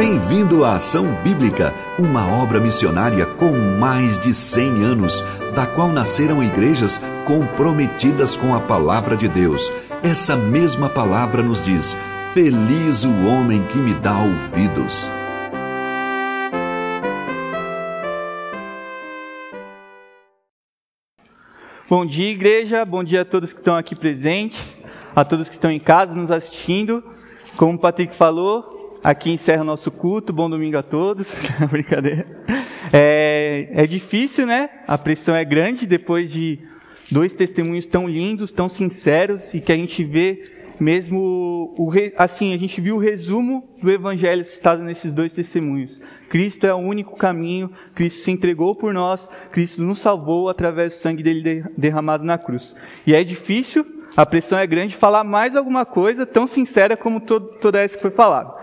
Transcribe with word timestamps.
Bem-vindo 0.00 0.64
à 0.64 0.76
Ação 0.76 1.04
Bíblica, 1.22 1.74
uma 1.98 2.26
obra 2.26 2.58
missionária 2.58 3.26
com 3.26 3.52
mais 3.78 4.18
de 4.18 4.32
100 4.32 4.82
anos, 4.82 5.20
da 5.54 5.66
qual 5.66 5.90
nasceram 5.90 6.42
igrejas 6.42 6.98
comprometidas 7.26 8.34
com 8.34 8.54
a 8.54 8.60
palavra 8.60 9.14
de 9.14 9.28
Deus. 9.28 9.70
Essa 10.02 10.36
mesma 10.36 10.88
palavra 10.88 11.42
nos 11.42 11.62
diz: 11.62 11.94
Feliz 12.32 13.04
o 13.04 13.26
homem 13.26 13.62
que 13.66 13.76
me 13.76 13.92
dá 13.92 14.18
ouvidos. 14.20 15.06
Bom 21.86 22.06
dia, 22.06 22.30
igreja. 22.30 22.86
Bom 22.86 23.04
dia 23.04 23.20
a 23.20 23.24
todos 23.26 23.52
que 23.52 23.60
estão 23.60 23.76
aqui 23.76 23.94
presentes, 23.94 24.80
a 25.14 25.26
todos 25.26 25.46
que 25.46 25.54
estão 25.54 25.70
em 25.70 25.78
casa 25.78 26.14
nos 26.14 26.30
assistindo. 26.30 27.04
Como 27.58 27.74
o 27.74 27.78
Patrick 27.78 28.14
falou, 28.14 28.69
aqui 29.02 29.30
encerra 29.30 29.62
o 29.62 29.64
nosso 29.64 29.90
culto. 29.90 30.32
Bom 30.32 30.48
domingo 30.48 30.76
a 30.76 30.82
todos. 30.82 31.28
Brincadeira. 31.70 32.26
É, 32.92 33.68
é 33.72 33.86
difícil, 33.86 34.46
né? 34.46 34.68
A 34.86 34.98
pressão 34.98 35.34
é 35.34 35.44
grande 35.44 35.86
depois 35.86 36.32
de 36.32 36.58
dois 37.10 37.34
testemunhos 37.34 37.86
tão 37.86 38.08
lindos, 38.08 38.52
tão 38.52 38.68
sinceros 38.68 39.52
e 39.54 39.60
que 39.60 39.72
a 39.72 39.76
gente 39.76 40.04
vê 40.04 40.60
mesmo 40.80 41.74
o, 41.76 41.92
assim, 42.16 42.54
a 42.54 42.58
gente 42.58 42.80
viu 42.80 42.96
o 42.96 42.98
resumo 42.98 43.68
do 43.82 43.90
evangelho 43.90 44.44
citado 44.46 44.82
nesses 44.82 45.12
dois 45.12 45.34
testemunhos. 45.34 46.00
Cristo 46.30 46.66
é 46.66 46.72
o 46.72 46.78
único 46.78 47.16
caminho, 47.16 47.70
Cristo 47.94 48.24
se 48.24 48.30
entregou 48.30 48.74
por 48.74 48.94
nós, 48.94 49.28
Cristo 49.52 49.82
nos 49.82 49.98
salvou 49.98 50.48
através 50.48 50.94
do 50.94 50.96
sangue 50.96 51.22
dele 51.22 51.64
derramado 51.76 52.24
na 52.24 52.38
cruz. 52.38 52.74
E 53.06 53.14
é 53.14 53.22
difícil, 53.22 53.84
a 54.16 54.24
pressão 54.24 54.58
é 54.58 54.66
grande 54.66 54.96
falar 54.96 55.22
mais 55.22 55.54
alguma 55.54 55.84
coisa 55.84 56.24
tão 56.24 56.46
sincera 56.46 56.96
como 56.96 57.20
todo, 57.20 57.58
toda 57.60 57.80
essa 57.80 57.96
que 57.96 58.02
foi 58.02 58.10
falada. 58.10 58.54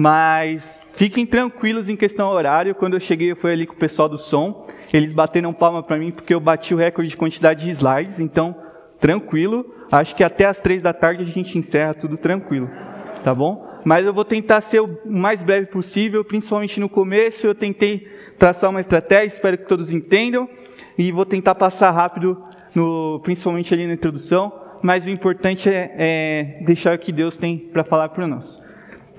Mas 0.00 0.82
fiquem 0.94 1.26
tranquilos 1.26 1.90
em 1.90 1.94
questão 1.94 2.30
horário. 2.30 2.74
Quando 2.74 2.94
eu 2.94 3.00
cheguei, 3.00 3.32
eu 3.32 3.36
fui 3.36 3.52
ali 3.52 3.66
com 3.66 3.74
o 3.74 3.76
pessoal 3.76 4.08
do 4.08 4.16
som. 4.16 4.66
Eles 4.90 5.12
bateram 5.12 5.52
palma 5.52 5.82
para 5.82 5.98
mim 5.98 6.10
porque 6.10 6.32
eu 6.32 6.40
bati 6.40 6.72
o 6.72 6.78
recorde 6.78 7.10
de 7.10 7.18
quantidade 7.18 7.66
de 7.66 7.70
slides. 7.70 8.18
Então, 8.18 8.56
tranquilo. 8.98 9.74
Acho 9.92 10.16
que 10.16 10.24
até 10.24 10.46
as 10.46 10.62
três 10.62 10.80
da 10.80 10.94
tarde 10.94 11.22
a 11.22 11.26
gente 11.26 11.58
encerra 11.58 11.92
tudo 11.92 12.16
tranquilo, 12.16 12.70
tá 13.22 13.34
bom? 13.34 13.78
Mas 13.84 14.06
eu 14.06 14.14
vou 14.14 14.24
tentar 14.24 14.62
ser 14.62 14.80
o 14.80 14.88
mais 15.04 15.42
breve 15.42 15.66
possível, 15.66 16.24
principalmente 16.24 16.80
no 16.80 16.88
começo. 16.88 17.46
Eu 17.46 17.54
tentei 17.54 18.08
traçar 18.38 18.70
uma 18.70 18.80
estratégia, 18.80 19.26
espero 19.26 19.58
que 19.58 19.68
todos 19.68 19.90
entendam, 19.90 20.48
e 20.96 21.12
vou 21.12 21.26
tentar 21.26 21.54
passar 21.54 21.90
rápido, 21.90 22.42
no, 22.74 23.20
principalmente 23.22 23.74
ali 23.74 23.86
na 23.86 23.92
introdução. 23.92 24.50
Mas 24.80 25.04
o 25.04 25.10
importante 25.10 25.68
é, 25.68 25.94
é 25.98 26.62
deixar 26.64 26.96
o 26.96 26.98
que 26.98 27.12
Deus 27.12 27.36
tem 27.36 27.58
para 27.58 27.84
falar 27.84 28.08
para 28.08 28.26
nós. 28.26 28.69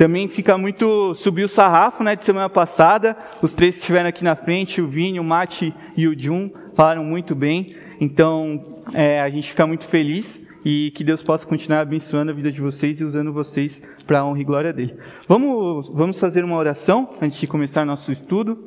Também 0.01 0.27
fica 0.27 0.57
muito. 0.57 1.13
Subiu 1.13 1.45
o 1.45 1.47
sarrafo 1.47 2.03
né, 2.03 2.15
de 2.15 2.25
semana 2.25 2.49
passada. 2.49 3.15
Os 3.39 3.53
três 3.53 3.75
que 3.75 3.81
estiveram 3.81 4.09
aqui 4.09 4.23
na 4.23 4.35
frente, 4.35 4.81
o 4.81 4.87
Vini, 4.87 5.19
o 5.19 5.23
Mate 5.23 5.71
e 5.95 6.07
o 6.07 6.19
Jun, 6.19 6.49
falaram 6.73 7.03
muito 7.03 7.35
bem. 7.35 7.75
Então, 7.99 8.81
é, 8.95 9.21
a 9.21 9.29
gente 9.29 9.49
fica 9.49 9.67
muito 9.67 9.85
feliz 9.85 10.43
e 10.65 10.91
que 10.95 11.03
Deus 11.03 11.21
possa 11.21 11.45
continuar 11.45 11.81
abençoando 11.81 12.31
a 12.31 12.33
vida 12.33 12.51
de 12.51 12.59
vocês 12.59 12.99
e 12.99 13.03
usando 13.03 13.31
vocês 13.31 13.79
para 14.07 14.21
a 14.21 14.25
honra 14.25 14.41
e 14.41 14.43
glória 14.43 14.73
dele. 14.73 14.95
Vamos, 15.27 15.87
vamos 15.89 16.19
fazer 16.19 16.43
uma 16.43 16.57
oração 16.57 17.11
antes 17.21 17.39
de 17.39 17.45
começar 17.45 17.85
nosso 17.85 18.11
estudo. 18.11 18.57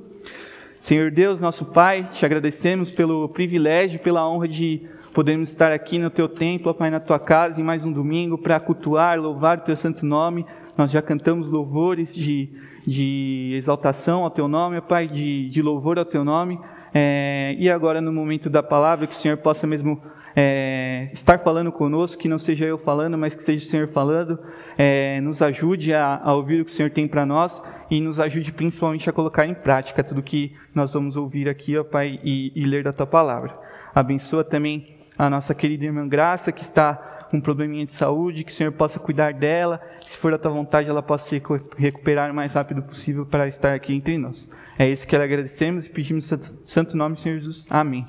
Senhor 0.78 1.10
Deus, 1.10 1.40
nosso 1.40 1.64
Pai, 1.64 2.08
te 2.12 2.24
agradecemos 2.24 2.92
pelo 2.92 3.28
privilégio, 3.28 3.98
pela 3.98 4.24
honra 4.28 4.46
de 4.46 4.82
podermos 5.12 5.48
estar 5.48 5.72
aqui 5.72 5.98
no 5.98 6.10
teu 6.10 6.28
templo, 6.28 6.72
Pai, 6.72 6.90
na 6.90 7.00
tua 7.00 7.18
casa, 7.18 7.60
em 7.60 7.64
mais 7.64 7.84
um 7.84 7.90
domingo, 7.90 8.38
para 8.38 8.60
cultuar, 8.60 9.18
louvar 9.18 9.58
o 9.58 9.62
teu 9.62 9.77
santo 9.77 10.06
nome. 10.06 10.46
Nós 10.77 10.91
já 10.91 11.00
cantamos 11.00 11.48
louvores 11.48 12.14
de, 12.14 12.50
de 12.86 13.53
exaltação 13.55 14.25
ao 14.25 14.30
teu 14.30 14.48
nome, 14.48 14.80
Pai, 14.80 15.06
de, 15.06 15.48
de 15.48 15.62
louvor 15.62 15.98
ao 15.98 16.05
teu 16.05 16.25
nome. 16.25 16.58
É, 16.92 17.55
e 17.58 17.70
agora, 17.70 18.01
no 18.01 18.12
momento 18.12 18.51
da 18.51 18.62
palavra, 18.62 19.07
que 19.07 19.14
o 19.14 19.18
Senhor 19.18 19.36
possa 19.36 19.67
mesmo 19.67 20.01
é, 20.34 21.08
estar 21.13 21.39
falando 21.39 21.70
conosco, 21.70 22.20
que 22.20 22.29
não 22.29 22.39
seja 22.39 22.64
eu 22.64 22.79
falando, 22.79 23.17
mas 23.17 23.34
que 23.34 23.42
seja 23.42 23.64
o 23.64 23.68
Senhor 23.68 23.89
falando, 23.89 24.39
é, 24.77 25.20
nos 25.20 25.40
ajude 25.40 25.95
a, 25.95 26.20
a, 26.23 26.34
ouvir 26.34 26.61
o 26.61 26.64
que 26.64 26.70
o 26.70 26.74
Senhor 26.74 26.90
tem 26.90 27.07
para 27.07 27.24
nós 27.24 27.63
e 27.90 28.01
nos 28.01 28.18
ajude 28.18 28.51
principalmente 28.52 29.08
a 29.08 29.13
colocar 29.13 29.46
em 29.46 29.55
prática 29.55 30.02
tudo 30.02 30.23
que 30.23 30.57
nós 30.74 30.92
vamos 30.92 31.17
ouvir 31.17 31.48
aqui, 31.48 31.77
ó 31.79 31.84
Pai, 31.84 32.18
e, 32.24 32.52
e 32.55 32.64
ler 32.64 32.83
da 32.83 32.92
Tua 32.92 33.07
palavra. 33.07 33.57
Abençoa 33.95 34.42
também 34.42 34.96
a 35.17 35.30
nossa 35.30 35.55
querida 35.55 35.84
irmã 35.84 36.08
Graça, 36.08 36.51
que 36.51 36.63
está 36.63 37.14
com 37.34 37.39
um 37.39 37.40
probleminha 37.40 37.84
de 37.84 37.90
saúde, 37.90 38.45
que 38.45 38.52
o 38.52 38.55
Senhor 38.55 38.70
possa 38.70 39.00
cuidar 39.00 39.33
dela, 39.34 39.83
se 40.06 40.17
for 40.17 40.30
da 40.30 40.39
Tua 40.39 40.52
vontade, 40.52 40.89
ela 40.89 41.02
possa 41.02 41.28
se 41.28 41.42
recuperar 41.77 42.30
o 42.30 42.34
mais 42.34 42.55
rápido 42.55 42.80
possível 42.80 43.27
para 43.27 43.48
estar 43.48 43.74
aqui 43.74 43.92
entre 43.92 44.17
nós. 44.17 44.48
É 44.78 44.89
isso 44.89 45.06
que 45.06 45.17
agradecemos 45.17 45.86
e 45.86 45.90
pedimos 45.90 46.30
no 46.30 46.64
santo 46.64 46.96
nome, 46.96 47.17
Senhor 47.17 47.39
Jesus. 47.39 47.67
Amém. 47.68 48.06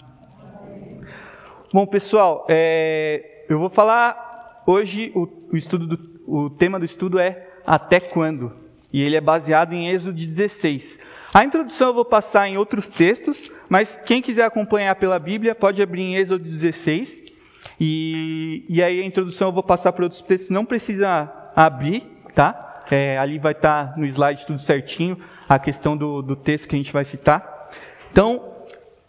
Bom, 1.73 1.87
pessoal, 1.87 2.45
é, 2.47 3.45
eu 3.49 3.57
vou 3.57 3.69
falar 3.69 4.63
hoje 4.67 5.11
o, 5.15 5.27
o 5.51 5.57
estudo 5.57 5.87
do, 5.87 6.21
o 6.27 6.49
tema 6.51 6.77
do 6.77 6.85
estudo 6.85 7.17
é 7.17 7.47
até 7.65 7.99
quando 7.99 8.53
e 8.93 9.01
ele 9.01 9.15
é 9.15 9.21
baseado 9.21 9.73
em 9.73 9.89
Êxodo 9.89 10.13
16. 10.13 10.99
A 11.33 11.43
introdução 11.43 11.87
eu 11.87 11.93
vou 11.95 12.05
passar 12.05 12.47
em 12.47 12.57
outros 12.57 12.87
textos, 12.87 13.51
mas 13.67 13.97
quem 13.97 14.21
quiser 14.21 14.45
acompanhar 14.45 14.95
pela 14.95 15.17
Bíblia 15.17 15.55
pode 15.55 15.81
abrir 15.81 16.03
em 16.03 16.15
Êxodo 16.15 16.43
16 16.43 17.34
e, 17.79 18.65
e 18.69 18.83
aí 18.83 19.01
a 19.01 19.05
introdução 19.05 19.49
eu 19.49 19.53
vou 19.53 19.63
passar 19.63 19.91
para 19.93 20.03
outros 20.03 20.21
textos. 20.21 20.49
Não 20.49 20.65
precisa 20.65 21.31
abrir, 21.55 22.01
tá? 22.33 22.83
É, 22.91 23.17
ali 23.17 23.39
vai 23.39 23.53
estar 23.53 23.93
tá 23.93 23.97
no 23.97 24.05
slide 24.05 24.45
tudo 24.45 24.59
certinho 24.59 25.17
a 25.49 25.57
questão 25.57 25.97
do, 25.97 26.21
do 26.21 26.35
texto 26.35 26.67
que 26.67 26.75
a 26.75 26.77
gente 26.77 26.93
vai 26.93 27.03
citar. 27.03 27.69
Então 28.11 28.55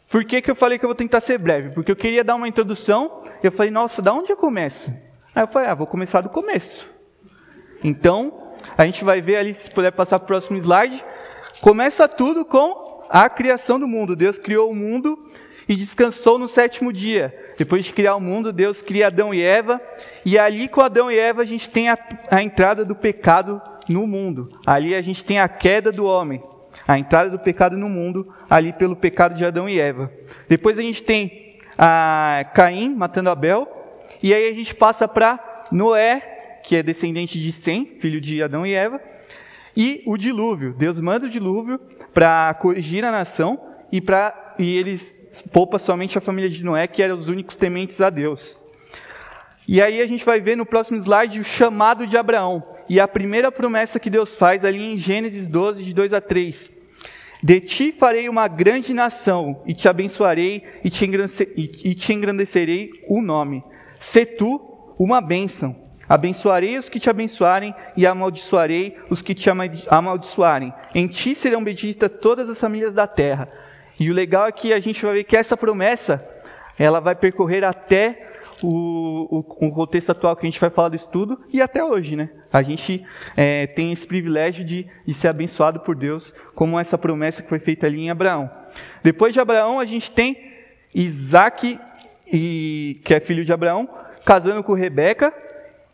por 0.08 0.24
que, 0.24 0.40
que 0.40 0.50
eu 0.50 0.54
falei 0.54 0.78
que 0.78 0.84
eu 0.84 0.88
vou 0.88 0.94
tentar 0.94 1.20
ser 1.20 1.38
breve? 1.38 1.74
Porque 1.74 1.90
eu 1.90 1.96
queria 1.96 2.22
dar 2.22 2.36
uma 2.36 2.48
introdução, 2.48 3.24
eu 3.42 3.50
falei, 3.50 3.70
nossa, 3.70 4.00
da 4.00 4.12
onde 4.12 4.30
eu 4.30 4.36
começo? 4.36 4.90
Aí 5.34 5.42
eu 5.42 5.48
falei, 5.48 5.68
ah, 5.68 5.74
vou 5.74 5.86
começar 5.86 6.20
do 6.20 6.28
começo. 6.28 6.88
Então, 7.82 8.52
a 8.78 8.84
gente 8.86 9.04
vai 9.04 9.20
ver 9.20 9.36
ali, 9.36 9.54
se 9.54 9.70
puder 9.70 9.90
passar 9.90 10.18
para 10.18 10.24
o 10.24 10.28
próximo 10.28 10.56
slide. 10.58 11.04
Começa 11.60 12.08
tudo 12.08 12.44
com 12.44 13.04
a 13.10 13.28
criação 13.28 13.80
do 13.80 13.88
mundo. 13.88 14.14
Deus 14.14 14.38
criou 14.38 14.70
o 14.70 14.74
mundo 14.74 15.18
e 15.68 15.74
descansou 15.74 16.38
no 16.38 16.46
sétimo 16.46 16.92
dia. 16.92 17.45
Depois 17.56 17.84
de 17.84 17.92
criar 17.92 18.16
o 18.16 18.20
mundo, 18.20 18.52
Deus 18.52 18.82
cria 18.82 19.06
Adão 19.06 19.32
e 19.32 19.42
Eva. 19.42 19.80
E 20.24 20.38
ali 20.38 20.68
com 20.68 20.80
Adão 20.80 21.10
e 21.10 21.18
Eva 21.18 21.42
a 21.42 21.46
gente 21.46 21.70
tem 21.70 21.88
a, 21.88 21.98
a 22.30 22.42
entrada 22.42 22.84
do 22.84 22.94
pecado 22.94 23.60
no 23.88 24.06
mundo. 24.06 24.50
Ali 24.66 24.94
a 24.94 25.02
gente 25.02 25.24
tem 25.24 25.38
a 25.38 25.48
queda 25.48 25.90
do 25.90 26.04
homem 26.04 26.42
a 26.86 26.98
entrada 26.98 27.30
do 27.30 27.38
pecado 27.38 27.76
no 27.76 27.88
mundo, 27.88 28.32
ali 28.48 28.72
pelo 28.72 28.94
pecado 28.94 29.34
de 29.34 29.44
Adão 29.44 29.68
e 29.68 29.80
Eva. 29.80 30.10
Depois 30.48 30.78
a 30.78 30.82
gente 30.82 31.02
tem 31.02 31.58
a 31.76 32.46
Caim 32.54 32.94
matando 32.94 33.30
Abel, 33.30 33.68
e 34.22 34.32
aí 34.32 34.48
a 34.48 34.54
gente 34.54 34.74
passa 34.74 35.08
para 35.08 35.64
Noé, 35.72 36.60
que 36.62 36.76
é 36.76 36.82
descendente 36.82 37.40
de 37.40 37.52
Sem, 37.52 37.96
filho 37.98 38.20
de 38.20 38.42
Adão 38.42 38.64
e 38.64 38.72
Eva, 38.72 39.00
e 39.76 40.02
o 40.06 40.16
dilúvio. 40.16 40.74
Deus 40.74 41.00
manda 41.00 41.26
o 41.26 41.30
dilúvio 41.30 41.80
para 42.14 42.54
corrigir 42.54 43.04
a 43.04 43.10
nação 43.10 43.60
e 43.90 44.00
para 44.00 44.45
e 44.58 44.76
eles 44.76 45.22
poupa 45.52 45.78
somente 45.78 46.16
a 46.16 46.20
família 46.20 46.50
de 46.50 46.64
Noé, 46.64 46.86
que 46.86 47.02
eram 47.02 47.16
os 47.16 47.28
únicos 47.28 47.56
tementes 47.56 48.00
a 48.00 48.10
Deus. 48.10 48.58
E 49.68 49.82
aí 49.82 50.00
a 50.00 50.06
gente 50.06 50.24
vai 50.24 50.40
ver 50.40 50.56
no 50.56 50.64
próximo 50.64 50.98
slide 50.98 51.40
o 51.40 51.44
chamado 51.44 52.06
de 52.06 52.16
Abraão. 52.16 52.62
E 52.88 53.00
a 53.00 53.08
primeira 53.08 53.50
promessa 53.50 53.98
que 53.98 54.08
Deus 54.08 54.34
faz 54.34 54.64
ali 54.64 54.92
em 54.92 54.96
Gênesis 54.96 55.48
12, 55.48 55.82
de 55.82 55.92
2 55.92 56.12
a 56.12 56.20
3. 56.20 56.70
De 57.42 57.60
ti 57.60 57.92
farei 57.92 58.28
uma 58.28 58.48
grande 58.48 58.94
nação, 58.94 59.60
e 59.66 59.74
te 59.74 59.88
abençoarei, 59.88 60.62
e 60.82 60.90
te, 60.90 61.04
e 61.56 61.94
te 61.94 62.12
engrandecerei 62.12 62.90
o 63.08 63.20
nome. 63.20 63.62
Se 63.98 64.24
tu 64.24 64.94
uma 64.98 65.20
bênção. 65.20 65.76
Abençoarei 66.08 66.78
os 66.78 66.88
que 66.88 67.00
te 67.00 67.10
abençoarem, 67.10 67.74
e 67.96 68.06
amaldiçoarei 68.06 68.96
os 69.10 69.20
que 69.20 69.34
te 69.34 69.50
amaldiçoarem. 69.90 70.72
Em 70.94 71.08
ti 71.08 71.34
serão 71.34 71.62
benditas 71.62 72.10
todas 72.22 72.48
as 72.48 72.60
famílias 72.60 72.94
da 72.94 73.06
terra. 73.06 73.48
E 73.98 74.10
o 74.10 74.14
legal 74.14 74.46
é 74.46 74.52
que 74.52 74.72
a 74.72 74.80
gente 74.80 75.04
vai 75.04 75.14
ver 75.14 75.24
que 75.24 75.36
essa 75.36 75.56
promessa, 75.56 76.26
ela 76.78 77.00
vai 77.00 77.14
percorrer 77.14 77.64
até 77.64 78.26
o, 78.62 79.38
o, 79.38 79.66
o, 79.66 79.70
contexto 79.70 80.10
atual 80.10 80.36
que 80.36 80.46
a 80.46 80.50
gente 80.50 80.60
vai 80.60 80.70
falar 80.70 80.88
do 80.88 80.96
estudo 80.96 81.40
e 81.52 81.60
até 81.60 81.84
hoje, 81.84 82.16
né? 82.16 82.30
A 82.52 82.62
gente 82.62 83.04
é, 83.36 83.66
tem 83.66 83.92
esse 83.92 84.06
privilégio 84.06 84.64
de, 84.64 84.86
de 85.06 85.14
ser 85.14 85.28
abençoado 85.28 85.80
por 85.80 85.94
Deus, 85.94 86.34
como 86.54 86.78
essa 86.78 86.96
promessa 86.96 87.42
que 87.42 87.48
foi 87.48 87.58
feita 87.58 87.86
ali 87.86 88.00
em 88.00 88.10
Abraão. 88.10 88.50
Depois 89.02 89.34
de 89.34 89.40
Abraão, 89.40 89.80
a 89.80 89.84
gente 89.84 90.10
tem 90.10 90.52
Isaac, 90.94 91.78
e, 92.32 93.00
que 93.04 93.14
é 93.14 93.20
filho 93.20 93.44
de 93.44 93.52
Abraão, 93.52 93.88
casando 94.24 94.62
com 94.62 94.72
Rebeca, 94.72 95.32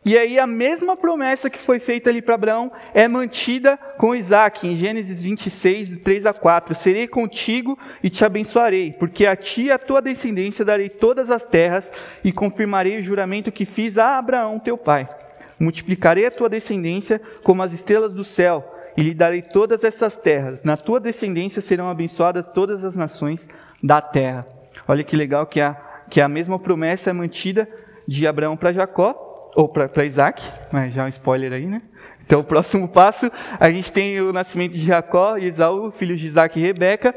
e 0.04 0.19
aí 0.19 0.37
a 0.37 0.49
mesma 0.49 0.96
promessa 0.96 1.49
que 1.49 1.60
foi 1.60 1.78
feita 1.78 2.10
ali 2.10 2.20
para 2.20 2.34
Abraão 2.34 2.72
é 2.93 3.06
mantida 3.06 3.76
com 3.76 4.14
Isaac, 4.14 4.66
em 4.66 4.76
Gênesis 4.76 5.22
26, 5.22 5.99
3 5.99 6.26
a 6.26 6.32
4. 6.32 6.75
Serei 6.75 7.06
contigo 7.06 7.78
e 8.02 8.10
te 8.10 8.25
abençoarei, 8.25 8.93
porque 8.93 9.26
a 9.26 9.37
ti 9.37 9.64
e 9.64 9.70
a 9.70 9.78
tua 9.78 10.02
descendência 10.02 10.64
darei 10.64 10.88
todas 10.88 11.31
as 11.31 11.44
terras 11.44 11.93
e 12.25 12.32
confirmarei 12.32 12.99
o 12.99 13.02
juramento 13.02 13.52
que 13.52 13.64
fiz 13.64 13.96
a 13.96 14.19
Abraão 14.19 14.58
teu 14.58 14.76
pai. 14.76 15.08
Multiplicarei 15.56 16.26
a 16.26 16.32
tua 16.32 16.48
descendência 16.48 17.20
como 17.44 17.62
as 17.62 17.72
estrelas 17.72 18.12
do 18.12 18.25
céu 18.25 18.76
e 18.96 19.02
lhe 19.02 19.14
darei 19.14 19.40
todas 19.40 19.84
essas 19.84 20.16
terras. 20.16 20.64
Na 20.64 20.76
tua 20.76 20.98
descendência 20.98 21.62
serão 21.62 21.88
abençoadas 21.88 22.44
todas 22.52 22.84
as 22.84 22.96
nações 22.96 23.48
da 23.81 24.00
terra. 24.00 24.44
Olha 24.88 25.05
que 25.05 25.14
legal 25.14 25.46
que 25.46 25.60
a, 25.60 25.76
que 26.10 26.20
a 26.20 26.28
mesma 26.28 26.58
promessa 26.58 27.10
é 27.10 27.12
mantida 27.12 27.69
de 28.06 28.26
Abraão 28.26 28.56
para 28.56 28.72
Jacó, 28.72 29.31
ou 29.54 29.69
para 29.69 30.04
Isaac, 30.04 30.50
mas 30.72 30.94
já 30.94 31.02
é 31.02 31.06
um 31.06 31.08
spoiler 31.08 31.52
aí, 31.52 31.66
né? 31.66 31.82
Então, 32.25 32.40
o 32.40 32.44
próximo 32.44 32.88
passo, 32.88 33.31
a 33.58 33.70
gente 33.70 33.93
tem 33.93 34.20
o 34.20 34.32
nascimento 34.32 34.72
de 34.72 34.87
Jacó 34.87 35.37
e 35.37 35.44
Esaú, 35.44 35.90
filhos 35.90 36.19
de 36.20 36.26
Isaac 36.26 36.58
e 36.58 36.62
Rebeca. 36.62 37.14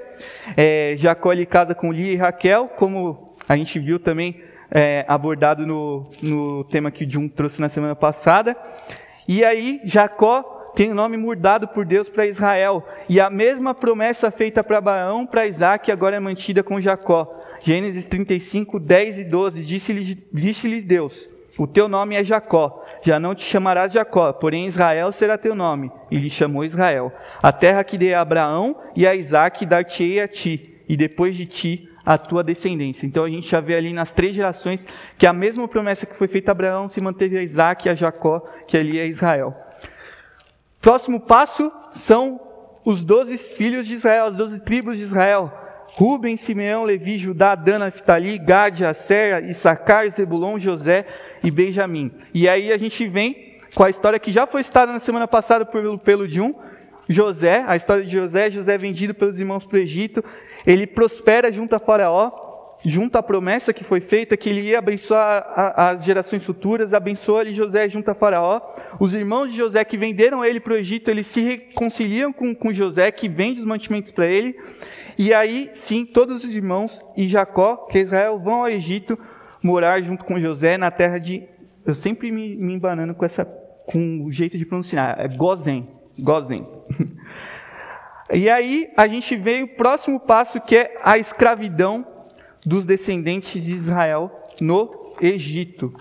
É, 0.57 0.95
Jacó 0.97 1.31
ele 1.31 1.45
casa 1.45 1.73
com 1.73 1.91
Lia 1.91 2.11
e 2.11 2.15
Raquel, 2.15 2.67
como 2.75 3.33
a 3.47 3.55
gente 3.55 3.79
viu 3.79 3.99
também 3.99 4.41
é, 4.69 5.05
abordado 5.07 5.65
no, 5.65 6.09
no 6.21 6.63
tema 6.65 6.91
que 6.91 7.05
o 7.05 7.09
Jun 7.09 7.29
trouxe 7.29 7.61
na 7.61 7.69
semana 7.69 7.95
passada. 7.95 8.57
E 9.27 9.45
aí, 9.45 9.79
Jacó 9.85 10.73
tem 10.75 10.91
o 10.91 10.95
nome 10.95 11.15
mudado 11.15 11.67
por 11.69 11.85
Deus 11.85 12.09
para 12.09 12.27
Israel. 12.27 12.85
E 13.07 13.19
a 13.19 13.29
mesma 13.29 13.73
promessa 13.73 14.29
feita 14.29 14.63
para 14.63 14.79
Abraão, 14.79 15.25
para 15.25 15.47
Isaac, 15.47 15.91
agora 15.91 16.17
é 16.17 16.19
mantida 16.19 16.61
com 16.61 16.81
Jacó. 16.81 17.41
Gênesis 17.61 18.05
35, 18.05 18.79
10 18.79 19.19
e 19.19 19.23
12. 19.23 19.63
Disse-lhes 19.63 20.17
disse 20.33 20.81
Deus: 20.81 21.29
O 21.57 21.65
teu 21.65 21.87
nome 21.87 22.15
é 22.15 22.23
Jacó, 22.23 22.83
já 23.01 23.17
não 23.19 23.33
te 23.33 23.43
chamarás 23.43 23.93
Jacó, 23.93 24.33
porém 24.33 24.67
Israel 24.67 25.11
será 25.11 25.37
teu 25.37 25.55
nome. 25.55 25.89
E 26.11 26.17
lhe 26.17 26.29
chamou 26.29 26.65
Israel. 26.65 27.13
A 27.41 27.51
terra 27.51 27.83
que 27.83 27.97
dei 27.97 28.13
a 28.13 28.21
Abraão 28.21 28.75
e 28.95 29.07
a 29.07 29.15
Isaac 29.15 29.65
dar-te-ei 29.65 30.19
a 30.19 30.27
ti, 30.27 30.83
e 30.87 30.97
depois 30.97 31.35
de 31.35 31.45
ti 31.45 31.89
a 32.05 32.17
tua 32.17 32.43
descendência. 32.43 33.07
Então 33.07 33.23
a 33.23 33.29
gente 33.29 33.49
já 33.49 33.59
vê 33.59 33.75
ali 33.75 33.93
nas 33.93 34.11
três 34.11 34.35
gerações 34.35 34.85
que 35.17 35.25
a 35.25 35.33
mesma 35.33 35.67
promessa 35.67 36.05
que 36.05 36.15
foi 36.15 36.27
feita 36.27 36.51
a 36.51 36.53
Abraão 36.53 36.87
se 36.87 37.01
manteve 37.01 37.37
a 37.37 37.41
Isaac 37.41 37.87
e 37.87 37.89
a 37.89 37.95
Jacó, 37.95 38.41
que 38.67 38.77
ali 38.77 38.99
é 38.99 39.07
Israel. 39.07 39.55
Próximo 40.81 41.19
passo 41.19 41.71
são 41.91 42.39
os 42.83 43.03
doze 43.03 43.37
filhos 43.37 43.87
de 43.87 43.95
Israel, 43.95 44.25
as 44.25 44.35
doze 44.35 44.59
tribos 44.59 44.97
de 44.97 45.03
Israel. 45.03 45.51
Rubem, 45.97 46.35
Simeão, 46.35 46.83
Levi, 46.83 47.17
Judá, 47.17 47.55
Dana, 47.55 47.89
Fitali, 47.89 48.37
Gade, 48.37 48.85
Asser, 48.85 49.45
Issacar, 49.45 50.07
Zebulon, 50.09 50.59
José 50.59 51.05
e 51.45 51.51
Benjamim. 51.51 52.11
E 52.33 52.49
aí 52.49 52.73
a 52.73 52.77
gente 52.77 53.07
vem 53.07 53.57
com 53.75 53.83
a 53.83 53.89
história 53.89 54.19
que 54.19 54.31
já 54.31 54.47
foi 54.47 54.63
citada 54.63 54.91
na 54.91 54.99
semana 54.99 55.27
passada 55.27 55.63
pelo, 55.63 55.97
pelo 55.99 56.27
Jun, 56.27 56.55
José, 57.07 57.63
a 57.67 57.75
história 57.75 58.03
de 58.03 58.11
José, 58.11 58.49
José 58.49 58.73
é 58.73 58.77
vendido 58.79 59.13
pelos 59.13 59.39
irmãos 59.39 59.63
para 59.63 59.77
o 59.77 59.79
Egito, 59.79 60.23
ele 60.65 60.87
prospera 60.87 61.51
junto 61.51 61.75
a 61.75 61.79
Faraó, 61.79 62.31
junto 62.83 63.15
à 63.15 63.21
promessa 63.21 63.71
que 63.71 63.83
foi 63.83 64.01
feita, 64.01 64.35
que 64.35 64.49
ele 64.49 64.61
ia 64.61 64.79
abençoar 64.79 65.45
a, 65.55 65.89
as 65.91 66.03
gerações 66.03 66.43
futuras, 66.43 66.95
abençoa 66.95 67.41
ele 67.41 67.53
José 67.53 67.87
junto 67.87 68.09
a 68.09 68.15
Faraó. 68.15 68.59
Os 68.99 69.13
irmãos 69.13 69.51
de 69.51 69.57
José 69.57 69.83
que 69.85 69.97
venderam 69.97 70.43
ele 70.43 70.59
para 70.59 70.73
o 70.73 70.77
Egito, 70.77 71.11
eles 71.11 71.27
se 71.27 71.41
reconciliam 71.41 72.33
com, 72.33 72.55
com 72.55 72.73
José, 72.73 73.11
que 73.11 73.29
vende 73.29 73.59
os 73.59 73.65
mantimentos 73.65 74.11
para 74.11 74.25
ele. 74.25 74.57
E 75.17 75.33
aí, 75.33 75.69
sim, 75.73 76.05
todos 76.05 76.43
os 76.43 76.53
irmãos 76.53 77.05
e 77.15 77.27
Jacó, 77.27 77.87
que 77.89 77.99
é 77.99 78.01
Israel, 78.01 78.39
vão 78.39 78.61
ao 78.61 78.69
Egito 78.69 79.17
morar 79.65 79.99
junto 80.03 80.23
com 80.23 80.39
José 80.39 80.77
na 80.77 80.91
terra 80.91 81.17
de. 81.17 81.43
Eu 81.83 81.95
sempre 81.95 82.31
me, 82.31 82.55
me 82.55 82.73
embanando 82.73 83.15
com, 83.15 83.25
essa, 83.25 83.43
com 83.43 84.23
o 84.23 84.31
jeito 84.31 84.57
de 84.57 84.65
pronunciar, 84.65 85.19
é 85.19 85.27
Gozen. 85.27 85.89
Gozen. 86.19 86.65
E 88.33 88.49
aí 88.49 88.91
a 88.97 89.07
gente 89.07 89.35
vê 89.35 89.61
o 89.61 89.67
próximo 89.67 90.19
passo 90.19 90.59
que 90.59 90.75
é 90.75 90.99
a 91.03 91.15
escravidão 91.15 92.03
dos 92.65 92.83
descendentes 92.83 93.63
de 93.63 93.75
Israel 93.75 94.49
no 94.59 95.13
Egito. 95.21 95.93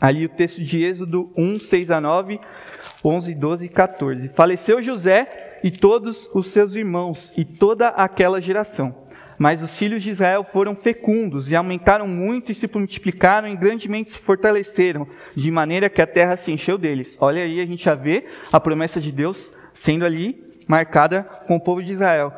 Ali 0.00 0.24
o 0.24 0.28
texto 0.28 0.62
de 0.62 0.84
Êxodo 0.84 1.32
1, 1.36 1.58
6 1.58 1.90
a 1.90 2.00
9, 2.00 2.38
11, 3.04 3.34
12 3.34 3.66
e 3.66 3.68
14. 3.68 4.28
Faleceu 4.36 4.80
José 4.80 5.58
e 5.64 5.70
todos 5.72 6.30
os 6.32 6.46
seus 6.50 6.76
irmãos 6.76 7.32
e 7.36 7.44
toda 7.44 7.88
aquela 7.88 8.40
geração. 8.40 9.05
Mas 9.38 9.62
os 9.62 9.76
filhos 9.76 10.02
de 10.02 10.10
Israel 10.10 10.46
foram 10.52 10.74
fecundos 10.74 11.50
e 11.50 11.56
aumentaram 11.56 12.08
muito 12.08 12.50
e 12.50 12.54
se 12.54 12.68
multiplicaram 12.72 13.48
e 13.48 13.56
grandemente 13.56 14.10
se 14.10 14.18
fortaleceram, 14.18 15.06
de 15.34 15.50
maneira 15.50 15.88
que 15.88 16.00
a 16.00 16.06
terra 16.06 16.36
se 16.36 16.52
encheu 16.52 16.78
deles. 16.78 17.16
Olha 17.20 17.42
aí, 17.42 17.60
a 17.60 17.66
gente 17.66 17.84
já 17.84 17.94
vê 17.94 18.24
a 18.52 18.60
promessa 18.60 19.00
de 19.00 19.12
Deus 19.12 19.52
sendo 19.72 20.04
ali 20.04 20.42
marcada 20.66 21.22
com 21.46 21.56
o 21.56 21.60
povo 21.60 21.82
de 21.82 21.92
Israel. 21.92 22.32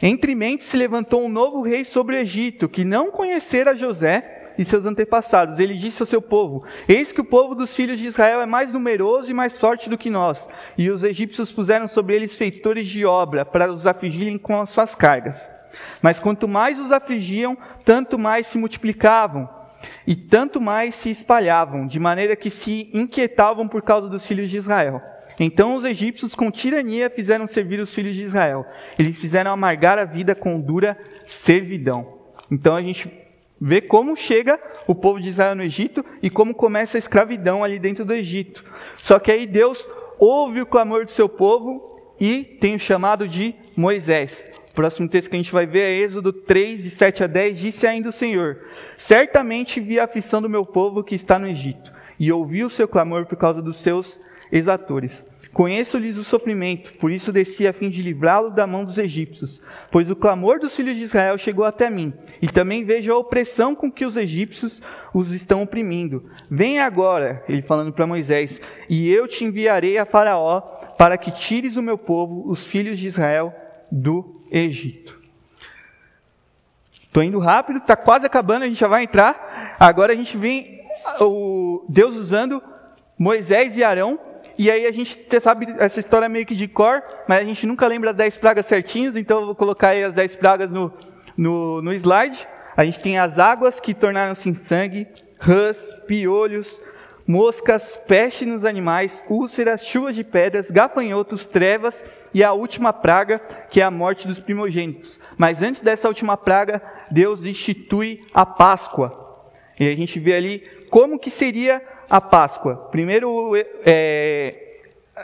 Entre 0.00 0.34
mentes 0.34 0.66
se 0.66 0.76
levantou 0.76 1.24
um 1.24 1.28
novo 1.28 1.62
rei 1.62 1.84
sobre 1.84 2.16
o 2.16 2.18
Egito, 2.18 2.68
que 2.68 2.84
não 2.84 3.12
conhecera 3.12 3.76
José 3.76 4.52
e 4.58 4.64
seus 4.64 4.84
antepassados. 4.84 5.58
Ele 5.58 5.74
disse 5.74 6.02
ao 6.02 6.06
seu 6.06 6.20
povo: 6.20 6.64
Eis 6.88 7.12
que 7.12 7.20
o 7.20 7.24
povo 7.24 7.54
dos 7.54 7.74
filhos 7.74 7.98
de 7.98 8.06
Israel 8.06 8.40
é 8.40 8.46
mais 8.46 8.72
numeroso 8.72 9.30
e 9.30 9.34
mais 9.34 9.56
forte 9.56 9.88
do 9.88 9.98
que 9.98 10.10
nós. 10.10 10.48
E 10.76 10.90
os 10.90 11.04
egípcios 11.04 11.52
puseram 11.52 11.86
sobre 11.86 12.16
eles 12.16 12.36
feitores 12.36 12.88
de 12.88 13.04
obra, 13.04 13.44
para 13.44 13.72
os 13.72 13.86
afligirem 13.86 14.38
com 14.38 14.60
as 14.60 14.70
suas 14.70 14.94
cargas. 14.94 15.48
Mas 16.00 16.18
quanto 16.18 16.46
mais 16.48 16.78
os 16.78 16.92
afligiam, 16.92 17.56
tanto 17.84 18.18
mais 18.18 18.46
se 18.46 18.58
multiplicavam 18.58 19.48
e 20.06 20.14
tanto 20.14 20.60
mais 20.60 20.94
se 20.94 21.10
espalhavam, 21.10 21.86
de 21.86 21.98
maneira 21.98 22.36
que 22.36 22.50
se 22.50 22.90
inquietavam 22.92 23.66
por 23.66 23.82
causa 23.82 24.08
dos 24.08 24.26
filhos 24.26 24.50
de 24.50 24.56
Israel. 24.56 25.02
Então 25.38 25.74
os 25.74 25.84
egípcios, 25.84 26.34
com 26.34 26.50
tirania, 26.50 27.10
fizeram 27.10 27.46
servir 27.46 27.80
os 27.80 27.94
filhos 27.94 28.14
de 28.14 28.22
Israel. 28.22 28.66
Eles 28.98 29.18
fizeram 29.18 29.50
amargar 29.50 29.98
a 29.98 30.04
vida 30.04 30.34
com 30.34 30.60
dura 30.60 30.96
servidão. 31.26 32.18
Então 32.50 32.76
a 32.76 32.82
gente 32.82 33.10
vê 33.60 33.80
como 33.80 34.16
chega 34.16 34.60
o 34.86 34.94
povo 34.94 35.20
de 35.20 35.28
Israel 35.28 35.54
no 35.54 35.62
Egito 35.62 36.04
e 36.20 36.28
como 36.28 36.54
começa 36.54 36.98
a 36.98 37.00
escravidão 37.00 37.64
ali 37.64 37.78
dentro 37.78 38.04
do 38.04 38.12
Egito. 38.12 38.64
Só 38.96 39.18
que 39.18 39.32
aí 39.32 39.46
Deus 39.46 39.88
ouve 40.18 40.60
o 40.60 40.66
clamor 40.66 41.04
do 41.04 41.10
seu 41.10 41.28
povo 41.28 42.14
e 42.20 42.44
tem 42.44 42.74
o 42.74 42.80
chamado 42.80 43.26
de 43.26 43.54
Moisés. 43.76 44.50
O 44.72 44.74
próximo 44.74 45.06
texto 45.06 45.28
que 45.28 45.36
a 45.36 45.38
gente 45.38 45.52
vai 45.52 45.66
ver 45.66 45.80
é 45.80 45.98
Êxodo 45.98 46.32
3, 46.32 46.84
de 46.84 46.88
7 46.88 47.24
a 47.24 47.26
10. 47.26 47.58
Disse 47.58 47.86
ainda 47.86 48.08
o 48.08 48.12
Senhor: 48.12 48.58
Certamente 48.96 49.78
vi 49.78 50.00
a 50.00 50.04
aflição 50.04 50.40
do 50.40 50.48
meu 50.48 50.64
povo 50.64 51.04
que 51.04 51.14
está 51.14 51.38
no 51.38 51.46
Egito, 51.46 51.92
e 52.18 52.32
ouvi 52.32 52.64
o 52.64 52.70
seu 52.70 52.88
clamor 52.88 53.26
por 53.26 53.36
causa 53.36 53.60
dos 53.60 53.76
seus 53.76 54.18
exatores. 54.50 55.26
Conheço-lhes 55.52 56.16
o 56.16 56.24
sofrimento, 56.24 56.94
por 56.94 57.10
isso 57.10 57.30
desci 57.30 57.66
a 57.66 57.72
fim 57.74 57.90
de 57.90 58.00
livrá-lo 58.00 58.48
da 58.48 58.66
mão 58.66 58.82
dos 58.82 58.96
egípcios. 58.96 59.62
Pois 59.90 60.10
o 60.10 60.16
clamor 60.16 60.58
dos 60.58 60.74
filhos 60.74 60.96
de 60.96 61.02
Israel 61.02 61.36
chegou 61.36 61.66
até 61.66 61.90
mim, 61.90 62.10
e 62.40 62.48
também 62.48 62.82
vejo 62.82 63.12
a 63.12 63.18
opressão 63.18 63.74
com 63.74 63.92
que 63.92 64.06
os 64.06 64.16
egípcios 64.16 64.80
os 65.12 65.32
estão 65.32 65.62
oprimindo. 65.62 66.30
Venha 66.50 66.86
agora, 66.86 67.44
ele 67.46 67.60
falando 67.60 67.92
para 67.92 68.06
Moisés, 68.06 68.58
e 68.88 69.10
eu 69.10 69.28
te 69.28 69.44
enviarei 69.44 69.98
a 69.98 70.06
Faraó 70.06 70.62
para 70.96 71.18
que 71.18 71.30
tires 71.30 71.76
o 71.76 71.82
meu 71.82 71.98
povo, 71.98 72.50
os 72.50 72.64
filhos 72.64 72.98
de 72.98 73.06
Israel, 73.06 73.54
do 73.92 74.42
Egito. 74.50 75.20
Estou 76.90 77.22
indo 77.22 77.38
rápido, 77.38 77.76
está 77.76 77.94
quase 77.94 78.24
acabando, 78.24 78.62
a 78.62 78.66
gente 78.66 78.80
já 78.80 78.88
vai 78.88 79.02
entrar. 79.02 79.76
Agora 79.78 80.14
a 80.14 80.16
gente 80.16 80.36
vem 80.38 80.80
o 81.20 81.84
Deus 81.88 82.16
usando 82.16 82.62
Moisés 83.18 83.76
e 83.76 83.84
Arão 83.84 84.18
e 84.58 84.70
aí 84.70 84.86
a 84.86 84.92
gente 84.92 85.18
sabe 85.40 85.66
essa 85.78 86.00
história 86.00 86.28
meio 86.28 86.46
que 86.46 86.54
de 86.54 86.68
cor, 86.68 87.02
mas 87.26 87.40
a 87.40 87.44
gente 87.44 87.66
nunca 87.66 87.86
lembra 87.86 88.10
as 88.10 88.16
10 88.16 88.36
pragas 88.36 88.66
certinhas, 88.66 89.16
então 89.16 89.40
eu 89.40 89.46
vou 89.46 89.54
colocar 89.54 89.90
aí 89.90 90.04
as 90.04 90.12
10 90.12 90.36
pragas 90.36 90.70
no, 90.70 90.92
no, 91.36 91.82
no 91.82 91.92
slide. 91.92 92.46
A 92.76 92.84
gente 92.84 93.00
tem 93.00 93.18
as 93.18 93.38
águas 93.38 93.80
que 93.80 93.94
tornaram-se 93.94 94.48
em 94.48 94.54
sangue, 94.54 95.06
rãs, 95.38 95.88
piolhos, 96.06 96.80
moscas, 97.26 97.98
peste 98.06 98.44
nos 98.44 98.64
animais, 98.64 99.22
úlceras, 99.28 99.86
chuvas 99.86 100.14
de 100.14 100.24
pedras, 100.24 100.70
gafanhotos, 100.70 101.44
trevas 101.44 102.04
e 102.34 102.42
a 102.42 102.52
última 102.52 102.92
praga, 102.92 103.38
que 103.70 103.80
é 103.80 103.84
a 103.84 103.90
morte 103.90 104.26
dos 104.26 104.40
primogênitos. 104.40 105.20
Mas 105.36 105.62
antes 105.62 105.80
dessa 105.80 106.08
última 106.08 106.36
praga, 106.36 106.82
Deus 107.10 107.44
institui 107.44 108.22
a 108.34 108.44
Páscoa. 108.44 109.46
E 109.78 109.88
a 109.88 109.96
gente 109.96 110.18
vê 110.18 110.34
ali 110.34 110.58
como 110.90 111.18
que 111.18 111.30
seria 111.30 111.82
a 112.08 112.20
Páscoa? 112.20 112.76
Primeiro, 112.90 113.52
é, 113.84 114.78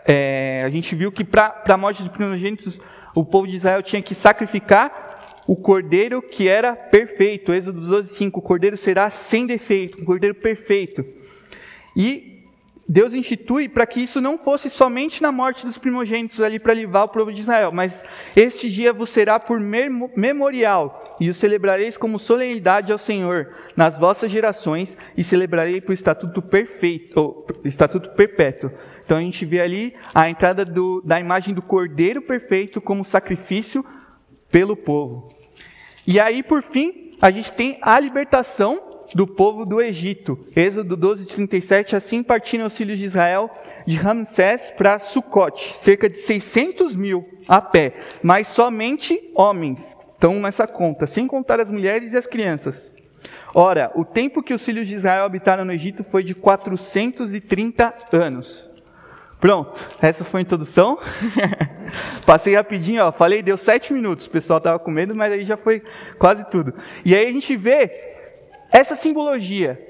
é, 0.07 0.63
a 0.65 0.71
gente 0.71 0.95
viu 0.95 1.13
que 1.13 1.25
para 1.25 1.63
a 1.67 1.77
morte 1.77 2.03
dos 2.03 2.13
primogênitos, 2.13 2.81
o 3.15 3.25
povo 3.25 3.47
de 3.47 3.57
Israel 3.57 3.83
tinha 3.83 4.01
que 4.01 4.15
sacrificar 4.15 5.43
o 5.47 5.57
cordeiro 5.57 6.21
que 6.21 6.47
era 6.47 6.77
perfeito. 6.77 7.53
Êxodo 7.53 7.81
12, 7.81 8.15
5. 8.15 8.39
O 8.39 8.43
cordeiro 8.43 8.77
será 8.77 9.09
sem 9.11 9.47
defeito, 9.47 10.01
um 10.01 10.05
cordeiro 10.05 10.35
perfeito. 10.35 11.05
E 11.99 12.39
Deus 12.89 13.13
institui 13.13 13.69
para 13.69 13.87
que 13.87 14.01
isso 14.01 14.21
não 14.21 14.39
fosse 14.39 14.71
somente 14.71 15.21
na 15.21 15.31
morte 15.31 15.67
dos 15.67 15.77
primogênitos 15.77 16.41
ali 16.41 16.59
para 16.59 16.73
livrar 16.73 17.05
o 17.05 17.09
povo 17.09 17.31
de 17.31 17.41
Israel, 17.41 17.71
mas 17.71 18.03
este 18.35 18.71
dia 18.71 18.95
vos 18.95 19.11
será 19.11 19.39
por 19.39 19.61
memorial, 19.61 21.17
e 21.21 21.29
o 21.29 21.35
celebrareis 21.35 21.99
como 21.99 22.19
solenidade 22.19 22.91
ao 22.91 22.97
Senhor 22.97 23.53
nas 23.77 23.99
vossas 23.99 24.31
gerações, 24.31 24.97
e 25.17 25.23
celebrarei 25.23 25.83
por 25.83 25.93
estatuto 25.93 26.41
perfeito, 26.41 27.21
ou 27.21 27.47
estatuto 27.65 28.11
perpétuo. 28.11 28.71
Então 29.05 29.19
a 29.19 29.21
gente 29.21 29.45
vê 29.45 29.61
ali 29.61 29.95
a 30.15 30.31
entrada 30.31 30.65
do, 30.65 31.03
da 31.03 31.21
imagem 31.21 31.53
do 31.53 31.61
Cordeiro 31.61 32.23
perfeito 32.23 32.81
como 32.81 33.05
sacrifício 33.05 33.85
pelo 34.51 34.75
povo. 34.75 35.35
E 36.07 36.19
aí, 36.19 36.43
por 36.43 36.63
fim, 36.63 37.11
a 37.21 37.31
gente 37.31 37.53
tem 37.53 37.79
a 37.83 38.01
libertação 38.01 38.88
do 39.15 39.27
povo 39.27 39.65
do 39.65 39.81
Egito. 39.81 40.39
Êxodo 40.55 40.97
12, 40.97 41.29
37. 41.29 41.97
Assim 41.97 42.23
partiram 42.23 42.67
os 42.67 42.77
filhos 42.77 42.99
de 42.99 43.05
Israel 43.05 43.51
de 43.87 43.97
Ramsés 43.97 44.71
para 44.77 44.99
Sucote, 44.99 45.75
cerca 45.79 46.11
de 46.11 46.17
600 46.19 46.95
mil 46.95 47.27
a 47.49 47.63
pé, 47.63 47.95
mas 48.23 48.47
somente 48.49 49.31
homens 49.35 49.97
estão 50.11 50.35
nessa 50.35 50.67
conta, 50.67 51.07
sem 51.07 51.27
contar 51.27 51.59
as 51.59 51.71
mulheres 51.71 52.13
e 52.13 52.19
as 52.19 52.27
crianças. 52.27 52.93
Ora, 53.55 53.91
o 53.95 54.05
tempo 54.05 54.43
que 54.43 54.53
os 54.53 54.63
filhos 54.63 54.87
de 54.87 54.95
Israel 54.95 55.25
habitaram 55.25 55.65
no 55.65 55.73
Egito 55.73 56.05
foi 56.05 56.23
de 56.23 56.35
430 56.35 57.95
anos. 58.13 58.69
Pronto, 59.41 59.83
essa 60.03 60.25
foi 60.25 60.41
a 60.41 60.43
introdução. 60.43 60.99
Passei 62.27 62.57
rapidinho, 62.57 63.05
ó. 63.05 63.13
Falei, 63.13 63.41
deu 63.41 63.57
sete 63.57 63.93
minutos. 63.93 64.27
O 64.27 64.31
pessoal 64.31 64.59
estava 64.59 64.79
com 64.79 64.91
medo, 64.91 65.15
mas 65.15 65.33
aí 65.33 65.45
já 65.45 65.57
foi 65.57 65.83
quase 66.19 66.45
tudo. 66.51 66.75
E 67.05 67.15
aí 67.15 67.27
a 67.27 67.33
gente 67.33 67.57
vê 67.57 68.18
essa 68.71 68.95
simbologia. 68.95 69.85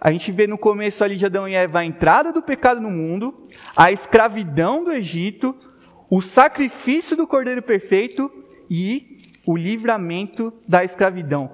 A 0.00 0.10
gente 0.10 0.32
vê 0.32 0.46
no 0.46 0.56
começo 0.56 1.04
ali 1.04 1.16
de 1.16 1.26
Adão 1.26 1.46
e 1.46 1.54
Eva 1.54 1.80
a 1.80 1.84
entrada 1.84 2.32
do 2.32 2.40
pecado 2.40 2.80
no 2.80 2.90
mundo, 2.90 3.46
a 3.76 3.92
escravidão 3.92 4.82
do 4.82 4.92
Egito, 4.92 5.54
o 6.08 6.22
sacrifício 6.22 7.16
do 7.16 7.26
Cordeiro 7.26 7.62
Perfeito 7.62 8.30
e 8.68 9.18
o 9.46 9.56
livramento 9.56 10.52
da 10.66 10.82
escravidão. 10.82 11.50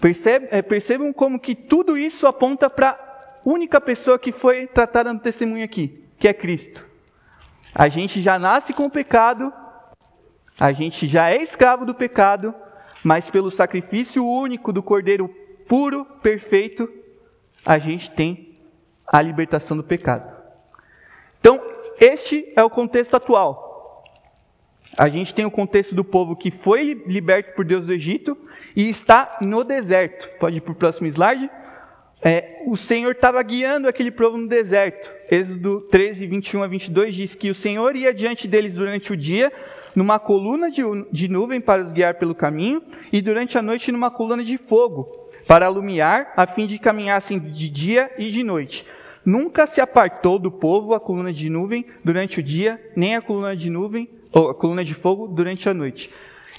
Percebe, 0.00 0.48
é, 0.50 0.60
percebam 0.60 1.12
como 1.12 1.38
que 1.38 1.54
tudo 1.54 1.96
isso 1.96 2.26
aponta 2.26 2.68
para 2.68 2.90
a 2.90 2.98
única 3.44 3.80
pessoa 3.80 4.18
que 4.18 4.32
foi 4.32 4.66
tratada 4.66 5.12
no 5.12 5.20
testemunho 5.20 5.64
aqui, 5.64 6.04
que 6.18 6.26
é 6.26 6.32
Cristo. 6.32 6.84
A 7.72 7.88
gente 7.88 8.20
já 8.20 8.38
nasce 8.38 8.72
com 8.72 8.86
o 8.86 8.90
pecado, 8.90 9.52
a 10.58 10.72
gente 10.72 11.06
já 11.06 11.30
é 11.30 11.36
escravo 11.36 11.84
do 11.84 11.94
pecado, 11.94 12.54
mas 13.04 13.30
pelo 13.30 13.50
sacrifício 13.50 14.26
único 14.26 14.72
do 14.72 14.82
Cordeiro 14.82 15.32
puro, 15.66 16.04
perfeito, 16.22 16.88
a 17.64 17.78
gente 17.78 18.10
tem 18.10 18.54
a 19.06 19.20
libertação 19.20 19.76
do 19.76 19.84
pecado. 19.84 20.32
Então, 21.40 21.60
este 22.00 22.52
é 22.56 22.62
o 22.62 22.70
contexto 22.70 23.14
atual. 23.14 24.02
A 24.96 25.08
gente 25.08 25.34
tem 25.34 25.44
o 25.44 25.50
contexto 25.50 25.94
do 25.94 26.04
povo 26.04 26.36
que 26.36 26.50
foi 26.50 27.02
liberto 27.06 27.54
por 27.54 27.64
Deus 27.64 27.86
do 27.86 27.92
Egito 27.92 28.36
e 28.76 28.88
está 28.88 29.38
no 29.40 29.64
deserto. 29.64 30.28
Pode 30.38 30.58
ir 30.58 30.60
para 30.60 30.72
o 30.72 30.76
próximo 30.76 31.08
slide 31.08 31.50
é, 32.26 32.62
o 32.66 32.74
Senhor 32.74 33.12
estava 33.12 33.42
guiando 33.42 33.86
aquele 33.86 34.10
povo 34.10 34.38
no 34.38 34.48
deserto. 34.48 35.12
Êxodo 35.30 35.82
13, 35.90 36.26
21 36.26 36.62
a 36.62 36.66
22 36.66 37.14
diz 37.14 37.34
que 37.34 37.50
o 37.50 37.54
Senhor 37.54 37.94
ia 37.94 38.14
diante 38.14 38.48
deles 38.48 38.76
durante 38.76 39.12
o 39.12 39.16
dia, 39.16 39.52
numa 39.94 40.18
coluna 40.18 40.70
de, 40.70 40.82
de 41.12 41.28
nuvem 41.28 41.60
para 41.60 41.84
os 41.84 41.92
guiar 41.92 42.14
pelo 42.14 42.34
caminho, 42.34 42.82
e 43.12 43.20
durante 43.20 43.58
a 43.58 43.62
noite 43.62 43.92
numa 43.92 44.10
coluna 44.10 44.42
de 44.42 44.56
fogo, 44.56 45.12
para 45.46 45.66
alumiar, 45.66 46.32
a 46.36 46.46
fim 46.46 46.66
de 46.66 46.78
caminhassem 46.78 47.38
de 47.38 47.68
dia 47.68 48.10
e 48.18 48.30
de 48.30 48.42
noite. 48.42 48.86
Nunca 49.24 49.66
se 49.66 49.80
apartou 49.80 50.38
do 50.38 50.50
povo 50.50 50.94
a 50.94 51.00
coluna 51.00 51.32
de 51.32 51.48
nuvem 51.48 51.86
durante 52.04 52.40
o 52.40 52.42
dia, 52.42 52.80
nem 52.94 53.16
a 53.16 53.22
coluna 53.22 53.56
de 53.56 53.70
nuvem, 53.70 54.08
ou 54.32 54.50
a 54.50 54.54
coluna 54.54 54.84
de 54.84 54.94
fogo 54.94 55.26
durante 55.26 55.68
a 55.68 55.74
noite. 55.74 56.10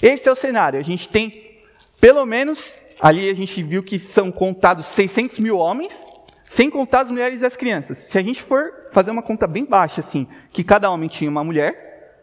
Esse 0.02 0.28
é 0.28 0.32
o 0.32 0.36
cenário. 0.36 0.78
A 0.78 0.82
gente 0.82 1.08
tem, 1.08 1.60
pelo 2.00 2.24
menos, 2.26 2.80
Ali 3.00 3.28
a 3.28 3.34
gente 3.34 3.62
viu 3.62 3.82
que 3.82 3.98
são 3.98 4.32
contados 4.32 4.86
600 4.86 5.38
mil 5.38 5.58
homens, 5.58 6.06
sem 6.44 6.70
contar 6.70 7.00
as 7.00 7.10
mulheres 7.10 7.42
e 7.42 7.46
as 7.46 7.56
crianças. 7.56 7.98
Se 7.98 8.16
a 8.16 8.22
gente 8.22 8.42
for 8.42 8.72
fazer 8.92 9.10
uma 9.10 9.22
conta 9.22 9.46
bem 9.46 9.64
baixa, 9.64 10.00
assim, 10.00 10.26
que 10.50 10.64
cada 10.64 10.90
homem 10.90 11.08
tinha 11.08 11.30
uma 11.30 11.44
mulher 11.44 12.22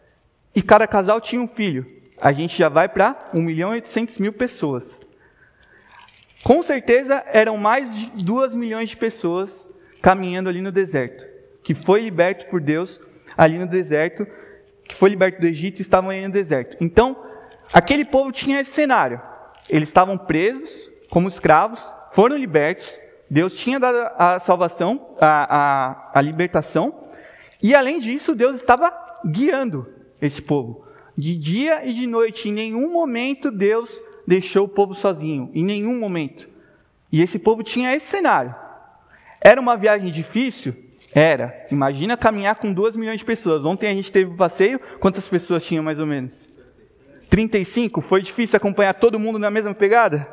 e 0.54 0.62
cada 0.62 0.86
casal 0.86 1.20
tinha 1.20 1.40
um 1.40 1.46
filho, 1.48 1.86
a 2.20 2.32
gente 2.32 2.56
já 2.56 2.68
vai 2.68 2.88
para 2.88 3.28
1 3.32 3.40
milhão 3.40 3.72
e 3.72 3.76
800 3.76 4.18
mil 4.18 4.32
pessoas. 4.32 5.00
Com 6.44 6.62
certeza 6.62 7.24
eram 7.32 7.56
mais 7.56 7.96
de 7.96 8.22
2 8.22 8.54
milhões 8.54 8.90
de 8.90 8.96
pessoas 8.98 9.66
caminhando 10.02 10.50
ali 10.50 10.60
no 10.60 10.70
deserto, 10.70 11.24
que 11.62 11.74
foi 11.74 12.02
liberto 12.02 12.44
por 12.50 12.60
Deus 12.60 13.00
ali 13.34 13.58
no 13.58 13.66
deserto, 13.66 14.26
que 14.86 14.94
foi 14.94 15.08
liberto 15.08 15.40
do 15.40 15.46
Egito 15.46 15.78
e 15.78 15.80
estavam 15.80 16.10
aí 16.10 16.26
no 16.26 16.30
deserto. 16.30 16.76
Então, 16.82 17.16
aquele 17.72 18.04
povo 18.04 18.30
tinha 18.30 18.60
esse 18.60 18.72
cenário. 18.72 19.18
Eles 19.70 19.88
estavam 19.88 20.18
presos 20.18 20.92
como 21.08 21.28
escravos, 21.28 21.90
foram 22.12 22.36
libertos, 22.36 23.00
Deus 23.30 23.54
tinha 23.54 23.80
dado 23.80 24.12
a 24.18 24.38
salvação, 24.38 25.16
a, 25.18 25.56
a, 25.56 26.10
a 26.18 26.20
libertação, 26.20 27.08
e 27.62 27.74
além 27.74 27.98
disso, 27.98 28.34
Deus 28.34 28.56
estava 28.56 28.92
guiando 29.24 29.88
esse 30.20 30.42
povo. 30.42 30.84
De 31.16 31.34
dia 31.34 31.86
e 31.86 31.94
de 31.94 32.06
noite, 32.06 32.50
em 32.50 32.52
nenhum 32.52 32.92
momento 32.92 33.50
Deus 33.50 34.02
deixou 34.26 34.64
o 34.64 34.68
povo 34.68 34.94
sozinho, 34.94 35.50
em 35.54 35.64
nenhum 35.64 35.98
momento. 35.98 36.48
E 37.12 37.22
esse 37.22 37.38
povo 37.38 37.62
tinha 37.62 37.94
esse 37.94 38.06
cenário. 38.06 38.54
Era 39.40 39.60
uma 39.60 39.76
viagem 39.76 40.10
difícil? 40.10 40.74
Era. 41.14 41.66
Imagina 41.70 42.16
caminhar 42.16 42.56
com 42.56 42.72
duas 42.72 42.96
milhões 42.96 43.20
de 43.20 43.24
pessoas. 43.24 43.64
Ontem 43.64 43.88
a 43.88 43.94
gente 43.94 44.10
teve 44.10 44.30
um 44.30 44.36
passeio, 44.36 44.80
quantas 44.98 45.28
pessoas 45.28 45.64
tinham 45.64 45.84
mais 45.84 45.98
ou 45.98 46.06
menos? 46.06 46.52
35, 47.30 48.00
foi 48.00 48.22
difícil 48.22 48.56
acompanhar 48.56 48.94
todo 48.94 49.18
mundo 49.18 49.38
na 49.38 49.50
mesma 49.50 49.74
pegada? 49.74 50.26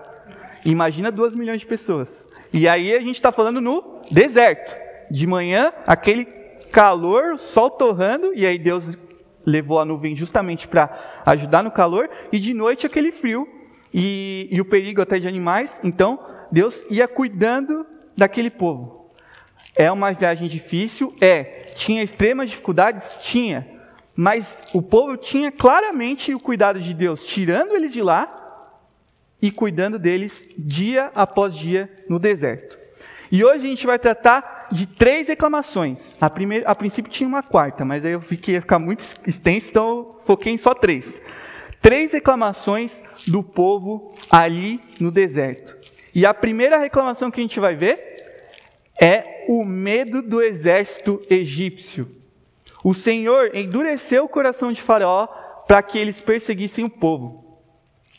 Imagina 0.66 1.12
2 1.12 1.36
milhões 1.36 1.60
de 1.60 1.68
pessoas. 1.68 2.28
E 2.54 2.68
aí 2.68 2.94
a 2.94 3.00
gente 3.00 3.16
está 3.16 3.32
falando 3.32 3.62
no 3.62 4.02
deserto. 4.10 4.76
De 5.10 5.28
manhã, 5.28 5.74
aquele 5.86 6.26
calor, 6.72 7.38
sol 7.38 7.70
torrando, 7.70 8.34
e 8.34 8.46
aí 8.46 8.58
Deus 8.58 8.98
levou 9.46 9.80
a 9.80 9.86
nuvem 9.86 10.16
justamente 10.16 10.68
para 10.68 11.22
ajudar 11.26 11.64
no 11.64 11.72
calor, 11.72 12.10
e 12.32 12.40
de 12.40 12.54
noite 12.54 12.86
aquele 12.86 13.12
frio 13.12 13.48
e, 13.94 14.48
e 14.52 14.62
o 14.62 14.66
perigo 14.66 15.02
até 15.02 15.20
de 15.20 15.28
animais. 15.28 15.80
Então, 15.84 16.20
Deus 16.52 16.86
ia 16.90 17.08
cuidando 17.08 17.86
daquele 18.16 18.50
povo. 18.50 19.12
É 19.76 19.92
uma 19.92 20.12
viagem 20.12 20.48
difícil? 20.48 21.16
É. 21.22 21.44
Tinha 21.76 22.04
extremas 22.04 22.50
dificuldades? 22.50 23.14
Tinha. 23.22 23.68
Mas 24.16 24.66
o 24.74 24.82
povo 24.82 25.16
tinha 25.18 25.52
claramente 25.52 26.34
o 26.34 26.40
cuidado 26.40 26.80
de 26.80 26.94
Deus, 26.94 27.24
tirando 27.24 27.76
eles 27.76 27.94
de 27.94 28.02
lá 28.02 28.38
e 29.42 29.50
cuidando 29.50 29.98
deles 29.98 30.48
dia 30.58 31.10
após 31.16 31.56
dia 31.56 31.90
no 32.08 32.20
deserto. 32.20 32.78
E 33.32 33.44
hoje 33.46 33.66
a 33.66 33.70
gente 33.70 33.88
vai 33.88 33.98
tratar 33.98 34.68
de 34.72 34.86
três 34.86 35.30
reclamações. 35.30 36.16
A, 36.20 36.30
primeira, 36.30 36.70
a 36.70 36.76
princípio 36.76 37.12
tinha 37.12 37.28
uma 37.28 37.42
quarta, 37.42 37.86
mas 37.86 38.06
aí 38.06 38.12
eu 38.12 38.22
fiquei 38.22 38.60
ficar 38.60 38.78
muito 38.78 39.04
extenso, 39.26 39.70
então 39.70 39.88
eu 39.88 40.22
foquei 40.26 40.54
em 40.54 40.58
só 40.58 40.74
três. 40.74 41.22
Três 41.82 42.14
reclamações 42.14 43.04
do 43.28 43.42
povo 43.42 44.14
ali 44.30 44.80
no 45.00 45.12
deserto. 45.12 45.76
E 46.14 46.26
a 46.26 46.34
primeira 46.34 46.78
reclamação 46.78 47.32
que 47.32 47.40
a 47.40 47.44
gente 47.44 47.60
vai 47.60 47.76
ver 47.76 48.12
é 49.00 49.46
o 49.48 49.64
medo 49.64 50.22
do 50.22 50.42
exército 50.42 51.22
egípcio. 51.30 52.08
O 52.84 52.94
Senhor 52.94 53.56
endureceu 53.56 54.26
o 54.26 54.30
coração 54.30 54.72
de 54.72 54.82
Faraó 54.82 55.28
para 55.68 55.82
que 55.82 55.98
eles 55.98 56.20
perseguissem 56.20 56.86
o 56.86 56.90
povo. 56.90 57.60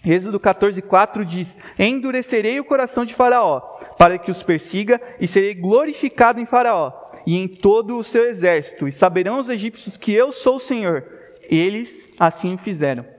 Êxodo 0.05 0.41
14:4 0.41 1.25
diz: 1.25 1.57
Endurecerei 1.79 2.59
o 2.59 2.65
coração 2.65 3.05
de 3.05 3.15
Faraó, 3.15 3.61
para 3.97 4.19
que 4.19 4.31
os 4.31 4.43
persiga, 4.43 5.01
e 5.21 5.29
serei 5.29 5.55
glorificado 5.55 6.41
em 6.41 6.47
Faraó 6.47 6.93
e 7.25 7.37
em 7.37 7.47
todo 7.47 7.97
o 7.97 8.03
seu 8.03 8.27
exército, 8.27 8.89
e 8.89 8.93
saberão 8.93 9.39
os 9.39 9.49
egípcios 9.49 9.97
que 9.97 10.13
eu 10.13 10.33
sou 10.33 10.57
o 10.57 10.61
Senhor. 10.61 11.05
Eles 11.49 12.09
assim 12.19 12.57
fizeram. 12.57 13.12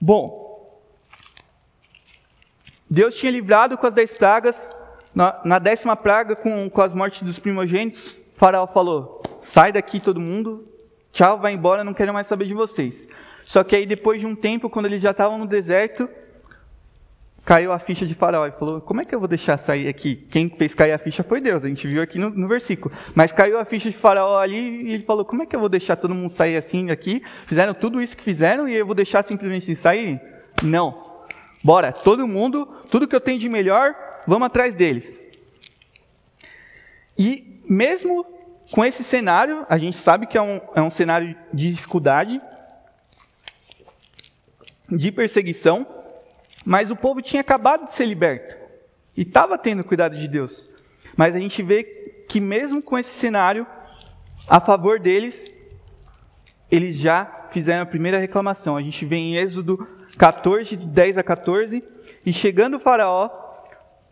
Bom, 0.00 0.48
Deus 2.88 3.16
tinha 3.16 3.32
livrado 3.32 3.76
com 3.76 3.86
as 3.86 3.94
dez 3.94 4.12
pragas, 4.12 4.70
na, 5.14 5.40
na 5.44 5.58
décima 5.58 5.96
praga, 5.96 6.36
com, 6.36 6.70
com 6.70 6.80
as 6.80 6.94
mortes 6.94 7.22
dos 7.22 7.38
primogênitos, 7.38 8.20
Faraó 8.36 8.66
falou: 8.66 9.22
sai 9.40 9.72
daqui 9.72 9.98
todo 9.98 10.20
mundo, 10.20 10.66
tchau, 11.12 11.38
vai 11.38 11.52
embora, 11.52 11.82
não 11.82 11.92
quero 11.92 12.12
mais 12.12 12.26
saber 12.26 12.46
de 12.46 12.54
vocês. 12.54 13.08
Só 13.44 13.64
que 13.64 13.74
aí 13.74 13.84
depois 13.84 14.20
de 14.20 14.26
um 14.26 14.36
tempo, 14.36 14.70
quando 14.70 14.86
eles 14.86 15.02
já 15.02 15.10
estavam 15.10 15.38
no 15.38 15.46
deserto, 15.46 16.08
caiu 17.48 17.72
a 17.72 17.78
ficha 17.78 18.04
de 18.04 18.14
Faraó 18.14 18.46
e 18.46 18.52
falou: 18.52 18.78
Como 18.78 19.00
é 19.00 19.06
que 19.06 19.14
eu 19.14 19.18
vou 19.18 19.26
deixar 19.26 19.56
sair 19.56 19.88
aqui? 19.88 20.14
Quem 20.14 20.50
fez 20.50 20.74
cair 20.74 20.92
a 20.92 20.98
ficha 20.98 21.22
foi 21.22 21.40
Deus, 21.40 21.64
a 21.64 21.68
gente 21.68 21.88
viu 21.88 22.02
aqui 22.02 22.18
no, 22.18 22.28
no, 22.28 22.46
versículo. 22.46 22.94
Mas 23.14 23.32
caiu 23.32 23.58
a 23.58 23.64
ficha 23.64 23.90
de 23.90 23.96
Faraó 23.96 24.38
ali 24.38 24.58
e 24.82 24.92
ele 24.92 25.02
falou: 25.04 25.24
Como 25.24 25.42
é 25.42 25.46
que 25.46 25.56
eu 25.56 25.60
vou 25.60 25.70
deixar 25.70 25.96
todo 25.96 26.14
mundo 26.14 26.28
sair 26.28 26.58
assim 26.58 26.90
aqui? 26.90 27.22
Fizeram 27.46 27.72
tudo 27.72 28.02
isso 28.02 28.14
que 28.14 28.22
fizeram 28.22 28.68
e 28.68 28.76
eu 28.76 28.84
vou 28.84 28.94
deixar 28.94 29.22
simplesmente 29.22 29.74
sair? 29.74 30.20
Não. 30.62 31.22
Bora, 31.64 31.90
todo 31.90 32.28
mundo, 32.28 32.66
tudo 32.90 33.08
que 33.08 33.16
eu 33.16 33.20
tenho 33.20 33.38
de 33.38 33.48
melhor, 33.48 33.94
vamos 34.26 34.44
atrás 34.44 34.74
deles. 34.74 35.26
E 37.16 37.62
mesmo 37.66 38.26
com 38.70 38.84
esse 38.84 39.02
cenário, 39.02 39.64
a 39.70 39.78
gente 39.78 39.96
sabe 39.96 40.26
que 40.26 40.36
é 40.36 40.42
um, 40.42 40.60
é 40.74 40.82
um 40.82 40.90
cenário 40.90 41.34
de 41.50 41.72
dificuldade, 41.72 42.42
de 44.90 45.10
perseguição, 45.10 45.86
mas 46.68 46.90
o 46.90 46.96
povo 46.96 47.22
tinha 47.22 47.40
acabado 47.40 47.86
de 47.86 47.92
ser 47.92 48.04
liberto 48.04 48.54
e 49.16 49.22
estava 49.22 49.56
tendo 49.56 49.82
cuidado 49.82 50.14
de 50.14 50.28
Deus. 50.28 50.68
Mas 51.16 51.34
a 51.34 51.38
gente 51.38 51.62
vê 51.62 51.82
que, 52.28 52.42
mesmo 52.42 52.82
com 52.82 52.98
esse 52.98 53.14
cenário, 53.14 53.66
a 54.46 54.60
favor 54.60 55.00
deles, 55.00 55.50
eles 56.70 56.98
já 56.98 57.48
fizeram 57.50 57.84
a 57.84 57.86
primeira 57.86 58.18
reclamação. 58.18 58.76
A 58.76 58.82
gente 58.82 59.06
vê 59.06 59.16
em 59.16 59.36
Êxodo 59.36 59.88
14, 60.18 60.76
10 60.76 61.16
a 61.16 61.22
14, 61.22 61.82
e 62.26 62.34
chegando 62.34 62.76
o 62.76 62.80
Faraó, 62.80 63.30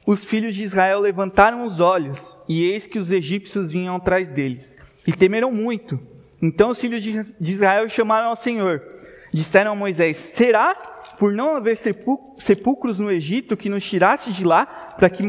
os 0.07 0.25
filhos 0.25 0.55
de 0.55 0.63
Israel 0.63 1.01
levantaram 1.01 1.63
os 1.63 1.79
olhos, 1.79 2.39
e 2.49 2.65
eis 2.65 2.87
que 2.87 2.99
os 2.99 3.13
egípcios 3.13 3.71
vinham 3.71 3.97
atrás 3.97 4.31
deles, 4.31 4.75
e 5.07 5.13
temeram 5.13 5.53
muito. 5.53 6.01
Então 6.41 6.71
os 6.71 6.81
filhos 6.81 7.03
de 7.03 7.53
Israel 7.53 7.87
chamaram 7.91 8.31
ao 8.31 8.37
Senhor. 8.37 8.83
Disseram 9.31 9.73
a 9.73 9.77
Moisés: 9.77 10.17
Será 10.17 10.96
por 11.19 11.33
não 11.33 11.57
haver 11.57 11.77
sepulcros 11.77 12.99
no 12.99 13.11
Egito 13.11 13.57
que 13.57 13.69
nos 13.69 13.85
tirasse 13.85 14.33
de 14.33 14.45
lá 14.45 14.67
para 14.67 15.09
que, 15.09 15.23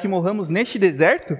que 0.00 0.08
morramos 0.08 0.48
neste 0.48 0.78
deserto? 0.78 1.36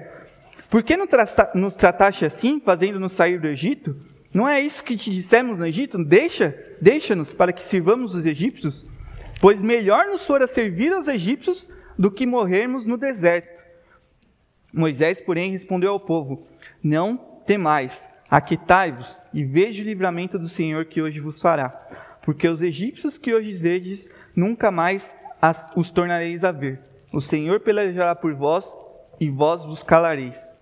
Por 0.70 0.82
que 0.82 0.96
nos 0.96 1.76
trataste 1.76 2.24
assim, 2.24 2.60
fazendo-nos 2.60 3.12
sair 3.12 3.38
do 3.38 3.48
Egito? 3.48 3.96
Não 4.32 4.48
é 4.48 4.60
isso 4.60 4.82
que 4.82 4.96
te 4.96 5.10
dissemos 5.10 5.58
no 5.58 5.66
Egito? 5.66 6.02
Deixa, 6.02 6.56
deixa-nos 6.80 7.32
para 7.32 7.52
que 7.52 7.62
sirvamos 7.62 8.14
os 8.14 8.24
egípcios, 8.24 8.86
pois 9.40 9.60
melhor 9.60 10.06
nos 10.06 10.24
fora 10.24 10.46
servir 10.46 10.92
aos 10.92 11.08
egípcios 11.08 11.70
do 11.98 12.10
que 12.10 12.24
morrermos 12.24 12.86
no 12.86 12.96
deserto. 12.96 13.62
Moisés, 14.72 15.20
porém, 15.20 15.50
respondeu 15.50 15.92
ao 15.92 16.00
povo: 16.00 16.46
Não 16.82 17.18
temais, 17.44 18.08
aquietai-vos 18.30 19.20
e 19.34 19.44
veja 19.44 19.82
o 19.82 19.86
livramento 19.86 20.38
do 20.38 20.48
Senhor 20.48 20.86
que 20.86 21.02
hoje 21.02 21.20
vos 21.20 21.38
fará. 21.38 22.11
Porque 22.24 22.46
os 22.48 22.62
egípcios 22.62 23.18
que 23.18 23.34
hoje 23.34 23.56
vedes, 23.56 24.08
nunca 24.34 24.70
mais 24.70 25.16
os 25.76 25.90
tornareis 25.90 26.44
a 26.44 26.52
ver. 26.52 26.80
O 27.12 27.20
Senhor 27.20 27.60
pelejará 27.60 28.14
por 28.14 28.34
vós 28.34 28.76
e 29.20 29.28
vós 29.28 29.64
vos 29.64 29.82
calareis. 29.82 30.56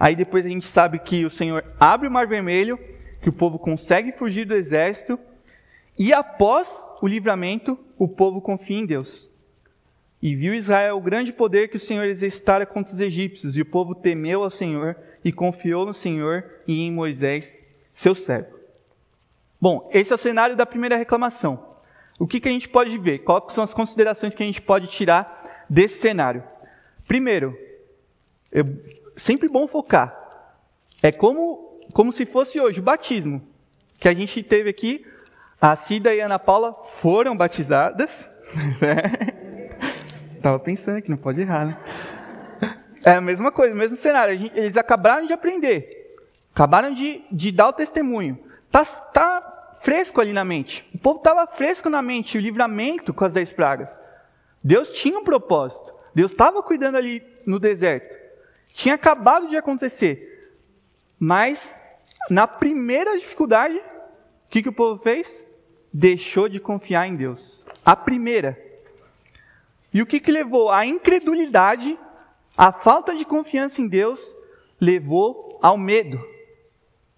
Aí 0.00 0.16
depois 0.16 0.44
a 0.46 0.48
gente 0.48 0.66
sabe 0.66 0.98
que 0.98 1.24
o 1.24 1.30
Senhor 1.30 1.64
abre 1.78 2.08
o 2.08 2.10
mar 2.10 2.26
vermelho, 2.26 2.78
que 3.20 3.28
o 3.28 3.32
povo 3.32 3.58
consegue 3.58 4.12
fugir 4.12 4.46
do 4.46 4.54
exército, 4.54 5.18
e 5.98 6.12
após 6.12 6.88
o 7.02 7.06
livramento, 7.06 7.78
o 7.98 8.06
povo 8.06 8.40
confia 8.40 8.78
em 8.78 8.86
Deus. 8.86 9.28
E 10.22 10.34
viu 10.34 10.54
Israel 10.54 10.96
o 10.96 11.00
grande 11.00 11.32
poder 11.32 11.68
que 11.68 11.76
o 11.76 11.80
Senhor 11.80 12.04
exercitara 12.04 12.64
contra 12.64 12.92
os 12.92 13.00
egípcios, 13.00 13.56
e 13.56 13.62
o 13.62 13.66
povo 13.66 13.94
temeu 13.94 14.42
ao 14.44 14.50
Senhor 14.50 14.96
e 15.24 15.32
confiou 15.32 15.84
no 15.84 15.92
Senhor 15.92 16.44
e 16.66 16.82
em 16.82 16.92
Moisés, 16.92 17.58
seu 17.92 18.14
servo. 18.14 18.57
Bom, 19.60 19.88
esse 19.92 20.12
é 20.12 20.14
o 20.14 20.18
cenário 20.18 20.56
da 20.56 20.64
primeira 20.64 20.96
reclamação. 20.96 21.76
O 22.18 22.26
que, 22.26 22.40
que 22.40 22.48
a 22.48 22.52
gente 22.52 22.68
pode 22.68 22.96
ver? 22.98 23.20
Quais 23.20 23.52
são 23.52 23.62
as 23.64 23.74
considerações 23.74 24.34
que 24.34 24.42
a 24.42 24.46
gente 24.46 24.62
pode 24.62 24.88
tirar 24.88 25.64
desse 25.68 26.00
cenário? 26.00 26.42
Primeiro, 27.06 27.56
sempre 29.16 29.48
bom 29.48 29.66
focar. 29.66 30.16
É 31.02 31.12
como, 31.12 31.80
como 31.92 32.12
se 32.12 32.26
fosse 32.26 32.60
hoje 32.60 32.80
o 32.80 32.82
batismo, 32.82 33.42
que 33.98 34.08
a 34.08 34.14
gente 34.14 34.42
teve 34.42 34.70
aqui. 34.70 35.06
A 35.60 35.74
Cida 35.74 36.14
e 36.14 36.20
a 36.20 36.26
Ana 36.26 36.38
Paula 36.38 36.72
foram 36.84 37.36
batizadas. 37.36 38.30
Né? 38.80 39.02
Tava 40.40 40.58
pensando 40.58 41.02
que 41.02 41.10
não 41.10 41.18
pode 41.18 41.40
errar, 41.40 41.66
né? 41.66 41.76
É 43.04 43.10
a 43.10 43.20
mesma 43.20 43.52
coisa, 43.52 43.74
o 43.74 43.76
mesmo 43.76 43.96
cenário. 43.96 44.50
Eles 44.54 44.76
acabaram 44.76 45.26
de 45.26 45.32
aprender, 45.32 46.16
acabaram 46.54 46.92
de, 46.92 47.24
de 47.30 47.52
dar 47.52 47.68
o 47.68 47.72
testemunho. 47.72 48.38
Tá, 48.70 48.84
tá 48.84 49.47
fresco 49.80 50.20
ali 50.20 50.32
na 50.32 50.44
mente. 50.44 50.88
O 50.94 50.98
povo 50.98 51.18
estava 51.18 51.46
fresco 51.46 51.88
na 51.88 52.02
mente, 52.02 52.38
o 52.38 52.40
livramento 52.40 53.12
com 53.12 53.24
as 53.24 53.34
dez 53.34 53.52
pragas. 53.52 53.90
Deus 54.62 54.90
tinha 54.90 55.18
um 55.18 55.24
propósito. 55.24 55.92
Deus 56.14 56.32
estava 56.32 56.62
cuidando 56.62 56.96
ali 56.96 57.22
no 57.46 57.58
deserto. 57.58 58.16
Tinha 58.72 58.94
acabado 58.94 59.48
de 59.48 59.56
acontecer. 59.56 60.56
Mas, 61.18 61.82
na 62.30 62.46
primeira 62.46 63.18
dificuldade, 63.18 63.76
o 63.76 64.48
que, 64.50 64.62
que 64.62 64.68
o 64.68 64.72
povo 64.72 65.02
fez? 65.02 65.44
Deixou 65.92 66.48
de 66.48 66.60
confiar 66.60 67.06
em 67.06 67.16
Deus. 67.16 67.66
A 67.84 67.96
primeira. 67.96 68.58
E 69.92 70.02
o 70.02 70.06
que, 70.06 70.20
que 70.20 70.30
levou? 70.30 70.70
A 70.70 70.84
incredulidade, 70.86 71.98
a 72.56 72.72
falta 72.72 73.14
de 73.14 73.24
confiança 73.24 73.80
em 73.80 73.88
Deus, 73.88 74.34
levou 74.80 75.58
ao 75.62 75.76
medo. 75.76 76.20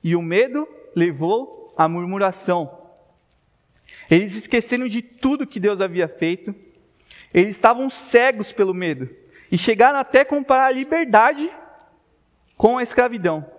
E 0.03 0.17
o 0.17 0.23
medo 0.23 0.67
levou 0.95 1.60
à 1.81 1.89
murmuração. 1.89 2.79
Eles 4.11 4.35
esqueceram 4.35 4.87
de 4.87 5.01
tudo 5.01 5.47
que 5.47 5.59
Deus 5.59 5.81
havia 5.81 6.07
feito. 6.07 6.55
Eles 7.33 7.53
estavam 7.53 7.89
cegos 7.89 8.53
pelo 8.53 8.75
medo. 8.75 9.09
E 9.51 9.57
chegaram 9.57 9.99
até 9.99 10.21
a 10.21 10.27
comparar 10.27 10.67
a 10.67 10.73
liberdade 10.73 11.51
com 12.55 12.77
a 12.77 12.83
escravidão. 12.83 13.51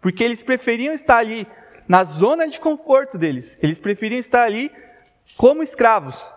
Porque 0.00 0.22
eles 0.22 0.44
preferiam 0.44 0.94
estar 0.94 1.16
ali 1.16 1.44
na 1.88 2.04
zona 2.04 2.46
de 2.46 2.60
conforto 2.60 3.18
deles. 3.18 3.58
Eles 3.60 3.80
preferiam 3.80 4.20
estar 4.20 4.44
ali 4.44 4.70
como 5.36 5.60
escravos 5.60 6.32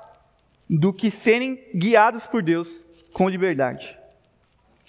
do 0.68 0.92
que 0.92 1.12
serem 1.12 1.64
guiados 1.76 2.26
por 2.26 2.42
Deus 2.42 2.88
com 3.14 3.30
liberdade. 3.30 3.96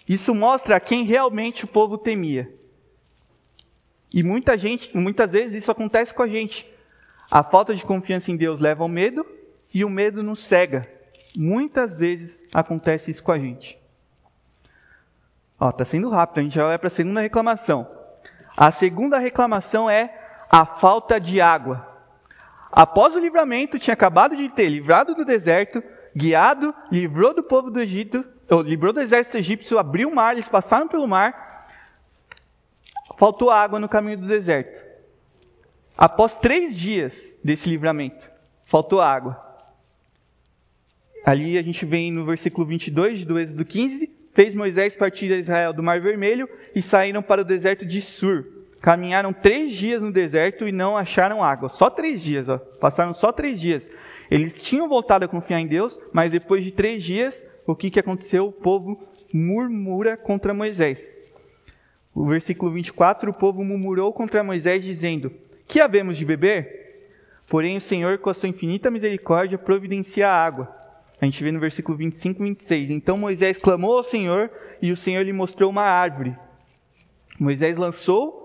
Isso 0.08 0.34
mostra 0.34 0.76
a 0.76 0.80
quem 0.80 1.04
realmente 1.04 1.66
o 1.66 1.68
povo 1.68 1.98
temia. 1.98 2.50
E 4.12 4.22
muita 4.22 4.58
gente, 4.58 4.96
muitas 4.96 5.32
vezes 5.32 5.54
isso 5.54 5.70
acontece 5.70 6.12
com 6.12 6.22
a 6.22 6.28
gente. 6.28 6.68
A 7.30 7.42
falta 7.42 7.74
de 7.74 7.84
confiança 7.84 8.30
em 8.30 8.36
Deus 8.36 8.58
leva 8.58 8.82
ao 8.82 8.88
medo 8.88 9.24
e 9.72 9.84
o 9.84 9.90
medo 9.90 10.22
nos 10.22 10.40
cega. 10.40 10.86
Muitas 11.36 11.96
vezes 11.96 12.44
acontece 12.52 13.10
isso 13.10 13.22
com 13.22 13.30
a 13.30 13.38
gente. 13.38 13.78
Ó, 15.58 15.70
tá 15.70 15.84
sendo 15.84 16.08
rápido, 16.08 16.40
a 16.40 16.42
gente 16.42 16.54
já 16.54 16.66
vai 16.66 16.78
para 16.78 16.88
a 16.88 16.90
segunda 16.90 17.20
reclamação. 17.20 17.86
A 18.56 18.72
segunda 18.72 19.18
reclamação 19.18 19.88
é 19.88 20.12
a 20.50 20.66
falta 20.66 21.20
de 21.20 21.40
água. 21.40 21.86
Após 22.72 23.14
o 23.14 23.20
livramento, 23.20 23.78
tinha 23.78 23.94
acabado 23.94 24.34
de 24.34 24.48
ter 24.48 24.68
livrado 24.68 25.14
do 25.14 25.24
deserto, 25.24 25.82
guiado, 26.16 26.74
livrou 26.90 27.32
do 27.34 27.42
povo 27.42 27.70
do 27.70 27.80
Egito, 27.80 28.24
ou, 28.50 28.62
livrou 28.62 28.92
do 28.92 29.00
exército 29.00 29.38
egípcio, 29.38 29.78
abriu 29.78 30.08
o 30.08 30.14
mar, 30.14 30.32
eles 30.32 30.48
passaram 30.48 30.88
pelo 30.88 31.06
mar, 31.06 31.49
faltou 33.20 33.50
água 33.50 33.78
no 33.78 33.87
caminho 33.87 34.16
do 34.16 34.26
deserto. 34.26 34.83
Após 35.94 36.35
três 36.35 36.74
dias 36.74 37.38
desse 37.44 37.68
livramento, 37.68 38.26
faltou 38.64 38.98
água. 38.98 39.38
Ali 41.22 41.59
a 41.59 41.62
gente 41.62 41.85
vem 41.85 42.11
no 42.11 42.24
versículo 42.24 42.66
22 42.66 43.26
do 43.26 43.38
Êxodo 43.38 43.62
15, 43.62 44.11
fez 44.33 44.54
Moisés 44.54 44.96
partir 44.96 45.30
a 45.35 45.37
Israel 45.37 45.74
do 45.74 45.83
Mar 45.83 46.00
Vermelho 46.00 46.48
e 46.74 46.80
saíram 46.80 47.22
para 47.22 47.42
o 47.42 47.44
deserto 47.44 47.85
de 47.85 48.00
Sur. 48.00 48.46
Caminharam 48.80 49.35
três 49.35 49.74
dias 49.74 50.00
no 50.00 50.11
deserto 50.11 50.66
e 50.66 50.72
não 50.72 50.96
acharam 50.96 51.44
água. 51.44 51.68
Só 51.68 51.90
três 51.90 52.22
dias, 52.22 52.48
ó. 52.48 52.56
passaram 52.56 53.12
só 53.12 53.30
três 53.30 53.61
dias. 53.61 53.90
Eles 54.30 54.62
tinham 54.62 54.88
voltado 54.88 55.26
a 55.26 55.28
confiar 55.28 55.61
em 55.61 55.66
Deus, 55.66 56.00
mas 56.11 56.30
depois 56.30 56.64
de 56.64 56.70
três 56.70 57.04
dias, 57.04 57.46
o 57.66 57.76
que, 57.76 57.90
que 57.90 58.00
aconteceu? 58.00 58.46
O 58.46 58.52
povo 58.52 58.98
murmura 59.30 60.16
contra 60.16 60.54
Moisés. 60.54 61.20
O 62.20 62.26
versículo 62.26 62.70
24: 62.70 63.30
o 63.30 63.33
povo 63.33 63.64
murmurou 63.64 64.12
contra 64.12 64.44
Moisés, 64.44 64.85
dizendo: 64.85 65.33
Que 65.66 65.80
havemos 65.80 66.18
de 66.18 66.24
beber? 66.26 67.09
Porém, 67.48 67.78
o 67.78 67.80
Senhor, 67.80 68.18
com 68.18 68.28
a 68.28 68.35
sua 68.35 68.50
infinita 68.50 68.90
misericórdia, 68.90 69.56
providencia 69.56 70.28
a 70.28 70.44
água. 70.44 70.68
A 71.18 71.24
gente 71.24 71.42
vê 71.42 71.50
no 71.50 71.59
versículo 71.59 71.96
25 71.96 72.42
e 72.42 72.48
26. 72.48 72.90
Então 72.90 73.16
Moisés 73.16 73.56
clamou 73.56 73.96
ao 73.96 74.04
Senhor 74.04 74.50
e 74.83 74.92
o 74.92 74.96
Senhor 74.96 75.22
lhe 75.22 75.33
mostrou 75.33 75.70
uma 75.70 75.83
árvore. 75.83 76.37
Moisés 77.38 77.78
lançou 77.78 78.38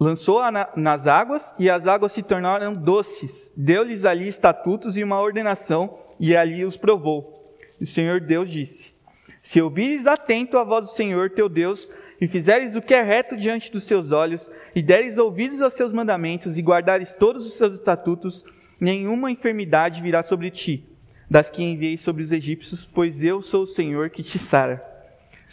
lançou-a 0.00 0.50
na, 0.50 0.68
nas 0.74 1.06
águas 1.06 1.54
e 1.58 1.68
as 1.68 1.86
águas 1.86 2.12
se 2.12 2.22
tornaram 2.22 2.72
doces. 2.72 3.52
Deu-lhes 3.54 4.06
ali 4.06 4.26
estatutos 4.26 4.96
e 4.96 5.04
uma 5.04 5.20
ordenação 5.20 5.98
e 6.18 6.34
ali 6.34 6.64
os 6.64 6.78
provou. 6.78 7.54
O 7.78 7.84
Senhor 7.84 8.18
Deus 8.18 8.50
disse: 8.50 8.94
Se 9.42 9.60
ouvires 9.60 10.06
atento 10.06 10.56
a 10.56 10.64
voz 10.64 10.86
do 10.86 10.92
Senhor 10.92 11.28
teu 11.28 11.50
Deus 11.50 11.90
e 12.22 12.28
fizeres 12.28 12.76
o 12.76 12.80
que 12.80 12.94
é 12.94 13.02
reto 13.02 13.36
diante 13.36 13.72
dos 13.72 13.82
seus 13.82 14.12
olhos 14.12 14.48
e 14.76 14.80
deres 14.80 15.18
ouvidos 15.18 15.60
aos 15.60 15.74
seus 15.74 15.92
mandamentos 15.92 16.56
e 16.56 16.62
guardares 16.62 17.12
todos 17.12 17.44
os 17.44 17.54
seus 17.54 17.74
estatutos, 17.74 18.44
nenhuma 18.78 19.28
enfermidade 19.28 20.00
virá 20.00 20.22
sobre 20.22 20.48
ti, 20.48 20.84
das 21.28 21.50
que 21.50 21.64
enviei 21.64 21.98
sobre 21.98 22.22
os 22.22 22.30
egípcios, 22.30 22.84
pois 22.84 23.24
eu 23.24 23.42
sou 23.42 23.64
o 23.64 23.66
Senhor 23.66 24.08
que 24.08 24.22
te 24.22 24.38
sara. 24.38 24.80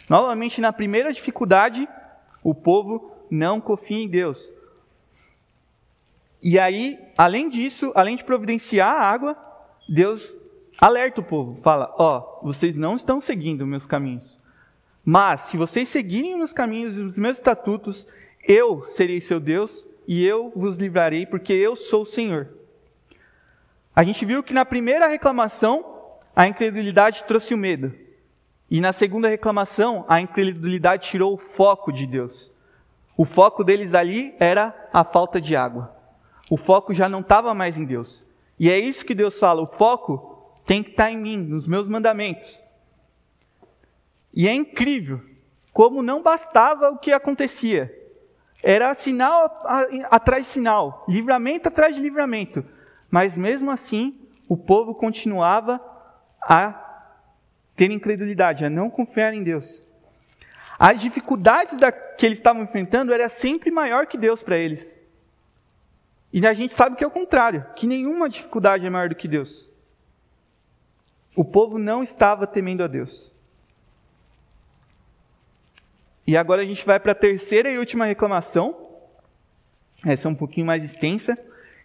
Novamente, 0.08 0.60
na 0.60 0.72
primeira 0.72 1.12
dificuldade, 1.12 1.88
o 2.40 2.54
povo 2.54 3.16
não 3.28 3.60
confia 3.60 3.98
em 3.98 4.08
Deus. 4.08 4.52
E 6.40 6.56
aí, 6.56 7.00
além 7.18 7.48
disso, 7.48 7.90
além 7.96 8.14
de 8.14 8.22
providenciar 8.22 8.94
a 8.94 9.10
água, 9.10 9.36
Deus 9.88 10.36
alerta 10.78 11.20
o 11.20 11.24
povo, 11.24 11.60
fala: 11.62 11.92
Ó, 11.98 12.40
oh, 12.42 12.46
vocês 12.46 12.76
não 12.76 12.94
estão 12.94 13.20
seguindo 13.20 13.66
meus 13.66 13.88
caminhos. 13.88 14.39
Mas, 15.04 15.42
se 15.42 15.56
vocês 15.56 15.88
seguirem 15.88 16.36
nos 16.36 16.52
caminhos 16.52 16.96
dos 16.96 17.18
meus 17.18 17.38
estatutos, 17.38 18.06
eu 18.46 18.84
serei 18.84 19.20
seu 19.20 19.40
Deus 19.40 19.86
e 20.06 20.24
eu 20.24 20.52
vos 20.54 20.76
livrarei, 20.76 21.26
porque 21.26 21.52
eu 21.52 21.74
sou 21.74 22.02
o 22.02 22.06
Senhor. 22.06 22.48
A 23.94 24.04
gente 24.04 24.24
viu 24.24 24.42
que 24.42 24.54
na 24.54 24.64
primeira 24.64 25.06
reclamação, 25.06 25.84
a 26.34 26.46
incredulidade 26.46 27.24
trouxe 27.24 27.54
o 27.54 27.58
medo. 27.58 27.92
E 28.70 28.80
na 28.80 28.92
segunda 28.92 29.28
reclamação, 29.28 30.04
a 30.08 30.20
incredulidade 30.20 31.08
tirou 31.08 31.34
o 31.34 31.38
foco 31.38 31.92
de 31.92 32.06
Deus. 32.06 32.52
O 33.16 33.24
foco 33.24 33.64
deles 33.64 33.94
ali 33.94 34.34
era 34.38 34.74
a 34.92 35.04
falta 35.04 35.40
de 35.40 35.56
água. 35.56 35.94
O 36.48 36.56
foco 36.56 36.94
já 36.94 37.08
não 37.08 37.20
estava 37.20 37.52
mais 37.52 37.76
em 37.76 37.84
Deus. 37.84 38.24
E 38.58 38.70
é 38.70 38.78
isso 38.78 39.04
que 39.04 39.14
Deus 39.14 39.38
fala: 39.38 39.60
o 39.60 39.66
foco 39.66 40.54
tem 40.64 40.82
que 40.82 40.90
estar 40.90 41.04
tá 41.04 41.10
em 41.10 41.18
mim, 41.18 41.36
nos 41.36 41.66
meus 41.66 41.88
mandamentos. 41.88 42.62
E 44.32 44.48
é 44.48 44.54
incrível 44.54 45.20
como 45.72 46.02
não 46.02 46.22
bastava 46.22 46.90
o 46.90 46.98
que 46.98 47.12
acontecia. 47.12 47.96
Era 48.62 48.94
sinal 48.94 49.62
atrás 50.10 50.46
sinal, 50.46 51.04
livramento 51.08 51.68
atrás 51.68 51.94
de 51.94 52.00
livramento. 52.00 52.64
Mas 53.10 53.36
mesmo 53.36 53.70
assim, 53.70 54.18
o 54.48 54.56
povo 54.56 54.94
continuava 54.94 55.80
a 56.42 56.86
ter 57.74 57.90
incredulidade, 57.90 58.64
a 58.64 58.70
não 58.70 58.90
confiar 58.90 59.32
em 59.32 59.42
Deus. 59.42 59.82
As 60.78 61.00
dificuldades 61.00 61.78
da, 61.78 61.90
que 61.90 62.26
eles 62.26 62.38
estavam 62.38 62.62
enfrentando 62.62 63.12
era 63.12 63.28
sempre 63.28 63.70
maior 63.70 64.06
que 64.06 64.18
Deus 64.18 64.42
para 64.42 64.56
eles. 64.56 64.96
E 66.32 66.46
a 66.46 66.54
gente 66.54 66.72
sabe 66.72 66.96
que 66.96 67.04
é 67.04 67.06
o 67.06 67.10
contrário, 67.10 67.64
que 67.74 67.86
nenhuma 67.86 68.28
dificuldade 68.28 68.86
é 68.86 68.90
maior 68.90 69.08
do 69.08 69.14
que 69.14 69.26
Deus. 69.26 69.68
O 71.34 71.44
povo 71.44 71.78
não 71.78 72.02
estava 72.02 72.46
temendo 72.46 72.82
a 72.82 72.86
Deus. 72.86 73.29
E 76.30 76.36
agora 76.36 76.62
a 76.62 76.64
gente 76.64 76.86
vai 76.86 77.00
para 77.00 77.10
a 77.10 77.14
terceira 77.16 77.72
e 77.72 77.76
última 77.76 78.04
reclamação. 78.04 78.76
Essa 80.06 80.28
é 80.28 80.30
um 80.30 80.34
pouquinho 80.36 80.64
mais 80.64 80.84
extensa, 80.84 81.36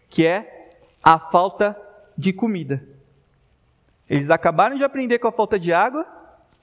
que 0.08 0.24
é 0.24 0.70
a 1.04 1.18
falta 1.18 1.76
de 2.16 2.32
comida. 2.32 2.88
Eles 4.08 4.30
acabaram 4.30 4.76
de 4.76 4.84
aprender 4.84 5.18
com 5.18 5.28
a 5.28 5.32
falta 5.32 5.58
de 5.58 5.74
água, 5.74 6.06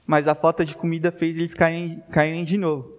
mas 0.07 0.29
a 0.29 0.33
falta 0.33 0.63
de 0.63 0.77
comida 0.77 1.11
fez 1.11 1.35
eles 1.35 1.53
caírem, 1.53 2.01
caírem 2.09 2.45
de 2.45 2.57
novo. 2.57 2.89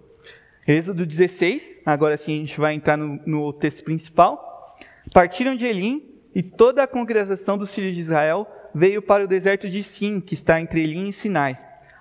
Êxodo 0.67 1.03
16, 1.03 1.81
agora 1.83 2.15
sim 2.15 2.35
a 2.35 2.45
gente 2.45 2.59
vai 2.59 2.75
entrar 2.75 2.95
no, 2.95 3.19
no 3.25 3.53
texto 3.53 3.83
principal. 3.83 4.77
Partiram 5.11 5.55
de 5.55 5.65
Elim 5.65 6.13
e 6.35 6.43
toda 6.43 6.83
a 6.83 6.87
congregação 6.87 7.57
dos 7.57 7.73
filhos 7.73 7.95
de 7.95 8.01
Israel 8.01 8.47
veio 8.71 9.01
para 9.01 9.23
o 9.23 9.27
deserto 9.27 9.67
de 9.67 9.81
Sim, 9.81 10.21
que 10.21 10.35
está 10.35 10.61
entre 10.61 10.83
Elim 10.83 11.09
e 11.09 11.13
Sinai, 11.13 11.57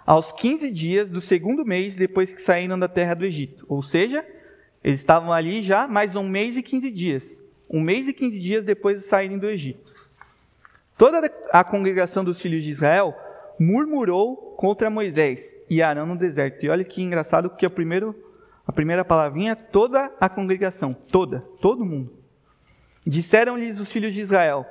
aos 0.06 0.32
15 0.32 0.70
dias 0.70 1.10
do 1.10 1.20
segundo 1.20 1.64
mês 1.64 1.96
depois 1.96 2.32
que 2.32 2.42
saíram 2.42 2.78
da 2.78 2.88
terra 2.88 3.14
do 3.14 3.24
Egito. 3.24 3.64
Ou 3.68 3.82
seja, 3.82 4.24
eles 4.82 5.00
estavam 5.00 5.32
ali 5.32 5.62
já 5.62 5.88
mais 5.88 6.14
um 6.14 6.28
mês 6.28 6.56
e 6.56 6.62
15 6.62 6.90
dias. 6.90 7.42
Um 7.68 7.80
mês 7.80 8.06
e 8.06 8.12
15 8.12 8.38
dias 8.38 8.64
depois 8.64 9.00
de 9.00 9.06
saírem 9.06 9.38
do 9.38 9.48
Egito. 9.48 9.92
Toda 10.96 11.32
a 11.50 11.64
congregação 11.64 12.22
dos 12.22 12.40
filhos 12.40 12.62
de 12.62 12.70
Israel 12.70 13.14
murmurou 13.58 14.54
contra 14.56 14.90
Moisés 14.90 15.56
e 15.68 15.82
Arão 15.82 16.06
no 16.06 16.16
deserto. 16.16 16.64
E 16.64 16.68
olha 16.68 16.84
que 16.84 17.02
engraçado, 17.02 17.48
porque 17.48 17.66
a, 17.66 17.70
primeiro, 17.70 18.14
a 18.66 18.72
primeira 18.72 19.04
palavrinha, 19.04 19.56
toda 19.56 20.12
a 20.20 20.28
congregação, 20.28 20.94
toda, 21.10 21.40
todo 21.60 21.84
mundo. 21.84 22.12
Disseram-lhes 23.06 23.80
os 23.80 23.90
filhos 23.90 24.14
de 24.14 24.20
Israel: 24.20 24.66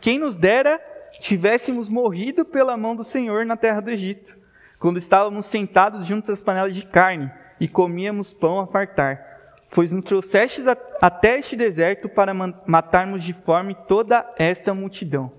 Quem 0.00 0.18
nos 0.18 0.36
dera 0.36 0.80
tivéssemos 1.20 1.88
morrido 1.88 2.44
pela 2.44 2.76
mão 2.76 2.94
do 2.94 3.04
Senhor 3.04 3.44
na 3.44 3.56
terra 3.56 3.80
do 3.80 3.90
Egito, 3.90 4.36
quando 4.78 4.98
estávamos 4.98 5.46
sentados 5.46 6.06
junto 6.06 6.30
às 6.30 6.42
panelas 6.42 6.74
de 6.74 6.84
carne 6.84 7.30
e 7.60 7.68
comíamos 7.68 8.32
pão 8.32 8.60
a 8.60 8.66
fartar. 8.66 9.34
Pois 9.70 9.90
nos 9.90 10.04
trouxestes 10.04 10.66
até 11.00 11.38
este 11.38 11.56
deserto 11.56 12.08
para 12.08 12.32
matarmos 12.66 13.22
de 13.22 13.32
fome 13.32 13.74
toda 13.88 14.24
esta 14.38 14.72
multidão. 14.72 15.32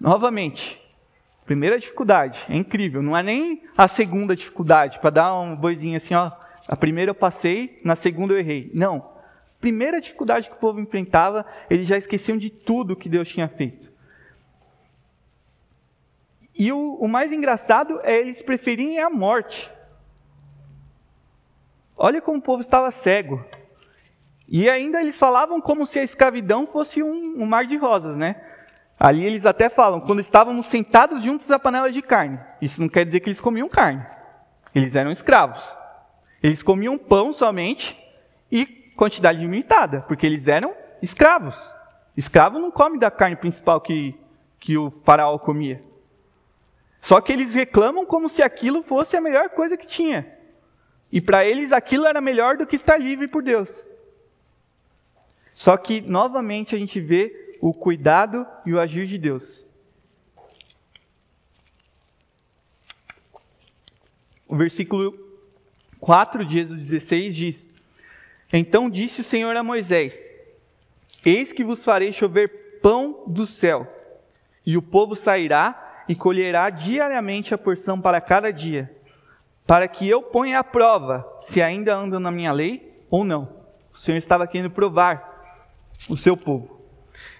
Novamente, 0.00 0.80
primeira 1.46 1.78
dificuldade, 1.78 2.40
é 2.48 2.56
incrível, 2.56 3.00
não 3.00 3.16
é 3.16 3.22
nem 3.22 3.62
a 3.76 3.86
segunda 3.86 4.34
dificuldade, 4.34 4.98
para 4.98 5.10
dar 5.10 5.38
um 5.38 5.54
boizinho 5.54 5.96
assim, 5.96 6.14
ó, 6.14 6.32
a 6.66 6.76
primeira 6.76 7.10
eu 7.10 7.14
passei, 7.14 7.80
na 7.84 7.94
segunda 7.94 8.34
eu 8.34 8.38
errei. 8.38 8.70
Não. 8.74 9.12
Primeira 9.60 10.00
dificuldade 10.00 10.48
que 10.48 10.54
o 10.54 10.58
povo 10.58 10.80
enfrentava, 10.80 11.46
eles 11.70 11.86
já 11.86 11.96
esqueciam 11.96 12.36
de 12.36 12.50
tudo 12.50 12.96
que 12.96 13.08
Deus 13.08 13.28
tinha 13.28 13.46
feito. 13.46 13.91
E 16.54 16.70
o, 16.72 16.94
o 17.00 17.08
mais 17.08 17.32
engraçado 17.32 18.00
é 18.02 18.16
eles 18.16 18.42
preferirem 18.42 18.98
a 19.00 19.08
morte. 19.08 19.70
Olha 21.96 22.20
como 22.20 22.38
o 22.38 22.42
povo 22.42 22.60
estava 22.60 22.90
cego. 22.90 23.44
E 24.48 24.68
ainda 24.68 25.00
eles 25.00 25.18
falavam 25.18 25.60
como 25.60 25.86
se 25.86 25.98
a 25.98 26.02
escravidão 26.02 26.66
fosse 26.66 27.02
um, 27.02 27.42
um 27.42 27.46
mar 27.46 27.66
de 27.66 27.76
rosas, 27.76 28.16
né? 28.16 28.36
Ali 28.98 29.24
eles 29.24 29.46
até 29.46 29.68
falam, 29.68 30.00
quando 30.00 30.20
estávamos 30.20 30.66
sentados 30.66 31.22
juntos 31.22 31.50
à 31.50 31.58
panela 31.58 31.90
de 31.90 32.02
carne. 32.02 32.38
Isso 32.60 32.80
não 32.80 32.88
quer 32.88 33.04
dizer 33.04 33.20
que 33.20 33.30
eles 33.30 33.40
comiam 33.40 33.68
carne. 33.68 34.04
Eles 34.74 34.94
eram 34.94 35.10
escravos. 35.10 35.76
Eles 36.42 36.62
comiam 36.62 36.98
pão 36.98 37.32
somente 37.32 37.98
e 38.50 38.66
quantidade 38.66 39.38
limitada, 39.38 40.02
porque 40.02 40.26
eles 40.26 40.48
eram 40.48 40.74
escravos. 41.00 41.74
Escravo 42.16 42.58
não 42.58 42.70
come 42.70 42.98
da 42.98 43.10
carne 43.10 43.36
principal 43.36 43.80
que, 43.80 44.14
que 44.60 44.76
o 44.76 44.92
faraó 45.04 45.38
comia. 45.38 45.82
Só 47.02 47.20
que 47.20 47.32
eles 47.32 47.52
reclamam 47.52 48.06
como 48.06 48.28
se 48.28 48.42
aquilo 48.42 48.80
fosse 48.80 49.16
a 49.16 49.20
melhor 49.20 49.50
coisa 49.50 49.76
que 49.76 49.88
tinha. 49.88 50.38
E 51.10 51.20
para 51.20 51.44
eles 51.44 51.72
aquilo 51.72 52.06
era 52.06 52.20
melhor 52.20 52.56
do 52.56 52.64
que 52.64 52.76
estar 52.76 52.96
livre 52.96 53.26
por 53.26 53.42
Deus. 53.42 53.84
Só 55.52 55.76
que, 55.76 56.00
novamente, 56.00 56.76
a 56.76 56.78
gente 56.78 57.00
vê 57.00 57.56
o 57.60 57.72
cuidado 57.72 58.46
e 58.64 58.72
o 58.72 58.78
agir 58.78 59.08
de 59.08 59.18
Deus. 59.18 59.66
O 64.46 64.56
versículo 64.56 65.12
4 65.98 66.44
de 66.44 66.60
Êxodo 66.60 66.78
16 66.78 67.34
diz: 67.34 67.72
Então 68.52 68.88
disse 68.88 69.22
o 69.22 69.24
Senhor 69.24 69.56
a 69.56 69.62
Moisés: 69.64 70.28
Eis 71.26 71.52
que 71.52 71.64
vos 71.64 71.82
farei 71.82 72.12
chover 72.12 72.78
pão 72.80 73.24
do 73.26 73.44
céu, 73.44 73.92
e 74.64 74.76
o 74.76 74.82
povo 74.82 75.16
sairá 75.16 75.88
e 76.08 76.14
colherá 76.14 76.68
diariamente 76.70 77.54
a 77.54 77.58
porção 77.58 78.00
para 78.00 78.20
cada 78.20 78.52
dia, 78.52 78.90
para 79.66 79.86
que 79.88 80.08
eu 80.08 80.22
ponha 80.22 80.58
à 80.58 80.64
prova 80.64 81.26
se 81.40 81.62
ainda 81.62 81.94
andam 81.94 82.18
na 82.18 82.30
minha 82.30 82.52
lei 82.52 83.04
ou 83.10 83.24
não. 83.24 83.48
O 83.92 83.96
Senhor 83.96 84.18
estava 84.18 84.46
querendo 84.46 84.70
provar 84.70 85.32
o 86.08 86.16
seu 86.16 86.36
povo. 86.36 86.80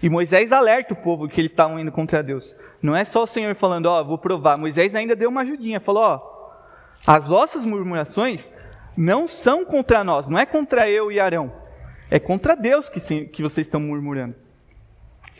E 0.03 0.09
Moisés 0.09 0.53
alerta 0.53 0.95
o 0.95 0.97
povo 0.97 1.29
que 1.29 1.41
eles 1.41 1.53
estavam 1.53 1.79
indo 1.79 1.91
contra 1.91 2.23
Deus. 2.23 2.57
Não 2.81 2.95
é 2.95 3.05
só 3.05 3.23
o 3.23 3.27
Senhor 3.27 3.55
falando, 3.55 3.87
ó, 3.87 4.01
oh, 4.01 4.05
vou 4.05 4.19
provar. 4.19 4.57
Moisés 4.57 4.95
ainda 4.95 5.17
deu 5.17 5.29
uma 5.29 5.43
ajudinha, 5.43 5.81
falou, 5.81 6.03
ó, 6.03 6.17
oh, 6.17 7.11
as 7.11 7.27
vossas 7.27 7.65
murmurações 7.65 8.53
não 8.97 9.27
são 9.27 9.65
contra 9.65 10.05
nós, 10.05 10.29
não 10.29 10.39
é 10.39 10.45
contra 10.45 10.89
eu 10.89 11.11
e 11.11 11.19
Arão. 11.19 11.53
É 12.11 12.19
contra 12.19 12.55
Deus 12.55 12.89
que, 12.89 13.01
que 13.27 13.43
vocês 13.43 13.67
estão 13.67 13.81
murmurando. 13.81 14.35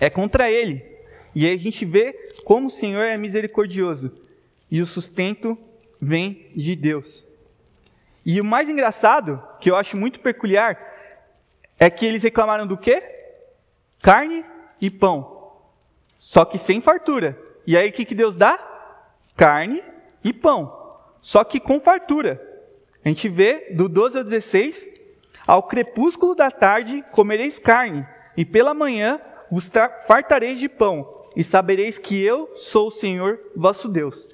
É 0.01 0.09
contra 0.09 0.51
ele. 0.51 0.92
E 1.35 1.47
aí 1.47 1.55
a 1.55 1.59
gente 1.59 1.85
vê 1.85 2.13
como 2.45 2.67
o 2.67 2.71
Senhor 2.71 3.03
é 3.03 3.17
misericordioso. 3.17 4.13
E 4.71 4.81
o 4.81 4.87
sustento 4.87 5.57
vem 6.01 6.51
de 6.55 6.75
Deus. 6.75 7.27
E 8.25 8.41
o 8.41 8.45
mais 8.45 8.69
engraçado, 8.69 9.43
que 9.61 9.71
eu 9.71 9.77
acho 9.77 9.97
muito 9.97 10.21
peculiar, 10.21 10.79
é 11.79 11.91
que 11.91 12.07
eles 12.07 12.23
reclamaram 12.23 12.67
do 12.67 12.77
quê? 12.77 13.03
Carne 14.01 14.45
e 14.81 14.91
pão. 14.91 15.53
Só 16.19 16.45
que 16.45 16.59
sem 16.59 16.81
fartura. 16.81 17.39
E 17.67 17.77
aí 17.77 17.89
o 17.89 17.93
que, 17.93 18.05
que 18.05 18.15
Deus 18.15 18.37
dá? 18.37 18.59
Carne 19.37 19.83
e 20.23 20.33
pão. 20.33 21.01
Só 21.21 21.45
que 21.45 21.59
com 21.59 21.81
fartura. 21.81 22.41
A 23.05 23.09
gente 23.09 23.29
vê 23.29 23.73
do 23.73 23.89
12 23.89 24.19
ao 24.19 24.25
16: 24.25 24.89
Ao 25.47 25.63
crepúsculo 25.63 26.35
da 26.35 26.51
tarde 26.51 27.05
comereis 27.11 27.59
carne, 27.59 28.07
e 28.37 28.45
pela 28.45 28.75
manhã 28.75 29.21
vos 29.51 29.71
fartareis 30.07 30.59
de 30.59 30.69
pão, 30.69 31.22
e 31.37 31.43
sabereis 31.43 31.99
que 31.99 32.23
eu 32.23 32.51
sou 32.55 32.89
o 32.89 32.91
Senhor 32.91 33.39
vosso 33.57 33.89
Deus. 33.89 34.29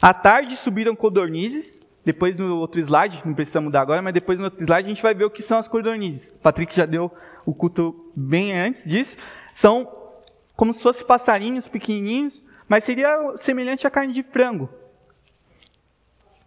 À 0.00 0.12
tarde 0.12 0.56
subiram 0.56 0.94
codornizes, 0.94 1.80
depois 2.04 2.38
no 2.38 2.58
outro 2.58 2.78
slide, 2.80 3.22
não 3.24 3.34
precisa 3.34 3.60
mudar 3.60 3.80
agora, 3.80 4.00
mas 4.00 4.14
depois 4.14 4.38
no 4.38 4.44
outro 4.44 4.62
slide 4.62 4.86
a 4.86 4.88
gente 4.88 5.02
vai 5.02 5.14
ver 5.14 5.24
o 5.24 5.30
que 5.30 5.42
são 5.42 5.58
as 5.58 5.66
codornizes. 5.66 6.30
O 6.30 6.38
Patrick 6.38 6.74
já 6.74 6.86
deu 6.86 7.10
o 7.44 7.52
culto 7.52 8.12
bem 8.14 8.52
antes 8.52 8.84
disso. 8.84 9.16
São 9.52 9.90
como 10.54 10.72
se 10.72 10.82
fossem 10.82 11.06
passarinhos 11.06 11.66
pequenininhos, 11.66 12.44
mas 12.68 12.84
seria 12.84 13.36
semelhante 13.38 13.86
à 13.86 13.90
carne 13.90 14.12
de 14.12 14.22
frango. 14.22 14.68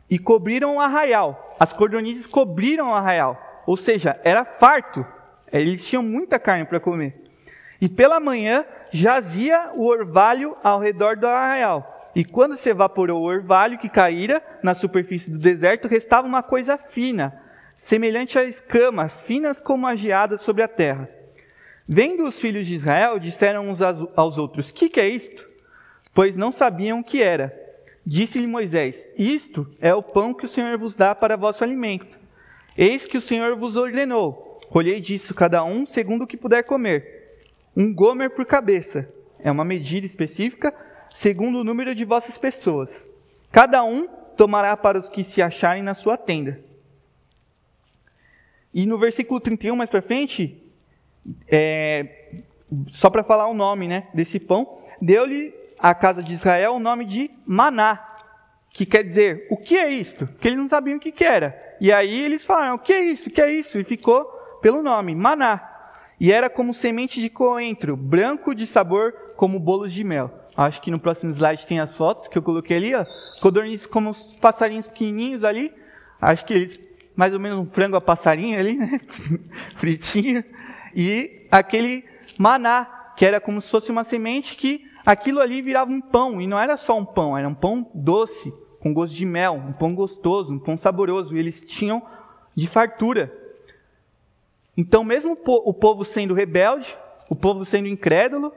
E 0.10 0.18
cobriram 0.18 0.78
o 0.78 0.80
arraial. 0.80 1.56
As 1.60 1.74
codornizes 1.74 2.26
cobriram 2.26 2.90
o 2.90 2.94
arraial. 2.94 3.38
Ou 3.68 3.78
seja, 3.78 4.20
era 4.24 4.44
farto. 4.46 5.06
Eles 5.52 5.86
tinham 5.86 6.02
muita 6.02 6.40
carne 6.40 6.66
para 6.66 6.80
comer. 6.80 7.22
E 7.82 7.88
pela 7.88 8.20
manhã 8.20 8.66
jazia 8.92 9.72
o 9.74 9.86
orvalho 9.86 10.56
ao 10.64 10.80
redor 10.80 11.16
do 11.16 11.28
arraial. 11.28 12.12
E 12.16 12.26
quando 12.26 12.58
se 12.58 12.70
evaporou 12.70 13.22
o 13.22 13.26
orvalho 13.26 13.78
que 13.78 13.88
caíra 13.88 14.42
na 14.62 14.74
superfície 14.74 15.32
do 15.32 15.38
deserto, 15.38 15.88
restava 15.88 16.28
uma 16.28 16.44
coisa 16.44 16.78
fina, 16.78 17.40
semelhante 17.76 18.38
a 18.38 18.44
escamas, 18.44 19.22
finas 19.22 19.62
como 19.62 19.88
a 19.88 19.96
geada 19.96 20.38
sobre 20.38 20.64
a 20.64 20.68
terra. 20.68 21.10
Vendo 21.88 22.24
os 22.24 22.40
filhos 22.40 22.68
de 22.68 22.74
Israel, 22.74 23.20
disseram 23.20 23.70
uns 23.70 23.80
aos 23.82 24.38
outros: 24.38 24.72
Que 24.72 24.90
que 24.90 25.00
é 25.00 25.08
isto? 25.08 25.48
Pois 26.14 26.36
não 26.36 26.52
sabiam 26.52 27.00
o 27.00 27.04
que 27.04 27.22
era. 27.22 27.56
Disse-lhe 28.06 28.48
Moisés: 28.48 29.08
Isto 29.18 29.68
é 29.80 29.94
o 29.94 30.04
pão 30.04 30.34
que 30.34 30.46
o 30.46 30.48
Senhor 30.48 30.78
vos 30.78 30.96
dá 30.96 31.16
para 31.16 31.38
vosso 31.38 31.64
alimento. 31.64 32.20
Eis 32.78 33.06
que 33.06 33.18
o 33.18 33.22
Senhor 33.22 33.56
vos 33.56 33.76
ordenou: 33.76 34.60
colhei 34.70 35.00
disso 35.00 35.34
cada 35.34 35.64
um 35.64 35.86
segundo 35.86 36.24
o 36.24 36.28
que 36.28 36.38
puder 36.38 36.64
comer 36.64 37.19
um 37.80 37.94
gomer 37.94 38.32
por 38.32 38.46
cabeça. 38.46 39.10
É 39.40 39.50
uma 39.50 39.64
medida 39.64 40.06
específica 40.06 40.76
segundo 41.10 41.60
o 41.60 41.64
número 41.64 41.96
de 41.96 42.04
vossas 42.04 42.38
pessoas. 42.38 43.10
Cada 43.54 43.82
um 43.86 44.06
tomará 44.36 44.76
para 44.76 45.00
os 45.00 45.10
que 45.10 45.24
se 45.24 45.42
acharem 45.42 45.82
na 45.82 45.94
sua 45.94 46.18
tenda. 46.18 46.60
E 48.74 48.86
no 48.86 48.98
versículo 48.98 49.40
31 49.40 49.78
mais 49.78 49.90
para 49.90 50.02
frente, 50.02 50.62
é, 51.48 52.34
só 52.88 53.10
para 53.10 53.24
falar 53.24 53.48
o 53.48 53.54
nome 53.54 53.88
né, 53.88 54.10
desse 54.14 54.42
pão, 54.42 54.80
deu-lhe 55.02 55.54
a 55.80 55.96
casa 55.96 56.22
de 56.22 56.34
Israel 56.34 56.74
o 56.74 56.80
nome 56.80 57.06
de 57.06 57.32
maná, 57.46 58.18
que 58.72 58.86
quer 58.86 59.04
dizer, 59.04 59.48
o 59.50 59.56
que 59.56 59.78
é 59.78 59.90
isto? 59.90 60.28
Porque 60.28 60.50
eles 60.50 60.60
não 60.60 60.68
sabiam 60.68 60.98
o 60.98 61.00
que, 61.00 61.14
que 61.14 61.24
era. 61.24 61.58
E 61.80 61.94
aí 61.94 62.24
eles 62.24 62.44
falaram, 62.44 62.76
o 62.76 62.80
que 62.80 62.92
é 62.92 63.02
isso? 63.04 63.30
O 63.30 63.32
que 63.32 63.42
é 63.42 63.50
isso? 63.52 63.80
E 63.80 63.86
ficou 63.86 64.26
pelo 64.62 64.84
nome, 64.84 65.16
maná. 65.16 65.79
E 66.20 66.32
era 66.32 66.50
como 66.50 66.74
semente 66.74 67.22
de 67.22 67.30
coentro, 67.30 67.96
branco 67.96 68.54
de 68.54 68.68
sabor 68.68 69.14
como 69.38 69.60
bolos 69.60 69.94
de 69.94 70.04
mel. 70.04 70.30
Acho 70.56 70.82
que 70.82 70.92
no 70.92 71.00
próximo 71.00 71.32
slide 71.32 71.66
tem 71.66 71.80
as 71.80 71.96
fotos 71.96 72.28
que 72.28 72.38
eu 72.38 72.42
coloquei 72.42 72.76
ali, 72.76 72.94
ó. 72.94 73.06
Codornizes 73.40 73.86
como 73.86 74.10
os 74.10 74.34
passarinhos 74.34 74.88
pequenininhos 74.88 75.46
ali. 75.46 75.74
Acho 76.20 76.44
que 76.44 76.54
eles, 76.54 76.80
mais 77.16 77.34
ou 77.34 77.40
menos 77.40 77.58
um 77.58 77.66
frango 77.66 77.96
a 77.96 78.02
passarinho 78.02 78.60
ali, 78.60 78.76
né? 78.76 79.00
Fritinho. 79.78 80.44
E 80.94 81.48
aquele 81.50 82.04
maná, 82.38 83.14
que 83.16 83.24
era 83.24 83.40
como 83.40 83.62
se 83.62 83.70
fosse 83.70 83.90
uma 83.90 84.04
semente 84.04 84.58
que 84.58 84.84
aquilo 85.06 85.40
ali 85.40 85.62
virava 85.62 85.90
um 85.90 86.02
pão. 86.02 86.42
E 86.42 86.48
não 86.48 86.60
era 86.60 86.76
só 86.76 86.98
um 86.98 87.06
pão, 87.06 87.38
era 87.38 87.48
um 87.48 87.56
pão 87.56 87.90
doce, 87.94 88.54
com 88.82 88.94
gosto 88.94 89.16
de 89.16 89.26
mel, 89.26 89.54
um 89.54 89.72
pão 89.72 89.96
gostoso, 89.96 90.54
um 90.54 90.60
pão 90.60 90.78
saboroso. 90.78 91.34
E 91.34 91.40
eles 91.40 91.62
tinham 91.66 92.06
de 92.54 92.68
fartura. 92.68 93.34
Então, 94.76 95.04
mesmo 95.04 95.38
o 95.46 95.74
povo 95.74 96.06
sendo 96.06 96.34
rebelde, 96.34 96.98
o 97.30 97.36
povo 97.36 97.66
sendo 97.66 97.88
incrédulo, 97.88 98.54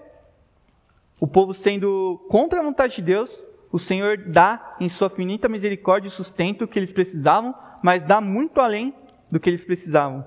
o 1.20 1.27
povo 1.27 1.53
sendo 1.53 2.25
contra 2.29 2.61
a 2.61 2.62
vontade 2.62 2.96
de 2.96 3.03
Deus, 3.03 3.44
o 3.70 3.79
Senhor 3.79 4.18
dá 4.18 4.77
em 4.81 4.88
sua 4.88 5.09
finita 5.09 5.48
misericórdia 5.48 6.09
o 6.09 6.11
sustento 6.11 6.66
que 6.66 6.79
eles 6.79 6.92
precisavam, 6.92 7.55
mas 7.83 8.03
dá 8.03 8.20
muito 8.20 8.61
além 8.61 8.94
do 9.31 9.40
que 9.40 9.48
eles 9.48 9.64
precisavam. 9.64 10.27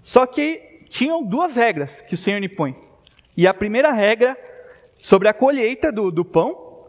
Só 0.00 0.26
que 0.26 0.84
tinham 0.88 1.24
duas 1.24 1.56
regras 1.56 2.00
que 2.00 2.14
o 2.14 2.18
Senhor 2.18 2.42
impõe. 2.42 2.76
E 3.36 3.46
a 3.46 3.54
primeira 3.54 3.90
regra 3.92 4.36
sobre 4.98 5.28
a 5.28 5.34
colheita 5.34 5.90
do, 5.90 6.10
do 6.10 6.24
pão 6.24 6.86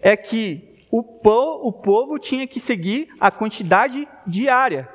é 0.00 0.16
que 0.16 0.84
o, 0.90 1.02
pão, 1.02 1.60
o 1.62 1.72
povo 1.72 2.18
tinha 2.18 2.46
que 2.46 2.60
seguir 2.60 3.08
a 3.18 3.30
quantidade 3.30 4.06
diária. 4.26 4.88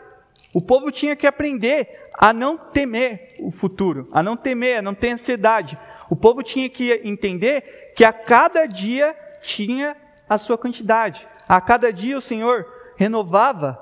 O 0.54 0.62
povo 0.62 0.92
tinha 0.92 1.16
que 1.16 1.26
aprender 1.26 2.10
a 2.14 2.34
não 2.34 2.58
temer 2.58 3.36
o 3.40 3.52
futuro, 3.52 4.10
a 4.12 4.22
não 4.22 4.36
temer, 4.36 4.80
a 4.80 4.82
não 4.82 4.94
ter 4.94 5.12
ansiedade, 5.12 5.78
o 6.10 6.16
povo 6.16 6.44
tinha 6.44 6.70
que 6.70 6.92
entender 7.06 7.94
que 7.96 8.04
a 8.04 8.12
cada 8.12 8.66
dia 8.66 9.16
tinha 9.42 9.96
a 10.28 10.38
sua 10.38 10.58
quantidade. 10.58 11.26
A 11.48 11.62
cada 11.62 11.92
dia 11.92 12.18
o 12.18 12.22
Senhor 12.22 12.66
renovava 12.98 13.80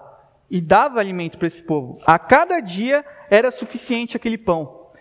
e 0.50 0.62
dava 0.62 1.00
alimento 1.00 1.40
para 1.40 1.48
esse 1.48 1.62
povo. 1.62 2.00
A 2.06 2.20
cada 2.20 2.60
dia 2.60 3.04
era 3.32 3.50
suficiente 3.50 4.16
aquele 4.16 4.38
pão. 4.38 4.92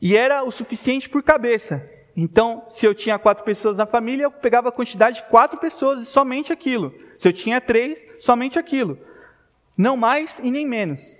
E 0.00 0.16
era 0.16 0.44
o 0.44 0.50
suficiente 0.50 1.08
por 1.08 1.22
cabeça. 1.22 1.82
Então, 2.14 2.64
se 2.68 2.86
eu 2.86 2.94
tinha 2.94 3.18
quatro 3.18 3.42
pessoas 3.42 3.76
na 3.76 3.86
família, 3.86 4.24
eu 4.24 4.30
pegava 4.30 4.68
a 4.68 4.72
quantidade 4.72 5.16
de 5.16 5.28
quatro 5.30 5.58
pessoas 5.58 6.00
e 6.00 6.04
somente 6.06 6.52
aquilo. 6.52 6.94
Se 7.18 7.28
eu 7.28 7.32
tinha 7.32 7.60
três, 7.60 8.06
somente 8.20 8.58
aquilo. 8.58 8.98
Não 9.76 9.96
mais 9.96 10.38
e 10.38 10.50
nem 10.50 10.66
menos. 10.66 11.16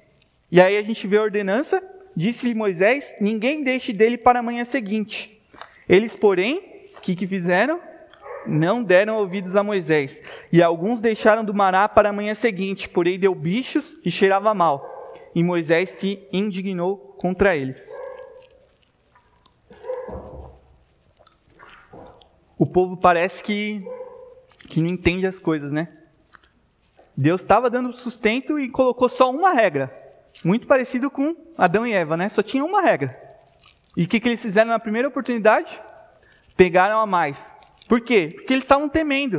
E 0.50 0.60
aí 0.60 0.76
a 0.76 0.82
gente 0.82 1.06
vê 1.06 1.18
a 1.18 1.22
ordenança, 1.22 1.82
disse-lhe 2.16 2.54
Moisés: 2.54 3.14
ninguém 3.20 3.62
deixe 3.62 3.92
dele 3.92 4.16
para 4.16 4.38
a 4.38 4.42
manhã 4.42 4.64
seguinte. 4.64 5.40
Eles, 5.88 6.16
porém, 6.16 6.58
o 6.96 7.00
que, 7.00 7.14
que 7.14 7.26
fizeram? 7.26 7.80
Não 8.46 8.82
deram 8.82 9.16
ouvidos 9.16 9.56
a 9.56 9.62
Moisés. 9.62 10.22
E 10.52 10.62
alguns 10.62 11.00
deixaram 11.00 11.44
do 11.44 11.52
maná 11.52 11.88
para 11.88 12.08
a 12.08 12.12
manhã 12.12 12.34
seguinte, 12.34 12.88
porém 12.88 13.18
deu 13.18 13.34
bichos 13.34 13.98
e 14.04 14.10
cheirava 14.10 14.54
mal. 14.54 15.20
E 15.34 15.42
Moisés 15.42 15.90
se 15.90 16.26
indignou 16.32 16.96
contra 17.20 17.56
eles. 17.56 17.94
O 22.58 22.64
povo 22.64 22.96
parece 22.96 23.42
que, 23.42 23.84
que 24.70 24.80
não 24.80 24.88
entende 24.88 25.26
as 25.26 25.38
coisas, 25.38 25.70
né? 25.70 25.88
Deus 27.16 27.40
estava 27.40 27.70
dando 27.70 27.92
sustento 27.92 28.58
e 28.58 28.68
colocou 28.68 29.08
só 29.08 29.30
uma 29.30 29.52
regra. 29.52 29.90
Muito 30.44 30.66
parecido 30.66 31.10
com 31.10 31.34
Adão 31.56 31.86
e 31.86 31.92
Eva, 31.92 32.16
né? 32.16 32.28
Só 32.28 32.42
tinha 32.42 32.64
uma 32.64 32.82
regra. 32.82 33.18
E 33.96 34.04
o 34.04 34.08
que, 34.08 34.20
que 34.20 34.28
eles 34.28 34.42
fizeram 34.42 34.70
na 34.70 34.78
primeira 34.78 35.08
oportunidade? 35.08 35.80
Pegaram 36.56 37.00
a 37.00 37.06
mais. 37.06 37.56
Por 37.88 38.02
quê? 38.02 38.32
Porque 38.34 38.52
eles 38.52 38.64
estavam 38.64 38.88
temendo. 38.88 39.38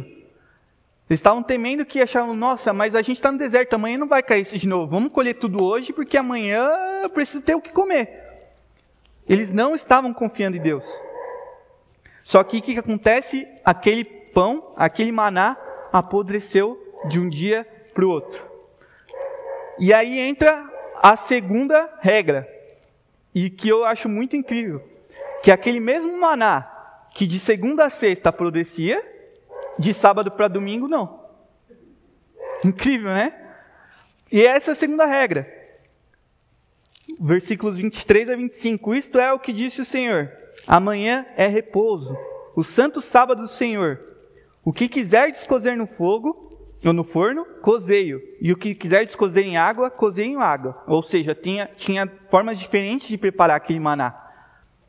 Eles 1.10 1.20
estavam 1.20 1.44
temendo 1.44 1.86
que 1.86 2.02
achavam, 2.02 2.36
nossa, 2.36 2.74
mas 2.74 2.96
a 2.96 3.02
gente 3.02 3.18
está 3.18 3.32
no 3.32 3.38
deserto, 3.38 3.74
amanhã 3.74 3.98
não 3.98 4.08
vai 4.08 4.24
cair 4.24 4.42
isso 4.42 4.58
de 4.58 4.68
novo. 4.68 4.88
Vamos 4.88 5.12
colher 5.12 5.36
tudo 5.36 5.63
hoje, 5.63 5.94
porque 5.94 6.18
amanhã 6.18 6.68
eu 7.04 7.10
preciso 7.10 7.44
ter 7.44 7.56
o 7.56 7.62
que 7.62 7.72
comer. 7.72 8.26
Eles 9.28 9.54
não 9.54 9.76
estavam 9.76 10.13
confiando 10.13 10.58
em 10.58 10.62
Deus. 10.62 10.86
Só 12.24 12.44
que 12.44 12.58
o 12.58 12.62
que, 12.62 12.74
que 12.74 12.80
acontece? 12.80 13.48
Aquele 13.63 14.04
pão, 14.04 14.74
aquele 14.76 15.12
maná, 15.12 15.56
apodreceu 15.94 16.87
de 17.08 17.20
um 17.20 17.30
dia 17.30 17.67
para 17.93 18.06
o 18.06 18.10
outro. 18.10 18.41
E 19.80 19.93
aí 19.93 20.20
entra 20.20 20.67
a 20.96 21.15
segunda 21.15 21.98
regra 22.00 22.48
e 23.34 23.50
que 23.50 23.70
eu 23.70 23.86
acho 23.86 24.10
muito 24.10 24.36
incrível, 24.36 24.82
que 25.43 25.52
aquele 25.52 25.80
mesmo 25.80 26.20
maná 26.20 26.74
que 27.13 27.26
de 27.26 27.39
segunda 27.39 27.86
a 27.86 27.89
sexta 27.89 28.32
produzia, 28.32 29.04
de 29.78 29.93
sábado 29.93 30.32
para 30.32 30.48
domingo 30.48 30.88
não. 30.88 31.20
Incrível, 32.63 33.10
né? 33.10 33.34
E 34.32 34.46
essa 34.46 34.72
é 34.72 34.74
a 34.74 34.76
segunda 34.76 35.06
regra. 35.06 35.52
Versículos 37.20 37.78
23 37.78 38.30
a 38.30 38.36
25. 38.36 38.93
Isto 38.93 39.20
é 39.20 39.32
o 39.32 39.39
que 39.39 39.54
disse 39.54 39.82
o 39.82 39.86
Senhor: 39.86 40.32
Amanhã 40.67 41.26
é 41.36 41.48
repouso, 41.48 42.15
o 42.56 42.63
santo 42.63 43.02
sábado 43.02 43.41
do 43.41 43.48
Senhor. 43.48 44.00
O 44.63 44.74
que 44.74 44.88
quiser 44.88 45.32
descozer 45.32 45.78
no 45.78 45.88
fogo, 45.88 46.46
ou 46.86 46.94
no 46.94 47.04
forno, 47.04 47.46
cozeio. 47.62 48.22
E 48.40 48.52
o 48.52 48.58
que 48.58 48.76
quiser 48.76 49.06
descozer 49.06 49.44
em 49.44 49.58
água, 49.58 49.90
cozeio 49.90 50.32
em 50.32 50.42
água. 50.42 50.84
Ou 50.88 51.02
seja, 51.04 51.34
tinha, 51.34 51.70
tinha 51.76 52.12
formas 52.30 52.60
diferentes 52.60 53.08
de 53.08 53.18
preparar 53.18 53.58
aquele 53.58 53.80
maná. 53.80 54.28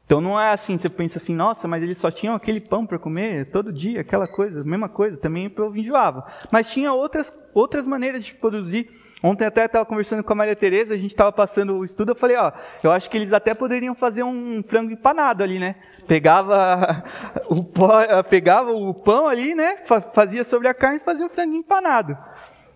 Então 0.08 0.22
não 0.22 0.40
é 0.40 0.52
assim, 0.52 0.78
você 0.78 0.88
pensa 0.88 1.18
assim, 1.18 1.34
nossa, 1.34 1.68
mas 1.68 1.82
eles 1.82 1.98
só 1.98 2.10
tinham 2.10 2.34
aquele 2.34 2.60
pão 2.60 2.86
para 2.86 2.98
comer 2.98 3.50
todo 3.50 3.70
dia, 3.70 4.00
aquela 4.00 4.26
coisa, 4.26 4.64
mesma 4.64 4.88
coisa, 4.88 5.18
também 5.18 5.50
povo 5.50 5.76
enjoava. 5.76 6.26
Mas 6.50 6.70
tinha 6.70 6.94
outras, 6.94 7.30
outras 7.52 7.86
maneiras 7.86 8.24
de 8.24 8.32
produzir 8.32 8.90
Ontem 9.22 9.44
até 9.44 9.64
estava 9.64 9.84
conversando 9.84 10.22
com 10.22 10.32
a 10.32 10.36
Maria 10.36 10.54
Tereza, 10.54 10.94
a 10.94 10.96
gente 10.96 11.10
estava 11.10 11.32
passando 11.32 11.76
o 11.76 11.84
estudo, 11.84 12.12
eu 12.12 12.16
falei, 12.16 12.36
ó, 12.36 12.52
eu 12.84 12.92
acho 12.92 13.10
que 13.10 13.16
eles 13.16 13.32
até 13.32 13.52
poderiam 13.52 13.94
fazer 13.94 14.22
um 14.22 14.62
frango 14.62 14.92
empanado 14.92 15.42
ali, 15.42 15.58
né? 15.58 15.74
Pegava 16.06 17.04
o, 17.50 17.64
pó, 17.64 18.22
pegava 18.24 18.70
o 18.70 18.94
pão 18.94 19.26
ali, 19.26 19.54
né? 19.54 19.78
Fazia 20.12 20.44
sobre 20.44 20.68
a 20.68 20.74
carne 20.74 20.98
e 20.98 21.04
fazia 21.04 21.26
um 21.26 21.28
frango 21.28 21.56
empanado. 21.56 22.16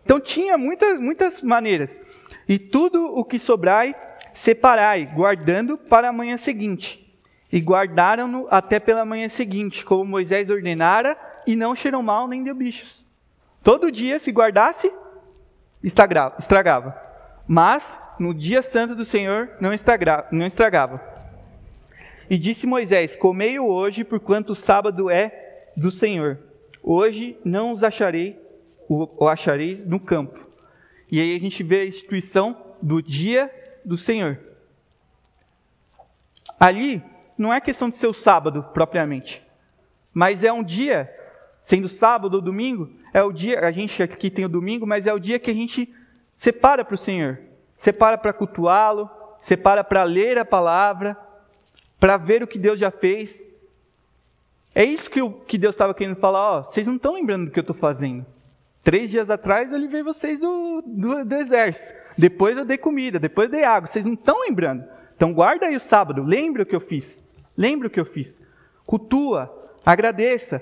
Então 0.04 0.18
tinha 0.18 0.58
muitas, 0.58 0.98
muitas 0.98 1.42
maneiras. 1.42 2.00
E 2.48 2.58
tudo 2.58 3.04
o 3.04 3.24
que 3.24 3.38
sobrai, 3.38 3.94
separai, 4.32 5.06
guardando 5.06 5.78
para 5.78 6.08
a 6.08 6.12
manhã 6.12 6.36
seguinte. 6.36 7.00
E 7.52 7.60
guardaram-no 7.60 8.48
até 8.50 8.80
pela 8.80 9.04
manhã 9.04 9.28
seguinte, 9.28 9.84
como 9.84 10.04
Moisés 10.04 10.50
ordenara, 10.50 11.16
e 11.46 11.54
não 11.54 11.76
cheiram 11.76 12.02
mal 12.02 12.26
nem 12.26 12.42
deu 12.42 12.54
bichos. 12.54 13.06
Todo 13.62 13.92
dia 13.92 14.18
se 14.18 14.32
guardasse, 14.32 14.92
estragava. 15.82 16.96
Mas 17.46 18.00
no 18.18 18.32
dia 18.32 18.62
santo 18.62 18.94
do 18.94 19.04
Senhor 19.04 19.50
não 19.60 19.72
estragava. 19.72 21.00
E 22.30 22.38
disse 22.38 22.66
Moisés: 22.66 23.16
Comei-o 23.16 23.66
hoje, 23.66 24.04
porquanto 24.04 24.52
o 24.52 24.56
sábado 24.56 25.10
é 25.10 25.66
do 25.76 25.90
Senhor. 25.90 26.38
Hoje 26.82 27.38
não 27.44 27.72
os 27.72 27.84
acharei, 27.84 28.40
o 28.88 29.28
achareis 29.28 29.84
no 29.84 30.00
campo. 30.00 30.40
E 31.10 31.20
aí 31.20 31.36
a 31.36 31.40
gente 31.40 31.62
vê 31.62 31.80
a 31.80 31.86
instituição 31.86 32.56
do 32.80 33.02
dia 33.02 33.50
do 33.84 33.96
Senhor. 33.96 34.38
Ali 36.58 37.02
não 37.36 37.52
é 37.52 37.60
questão 37.60 37.90
de 37.90 37.96
ser 37.96 38.06
o 38.06 38.14
sábado 38.14 38.62
propriamente, 38.72 39.42
mas 40.12 40.44
é 40.44 40.52
um 40.52 40.62
dia, 40.62 41.12
sendo 41.62 41.88
sábado 41.88 42.34
ou 42.34 42.40
domingo, 42.40 42.90
é 43.14 43.22
o 43.22 43.30
dia, 43.30 43.60
a 43.60 43.70
gente 43.70 44.02
aqui 44.02 44.28
tem 44.28 44.44
o 44.44 44.48
domingo, 44.48 44.84
mas 44.84 45.06
é 45.06 45.14
o 45.14 45.18
dia 45.20 45.38
que 45.38 45.48
a 45.48 45.54
gente 45.54 45.94
separa 46.34 46.84
para 46.84 46.96
o 46.96 46.98
Senhor. 46.98 47.38
Separa 47.76 48.18
para 48.18 48.32
cultuá-lo, 48.32 49.08
separa 49.38 49.84
para 49.84 50.02
ler 50.02 50.38
a 50.38 50.44
palavra, 50.44 51.16
para 52.00 52.16
ver 52.16 52.42
o 52.42 52.48
que 52.48 52.58
Deus 52.58 52.80
já 52.80 52.90
fez. 52.90 53.46
É 54.74 54.84
isso 54.84 55.08
que, 55.08 55.22
o, 55.22 55.30
que 55.30 55.56
Deus 55.56 55.76
estava 55.76 55.94
querendo 55.94 56.16
falar. 56.16 56.40
Ó, 56.40 56.62
vocês 56.62 56.84
não 56.84 56.96
estão 56.96 57.14
lembrando 57.14 57.44
do 57.44 57.52
que 57.52 57.60
eu 57.60 57.62
estou 57.62 57.76
fazendo. 57.76 58.26
Três 58.82 59.08
dias 59.08 59.30
atrás 59.30 59.70
eu 59.70 59.78
livrei 59.78 60.02
vocês 60.02 60.40
do, 60.40 60.82
do, 60.84 61.24
do, 61.24 61.34
exército. 61.36 61.96
Depois 62.18 62.56
eu 62.56 62.64
dei 62.64 62.76
comida, 62.76 63.20
depois 63.20 63.46
eu 63.46 63.52
dei 63.52 63.64
água. 63.64 63.86
Vocês 63.86 64.04
não 64.04 64.14
estão 64.14 64.40
lembrando. 64.40 64.84
Então 65.14 65.32
guarda 65.32 65.66
aí 65.66 65.76
o 65.76 65.80
sábado. 65.80 66.24
Lembre 66.24 66.62
o 66.62 66.66
que 66.66 66.74
eu 66.74 66.80
fiz. 66.80 67.24
Lembre 67.56 67.86
o 67.86 67.90
que 67.90 68.00
eu 68.00 68.04
fiz. 68.04 68.42
Cultua, 68.84 69.48
agradeça, 69.86 70.60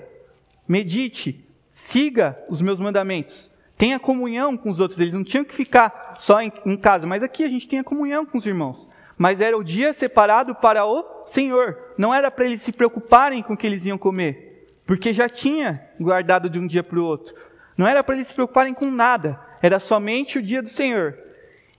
medite, 0.71 1.45
siga 1.69 2.41
os 2.47 2.61
meus 2.61 2.79
mandamentos, 2.79 3.51
tenha 3.77 3.99
comunhão 3.99 4.55
com 4.55 4.69
os 4.69 4.79
outros. 4.79 5.01
Eles 5.01 5.13
não 5.13 5.23
tinham 5.23 5.43
que 5.43 5.53
ficar 5.53 6.13
só 6.17 6.41
em, 6.41 6.49
em 6.65 6.77
casa, 6.77 7.05
mas 7.05 7.21
aqui 7.21 7.43
a 7.43 7.49
gente 7.49 7.67
tem 7.67 7.79
a 7.79 7.83
comunhão 7.83 8.25
com 8.25 8.37
os 8.37 8.45
irmãos. 8.45 8.89
Mas 9.17 9.41
era 9.41 9.57
o 9.57 9.63
dia 9.63 9.93
separado 9.93 10.55
para 10.55 10.85
o 10.85 11.25
Senhor, 11.25 11.77
não 11.97 12.13
era 12.13 12.31
para 12.31 12.45
eles 12.45 12.61
se 12.61 12.71
preocuparem 12.71 13.43
com 13.43 13.53
o 13.53 13.57
que 13.57 13.67
eles 13.67 13.83
iam 13.85 13.97
comer, 13.97 14.65
porque 14.85 15.13
já 15.13 15.27
tinha 15.27 15.89
guardado 15.99 16.49
de 16.49 16.57
um 16.57 16.65
dia 16.65 16.81
para 16.81 16.97
o 16.97 17.03
outro. 17.03 17.35
Não 17.77 17.85
era 17.85 18.01
para 18.01 18.15
eles 18.15 18.27
se 18.27 18.33
preocuparem 18.33 18.73
com 18.73 18.89
nada, 18.89 19.37
era 19.61 19.77
somente 19.77 20.39
o 20.39 20.41
dia 20.41 20.61
do 20.61 20.69
Senhor. 20.69 21.17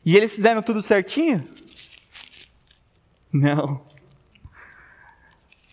E 0.05 0.17
eles 0.17 0.35
fizeram 0.35 0.61
tudo 0.61 0.83
certinho? 0.83 1.43
Não. 3.33 3.81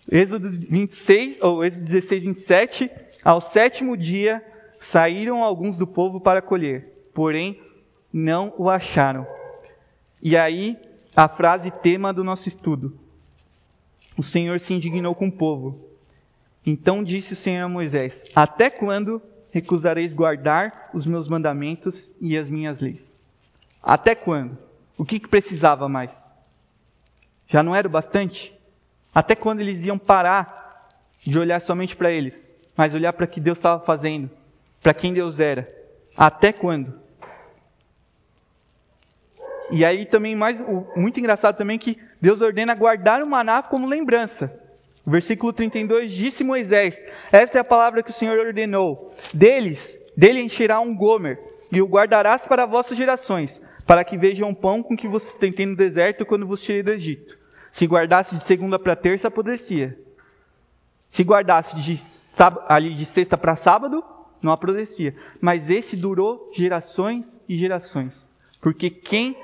Êxodo 0.10 0.50
26, 0.50 1.42
ou 1.42 1.64
Êxodo 1.64 1.86
16, 1.86 2.24
27, 2.24 3.09
ao 3.24 3.42
sétimo 3.42 3.98
dia 3.98 4.44
saíram 4.80 5.44
alguns 5.44 5.78
do 5.78 5.86
povo 5.86 6.20
para 6.20 6.42
colher, 6.42 7.10
porém 7.14 7.62
não 8.12 8.54
o 8.58 8.70
acharam. 8.70 9.28
E 10.22 10.36
aí 10.38 10.78
a 11.16 11.28
frase 11.28 11.72
tema 11.72 12.14
do 12.14 12.24
nosso 12.24 12.48
estudo. 12.48 12.98
O 14.18 14.24
Senhor 14.24 14.60
se 14.60 14.74
indignou 14.74 15.16
com 15.16 15.28
o 15.28 15.32
povo. 15.32 15.90
Então 16.66 17.04
disse 17.04 17.34
o 17.34 17.36
Senhor 17.36 17.64
a 17.64 17.70
Moisés: 17.70 18.26
Até 18.36 18.70
quando 18.70 19.22
recusareis 19.52 20.14
guardar 20.14 20.90
os 20.94 21.06
meus 21.06 21.28
mandamentos 21.28 22.12
e 22.22 22.38
as 22.38 22.50
minhas 22.50 22.80
leis? 22.80 23.18
Até 23.82 24.14
quando? 24.14 24.58
O 24.98 25.06
que, 25.06 25.20
que 25.20 25.28
precisava 25.28 25.88
mais? 25.88 26.32
Já 27.48 27.64
não 27.64 27.74
era 27.74 27.88
o 27.88 27.92
bastante? 27.92 28.54
Até 29.14 29.36
quando 29.36 29.62
eles 29.62 29.86
iam 29.86 29.98
parar 29.98 30.88
de 31.26 31.40
olhar 31.40 31.60
somente 31.60 31.96
para 31.96 32.12
eles, 32.12 32.56
mas 32.80 32.94
olhar 32.94 33.12
para 33.12 33.26
o 33.26 33.28
que 33.28 33.42
Deus 33.42 33.58
estava 33.58 33.84
fazendo, 33.84 34.30
para 34.82 34.94
quem 34.94 35.12
Deus 35.12 35.38
era? 35.38 35.68
Até 36.16 36.54
quando? 36.54 36.94
E 39.70 39.84
aí 39.84 40.06
também 40.06 40.34
mais 40.34 40.64
muito 40.96 41.20
engraçado 41.20 41.58
também 41.58 41.78
que 41.78 42.00
Deus 42.22 42.40
ordena 42.40 42.74
guardar 42.74 43.22
o 43.22 43.28
maná 43.28 43.62
como 43.62 43.86
lembrança. 43.86 44.58
O 45.06 45.12
versículo 45.12 45.52
32 45.52 46.10
disse 46.10 46.42
Moisés: 46.42 47.06
Esta 47.34 47.58
é 47.58 47.62
a 47.62 47.66
palavra 47.66 48.02
que 48.02 48.12
o 48.12 48.14
Senhor 48.14 48.40
ordenou. 48.40 49.14
Deles, 49.34 50.00
dele 50.16 50.42
encherá 50.42 50.80
um 50.80 50.96
gomer, 50.96 51.38
e 51.70 51.82
o 51.82 51.86
guardarás 51.86 52.48
para 52.48 52.66
vossas 52.66 52.98
gerações, 52.98 53.62
para 53.86 54.06
que 54.06 54.18
vejam 54.18 54.52
o 54.52 54.56
pão 54.56 54.82
com 54.82 54.96
que 54.96 55.06
vocês 55.06 55.36
tentem 55.36 55.66
no 55.66 55.76
deserto 55.76 56.26
quando 56.26 56.48
vos 56.48 56.64
tirei 56.64 56.82
do 56.82 56.92
Egito. 56.92 57.38
Se 57.74 57.86
guardasse 57.86 58.38
de 58.38 58.44
segunda 58.46 58.80
para 58.80 58.96
terça, 58.96 59.28
apodrecia. 59.28 60.00
Se 61.10 61.24
guardasse 61.24 61.76
de, 61.76 62.00
ali 62.68 62.94
de 62.94 63.04
sexta 63.04 63.38
para 63.38 63.56
sábado, 63.56 64.04
não 64.42 64.52
apodrecia. 64.52 65.16
Mas 65.42 65.70
esse 65.70 65.98
durou 65.98 66.52
gerações 66.56 67.40
e 67.50 67.58
gerações. 67.58 68.30
Porque 68.62 68.90
quem 68.90 69.36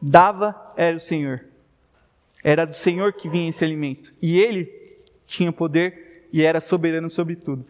dava 0.00 0.54
era 0.76 0.96
o 0.96 1.00
Senhor. 1.00 1.44
Era 2.44 2.66
do 2.66 2.76
Senhor 2.76 3.14
que 3.14 3.28
vinha 3.28 3.48
esse 3.48 3.64
alimento. 3.64 4.12
E 4.20 4.38
ele 4.38 4.70
tinha 5.26 5.50
poder 5.50 6.28
e 6.32 6.42
era 6.42 6.60
soberano 6.60 7.10
sobre 7.10 7.34
tudo. 7.34 7.66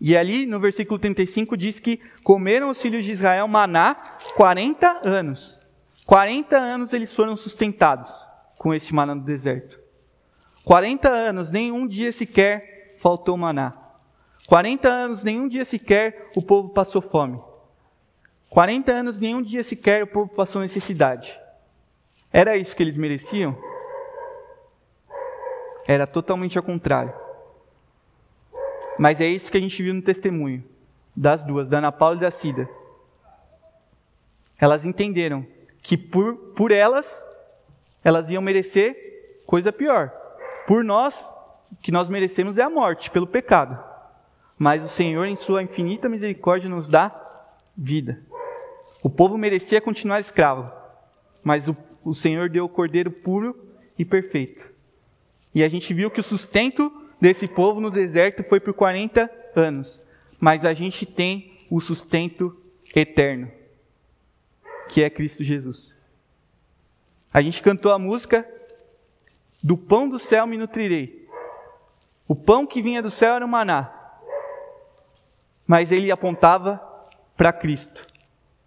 E 0.00 0.16
ali 0.16 0.44
no 0.44 0.58
versículo 0.58 0.98
35 0.98 1.56
diz 1.56 1.78
que 1.78 2.00
comeram 2.24 2.68
os 2.68 2.82
filhos 2.82 3.04
de 3.04 3.12
Israel 3.12 3.46
maná 3.46 3.94
40 4.34 5.00
anos. 5.04 5.58
40 6.04 6.58
anos 6.58 6.92
eles 6.92 7.14
foram 7.14 7.36
sustentados 7.36 8.12
com 8.58 8.74
este 8.74 8.92
maná 8.92 9.14
no 9.14 9.22
deserto. 9.22 9.83
40 10.64 11.08
anos, 11.08 11.50
nenhum 11.50 11.86
dia 11.86 12.10
sequer 12.10 12.96
faltou 12.98 13.36
maná. 13.36 13.74
40 14.46 14.88
anos, 14.88 15.22
nenhum 15.22 15.46
dia 15.46 15.64
sequer 15.64 16.30
o 16.34 16.42
povo 16.42 16.70
passou 16.70 17.02
fome. 17.02 17.40
40 18.48 18.92
anos, 18.92 19.20
nenhum 19.20 19.42
dia 19.42 19.62
sequer 19.62 20.02
o 20.02 20.06
povo 20.06 20.30
passou 20.32 20.62
necessidade. 20.62 21.38
Era 22.32 22.56
isso 22.56 22.74
que 22.74 22.82
eles 22.82 22.96
mereciam? 22.96 23.56
Era 25.86 26.06
totalmente 26.06 26.56
ao 26.56 26.64
contrário. 26.64 27.12
Mas 28.98 29.20
é 29.20 29.26
isso 29.26 29.50
que 29.50 29.58
a 29.58 29.60
gente 29.60 29.82
viu 29.82 29.92
no 29.92 30.02
testemunho 30.02 30.64
das 31.14 31.44
duas, 31.44 31.68
da 31.68 31.78
Ana 31.78 31.92
Paula 31.92 32.16
e 32.16 32.20
da 32.20 32.30
Cida. 32.30 32.68
Elas 34.58 34.84
entenderam 34.84 35.46
que 35.82 35.96
por, 35.96 36.36
por 36.56 36.70
elas, 36.70 37.24
elas 38.02 38.30
iam 38.30 38.40
merecer 38.40 39.42
coisa 39.46 39.72
pior. 39.72 40.23
Por 40.66 40.82
nós, 40.82 41.34
o 41.72 41.76
que 41.76 41.92
nós 41.92 42.08
merecemos 42.08 42.58
é 42.58 42.62
a 42.62 42.70
morte, 42.70 43.10
pelo 43.10 43.26
pecado. 43.26 43.78
Mas 44.58 44.84
o 44.84 44.88
Senhor, 44.88 45.26
em 45.26 45.36
sua 45.36 45.62
infinita 45.62 46.08
misericórdia, 46.08 46.68
nos 46.68 46.88
dá 46.88 47.12
vida. 47.76 48.22
O 49.02 49.10
povo 49.10 49.36
merecia 49.36 49.80
continuar 49.80 50.20
escravo, 50.20 50.70
mas 51.42 51.68
o, 51.68 51.76
o 52.02 52.14
Senhor 52.14 52.48
deu 52.48 52.64
o 52.64 52.68
cordeiro 52.68 53.10
puro 53.10 53.54
e 53.98 54.04
perfeito. 54.04 54.66
E 55.54 55.62
a 55.62 55.68
gente 55.68 55.92
viu 55.92 56.10
que 56.10 56.20
o 56.20 56.24
sustento 56.24 56.90
desse 57.20 57.46
povo 57.46 57.80
no 57.80 57.90
deserto 57.90 58.42
foi 58.44 58.60
por 58.60 58.72
40 58.72 59.30
anos, 59.54 60.02
mas 60.40 60.64
a 60.64 60.72
gente 60.72 61.04
tem 61.04 61.58
o 61.70 61.80
sustento 61.80 62.56
eterno, 62.94 63.50
que 64.88 65.02
é 65.02 65.10
Cristo 65.10 65.44
Jesus. 65.44 65.92
A 67.32 67.42
gente 67.42 67.62
cantou 67.62 67.92
a 67.92 67.98
música 67.98 68.48
Do 69.64 69.78
pão 69.78 70.06
do 70.06 70.18
céu 70.18 70.46
me 70.46 70.58
nutrirei. 70.58 71.26
O 72.28 72.36
pão 72.36 72.66
que 72.66 72.82
vinha 72.82 73.02
do 73.02 73.10
céu 73.10 73.36
era 73.36 73.46
o 73.46 73.48
maná, 73.48 73.90
mas 75.66 75.90
ele 75.90 76.12
apontava 76.12 76.78
para 77.34 77.50
Cristo. 77.50 78.06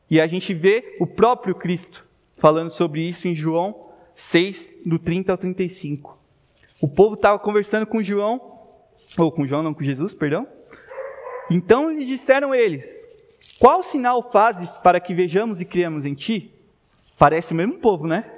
E 0.09 0.19
a 0.19 0.25
gente 0.25 0.55
vê 0.55 0.97
o 0.99 1.05
próprio 1.05 1.53
Cristo 1.53 2.03
falando 2.37 2.71
sobre 2.71 3.07
isso 3.07 3.27
em 3.27 3.35
João 3.35 3.91
6, 4.15 4.71
do 4.83 4.97
30 4.97 5.31
ao 5.31 5.37
35. 5.37 6.17
O 6.81 6.87
povo 6.87 7.13
estava 7.13 7.37
conversando 7.37 7.85
com 7.85 8.01
João, 8.01 8.59
ou 9.19 9.31
com 9.31 9.45
João, 9.45 9.61
não 9.61 9.75
com 9.75 9.83
Jesus, 9.83 10.15
perdão. 10.15 10.47
Então 11.51 11.91
lhe 11.91 12.05
disseram 12.05 12.55
eles: 12.55 13.07
Qual 13.59 13.83
sinal 13.83 14.31
fazes 14.31 14.67
para 14.81 14.99
que 14.99 15.13
vejamos 15.13 15.61
e 15.61 15.65
criamos 15.65 16.05
em 16.05 16.15
ti? 16.15 16.51
Parece 17.19 17.53
o 17.53 17.55
mesmo 17.55 17.75
povo, 17.75 18.07
né? 18.07 18.36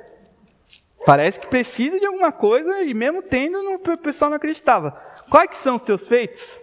Parece 1.05 1.39
que 1.39 1.47
precisa 1.47 1.99
de 1.99 2.05
alguma 2.05 2.31
coisa 2.31 2.83
e 2.83 2.93
mesmo 2.93 3.21
tendo, 3.21 3.57
o 3.57 3.97
pessoal 3.97 4.29
não 4.29 4.37
acreditava. 4.37 4.91
Quais 5.29 5.55
são 5.57 5.75
os 5.77 5.83
seus 5.83 6.07
feitos? 6.07 6.61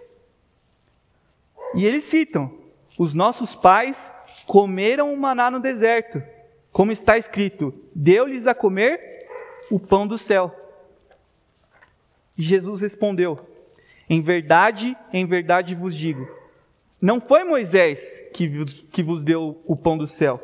E 1.73 1.85
eles 1.85 2.03
citam: 2.03 2.51
Os 2.97 3.13
nossos 3.13 3.55
pais 3.55 4.13
comeram 4.45 5.13
o 5.13 5.17
maná 5.17 5.49
no 5.49 5.59
deserto, 5.59 6.21
como 6.71 6.91
está 6.91 7.17
escrito: 7.17 7.73
deu-lhes 7.93 8.47
a 8.47 8.53
comer 8.53 9.27
o 9.69 9.79
pão 9.79 10.07
do 10.07 10.17
céu. 10.17 10.53
E 12.37 12.43
Jesus 12.43 12.81
respondeu: 12.81 13.39
Em 14.09 14.21
verdade, 14.21 14.95
em 15.11 15.25
verdade 15.25 15.75
vos 15.75 15.95
digo, 15.95 16.29
não 17.01 17.19
foi 17.19 17.43
Moisés 17.43 18.23
que 18.33 18.47
vos, 18.47 18.81
que 18.91 19.03
vos 19.03 19.23
deu 19.23 19.61
o 19.65 19.75
pão 19.75 19.97
do 19.97 20.07
céu. 20.07 20.41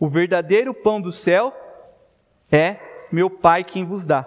O 0.00 0.08
verdadeiro 0.08 0.72
pão 0.72 1.00
do 1.00 1.10
céu 1.10 1.52
é 2.50 2.87
meu 3.10 3.30
Pai 3.30 3.64
quem 3.64 3.84
vos 3.84 4.04
dá. 4.04 4.26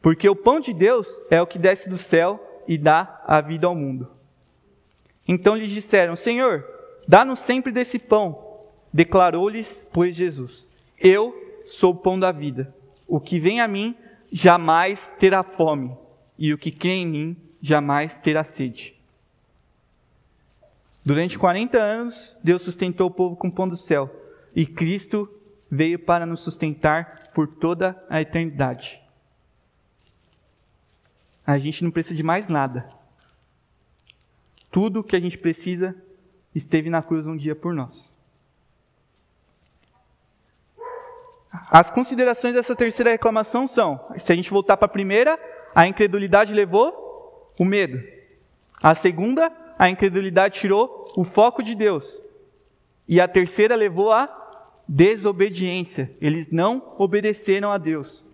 Porque 0.00 0.28
o 0.28 0.36
pão 0.36 0.60
de 0.60 0.72
Deus 0.72 1.08
é 1.30 1.40
o 1.40 1.46
que 1.46 1.58
desce 1.58 1.88
do 1.88 1.98
céu 1.98 2.62
e 2.68 2.76
dá 2.76 3.22
a 3.26 3.40
vida 3.40 3.66
ao 3.66 3.74
mundo. 3.74 4.10
Então 5.26 5.56
lhes 5.56 5.70
disseram: 5.70 6.14
Senhor, 6.14 6.74
Dá-nos 7.06 7.38
sempre 7.38 7.70
desse 7.70 7.98
pão. 7.98 8.42
Declarou-lhes, 8.92 9.86
pois, 9.92 10.16
Jesus: 10.16 10.70
Eu 10.98 11.34
sou 11.66 11.92
o 11.92 11.96
pão 11.96 12.18
da 12.18 12.32
vida. 12.32 12.74
O 13.06 13.20
que 13.20 13.38
vem 13.38 13.60
a 13.60 13.68
mim 13.68 13.94
jamais 14.32 15.12
terá 15.18 15.42
fome, 15.42 15.96
e 16.38 16.52
o 16.52 16.58
que 16.58 16.70
crê 16.70 16.92
em 16.92 17.06
mim 17.06 17.36
jamais 17.60 18.18
terá 18.18 18.42
sede. 18.42 18.94
Durante 21.04 21.38
40 21.38 21.78
anos, 21.78 22.36
Deus 22.42 22.62
sustentou 22.62 23.08
o 23.08 23.10
povo 23.10 23.36
com 23.36 23.48
o 23.48 23.52
pão 23.52 23.68
do 23.68 23.76
céu, 23.76 24.10
e 24.56 24.64
Cristo 24.64 25.28
veio 25.74 25.98
para 25.98 26.24
nos 26.24 26.40
sustentar 26.40 27.30
por 27.34 27.48
toda 27.48 28.00
a 28.08 28.20
eternidade. 28.20 29.00
A 31.46 31.58
gente 31.58 31.82
não 31.82 31.90
precisa 31.90 32.14
de 32.14 32.22
mais 32.22 32.48
nada. 32.48 32.88
Tudo 34.70 35.00
o 35.00 35.04
que 35.04 35.16
a 35.16 35.20
gente 35.20 35.36
precisa 35.36 35.94
esteve 36.54 36.88
na 36.88 37.02
cruz 37.02 37.26
um 37.26 37.36
dia 37.36 37.54
por 37.54 37.74
nós. 37.74 38.14
As 41.70 41.90
considerações 41.90 42.54
dessa 42.54 42.74
terceira 42.74 43.10
reclamação 43.10 43.66
são: 43.66 44.00
se 44.16 44.32
a 44.32 44.36
gente 44.36 44.50
voltar 44.50 44.76
para 44.76 44.86
a 44.86 44.88
primeira, 44.88 45.38
a 45.74 45.86
incredulidade 45.86 46.54
levou 46.54 47.52
o 47.58 47.64
medo. 47.64 48.02
A 48.82 48.94
segunda, 48.94 49.52
a 49.78 49.88
incredulidade 49.90 50.58
tirou 50.58 51.04
o 51.16 51.24
foco 51.24 51.62
de 51.62 51.74
Deus. 51.74 52.20
E 53.06 53.20
a 53.20 53.28
terceira 53.28 53.76
levou 53.76 54.12
a 54.12 54.43
desobediência. 54.88 56.10
Eles 56.20 56.50
não 56.50 56.94
obedeceram 56.98 57.72
a 57.72 57.78
Deus. 57.78 58.24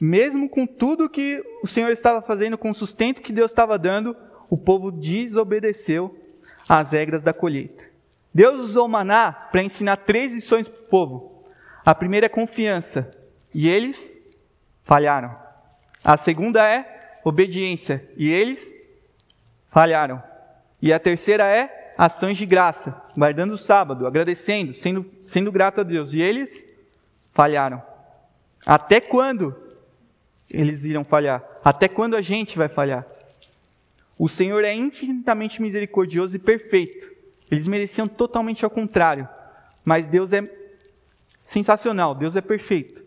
Mesmo 0.00 0.48
com 0.48 0.66
tudo 0.66 1.08
que 1.08 1.42
o 1.62 1.66
Senhor 1.66 1.90
estava 1.90 2.22
fazendo, 2.22 2.56
com 2.56 2.70
o 2.70 2.74
sustento 2.74 3.20
que 3.20 3.32
Deus 3.32 3.50
estava 3.50 3.78
dando, 3.78 4.16
o 4.48 4.56
povo 4.56 4.92
desobedeceu 4.92 6.16
às 6.68 6.92
regras 6.92 7.22
da 7.24 7.32
colheita. 7.32 7.82
Deus 8.32 8.58
usou 8.60 8.86
o 8.86 8.88
maná 8.88 9.32
para 9.32 9.62
ensinar 9.62 9.96
três 9.96 10.32
lições 10.32 10.68
para 10.68 10.80
o 10.80 10.84
povo. 10.84 11.44
A 11.84 11.94
primeira 11.94 12.26
é 12.26 12.28
confiança, 12.28 13.10
e 13.52 13.68
eles 13.68 14.16
falharam. 14.84 15.34
A 16.04 16.16
segunda 16.16 16.64
é 16.64 17.18
obediência, 17.24 18.08
e 18.16 18.30
eles 18.30 18.74
falharam. 19.70 20.22
E 20.80 20.92
a 20.92 21.00
terceira 21.00 21.44
é 21.44 21.77
ações 21.98 22.38
de 22.38 22.46
graça, 22.46 23.02
guardando 23.16 23.54
o 23.54 23.58
sábado, 23.58 24.06
agradecendo, 24.06 24.72
sendo, 24.72 25.04
sendo 25.26 25.50
grato 25.50 25.80
a 25.80 25.82
Deus. 25.82 26.14
E 26.14 26.20
eles 26.20 26.64
falharam. 27.32 27.82
Até 28.64 29.00
quando 29.00 29.54
eles 30.48 30.84
irão 30.84 31.04
falhar? 31.04 31.44
Até 31.64 31.88
quando 31.88 32.14
a 32.14 32.22
gente 32.22 32.56
vai 32.56 32.68
falhar? 32.68 33.04
O 34.16 34.28
Senhor 34.28 34.64
é 34.64 34.72
infinitamente 34.72 35.60
misericordioso 35.60 36.36
e 36.36 36.38
perfeito. 36.38 37.10
Eles 37.50 37.66
mereciam 37.66 38.06
totalmente 38.06 38.64
ao 38.64 38.70
contrário. 38.70 39.28
Mas 39.84 40.06
Deus 40.06 40.32
é 40.32 40.48
sensacional, 41.40 42.14
Deus 42.14 42.36
é 42.36 42.40
perfeito. 42.40 43.02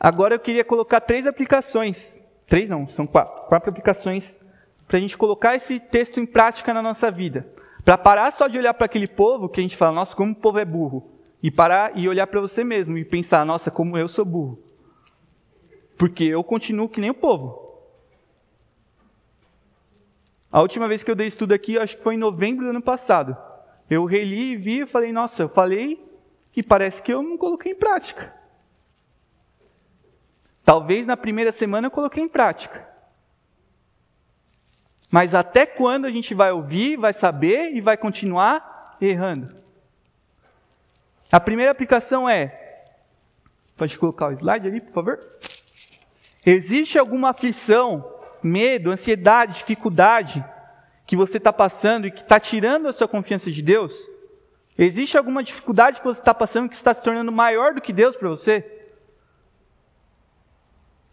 Agora 0.00 0.34
eu 0.34 0.40
queria 0.40 0.64
colocar 0.64 1.00
três 1.00 1.26
aplicações. 1.26 2.20
Três 2.46 2.70
não, 2.70 2.88
são 2.88 3.06
quatro. 3.06 3.44
Quatro 3.46 3.70
aplicações 3.70 4.40
para 4.86 4.98
a 4.98 5.00
gente 5.00 5.16
colocar 5.16 5.54
esse 5.54 5.80
texto 5.80 6.20
em 6.20 6.26
prática 6.26 6.74
na 6.74 6.82
nossa 6.82 7.10
vida. 7.10 7.46
Para 7.84 7.98
parar 7.98 8.32
só 8.32 8.48
de 8.48 8.58
olhar 8.58 8.74
para 8.74 8.86
aquele 8.86 9.06
povo 9.06 9.48
que 9.48 9.60
a 9.60 9.62
gente 9.62 9.76
fala, 9.76 9.92
nossa, 9.92 10.16
como 10.16 10.32
o 10.32 10.36
povo 10.36 10.58
é 10.58 10.64
burro. 10.64 11.10
E 11.42 11.50
parar 11.50 11.92
e 11.94 12.08
olhar 12.08 12.26
para 12.26 12.40
você 12.40 12.64
mesmo 12.64 12.96
e 12.96 13.04
pensar, 13.04 13.44
nossa, 13.44 13.70
como 13.70 13.98
eu 13.98 14.08
sou 14.08 14.24
burro. 14.24 14.58
Porque 15.98 16.24
eu 16.24 16.42
continuo 16.42 16.88
que 16.88 17.00
nem 17.00 17.10
o 17.10 17.14
povo. 17.14 17.64
A 20.50 20.62
última 20.62 20.88
vez 20.88 21.02
que 21.02 21.10
eu 21.10 21.16
dei 21.16 21.26
estudo 21.26 21.52
aqui, 21.52 21.78
acho 21.78 21.96
que 21.96 22.02
foi 22.02 22.14
em 22.14 22.18
novembro 22.18 22.64
do 22.64 22.70
ano 22.70 22.80
passado. 22.80 23.36
Eu 23.90 24.04
reli 24.04 24.52
e 24.52 24.56
vi 24.56 24.80
e 24.80 24.86
falei, 24.86 25.12
nossa, 25.12 25.42
eu 25.42 25.48
falei 25.48 26.02
e 26.56 26.62
parece 26.62 27.02
que 27.02 27.12
eu 27.12 27.22
não 27.22 27.36
coloquei 27.36 27.72
em 27.72 27.76
prática. 27.76 28.32
Talvez 30.64 31.06
na 31.06 31.16
primeira 31.16 31.52
semana 31.52 31.88
eu 31.88 31.90
coloquei 31.90 32.22
em 32.22 32.28
prática. 32.28 32.88
Mas 35.14 35.32
até 35.32 35.64
quando 35.64 36.06
a 36.06 36.10
gente 36.10 36.34
vai 36.34 36.50
ouvir, 36.50 36.96
vai 36.96 37.12
saber 37.12 37.70
e 37.70 37.80
vai 37.80 37.96
continuar 37.96 38.96
errando? 39.00 39.54
A 41.30 41.38
primeira 41.38 41.70
aplicação 41.70 42.28
é. 42.28 42.82
Pode 43.76 43.96
colocar 43.96 44.26
o 44.26 44.32
slide 44.32 44.66
ali, 44.66 44.80
por 44.80 44.92
favor? 44.92 45.20
Existe 46.44 46.98
alguma 46.98 47.30
aflição, 47.30 48.12
medo, 48.42 48.90
ansiedade, 48.90 49.58
dificuldade 49.58 50.44
que 51.06 51.14
você 51.14 51.36
está 51.36 51.52
passando 51.52 52.08
e 52.08 52.10
que 52.10 52.22
está 52.22 52.40
tirando 52.40 52.88
a 52.88 52.92
sua 52.92 53.06
confiança 53.06 53.52
de 53.52 53.62
Deus? 53.62 53.94
Existe 54.76 55.16
alguma 55.16 55.44
dificuldade 55.44 56.00
que 56.00 56.06
você 56.06 56.18
está 56.18 56.34
passando 56.34 56.68
que 56.68 56.74
está 56.74 56.92
se 56.92 57.04
tornando 57.04 57.30
maior 57.30 57.72
do 57.72 57.80
que 57.80 57.92
Deus 57.92 58.16
para 58.16 58.30
você? 58.30 58.84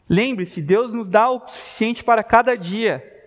Lembre-se, 0.10 0.60
Deus 0.60 0.91
nos 0.91 1.08
dá 1.08 1.30
o 1.30 1.47
suficiente 1.47 2.04
para 2.04 2.24
cada 2.24 2.58
dia. 2.58 3.21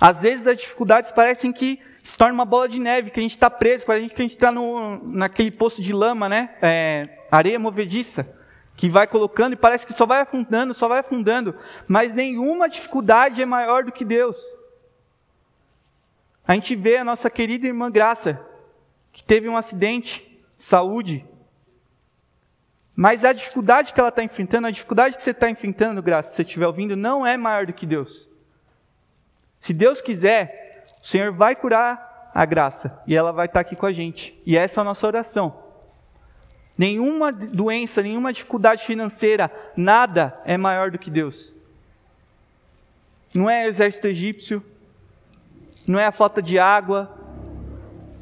Às 0.00 0.22
vezes 0.22 0.46
as 0.46 0.56
dificuldades 0.56 1.10
parecem 1.10 1.52
que 1.52 1.80
se 2.04 2.16
torna 2.16 2.32
uma 2.32 2.44
bola 2.44 2.68
de 2.68 2.78
neve, 2.78 3.10
que 3.10 3.20
a 3.20 3.22
gente 3.22 3.36
está 3.36 3.50
preso, 3.50 3.84
parece 3.84 4.08
que 4.08 4.22
a 4.22 4.24
gente 4.24 4.34
está 4.34 4.50
naquele 5.02 5.50
poço 5.50 5.82
de 5.82 5.92
lama, 5.92 6.28
né? 6.28 6.56
É, 6.62 7.08
areia 7.30 7.58
movediça 7.58 8.34
que 8.76 8.88
vai 8.88 9.08
colocando 9.08 9.54
e 9.54 9.56
parece 9.56 9.84
que 9.84 9.92
só 9.92 10.06
vai 10.06 10.20
afundando, 10.20 10.72
só 10.72 10.86
vai 10.86 11.00
afundando, 11.00 11.54
mas 11.88 12.14
nenhuma 12.14 12.68
dificuldade 12.68 13.42
é 13.42 13.44
maior 13.44 13.82
do 13.82 13.90
que 13.90 14.04
Deus. 14.04 14.40
A 16.46 16.54
gente 16.54 16.76
vê 16.76 16.96
a 16.96 17.04
nossa 17.04 17.28
querida 17.28 17.66
irmã 17.66 17.90
Graça, 17.90 18.40
que 19.12 19.22
teve 19.22 19.48
um 19.48 19.56
acidente 19.56 20.24
de 20.56 20.62
saúde, 20.62 21.26
mas 22.94 23.24
a 23.24 23.32
dificuldade 23.32 23.92
que 23.92 23.98
ela 23.98 24.08
está 24.08 24.22
enfrentando, 24.22 24.68
a 24.68 24.70
dificuldade 24.70 25.16
que 25.16 25.24
você 25.24 25.32
está 25.32 25.50
enfrentando, 25.50 26.00
Graça, 26.00 26.30
se 26.30 26.36
você 26.36 26.42
estiver 26.42 26.66
ouvindo, 26.66 26.96
não 26.96 27.26
é 27.26 27.36
maior 27.36 27.66
do 27.66 27.72
que 27.72 27.84
Deus. 27.84 28.30
Se 29.60 29.72
Deus 29.72 30.00
quiser, 30.00 30.86
o 31.02 31.06
Senhor 31.06 31.32
vai 31.32 31.54
curar 31.54 32.30
a 32.34 32.44
graça 32.44 33.00
e 33.06 33.14
ela 33.14 33.32
vai 33.32 33.46
estar 33.46 33.60
aqui 33.60 33.74
com 33.74 33.86
a 33.86 33.92
gente. 33.92 34.40
E 34.46 34.56
essa 34.56 34.80
é 34.80 34.82
a 34.82 34.84
nossa 34.84 35.06
oração. 35.06 35.68
Nenhuma 36.76 37.32
doença, 37.32 38.02
nenhuma 38.02 38.32
dificuldade 38.32 38.84
financeira, 38.84 39.50
nada 39.76 40.40
é 40.44 40.56
maior 40.56 40.90
do 40.90 40.98
que 40.98 41.10
Deus. 41.10 41.52
Não 43.34 43.50
é 43.50 43.64
o 43.64 43.68
exército 43.68 44.06
egípcio, 44.06 44.64
não 45.86 45.98
é 45.98 46.06
a 46.06 46.12
falta 46.12 46.40
de 46.40 46.58
água, 46.58 47.10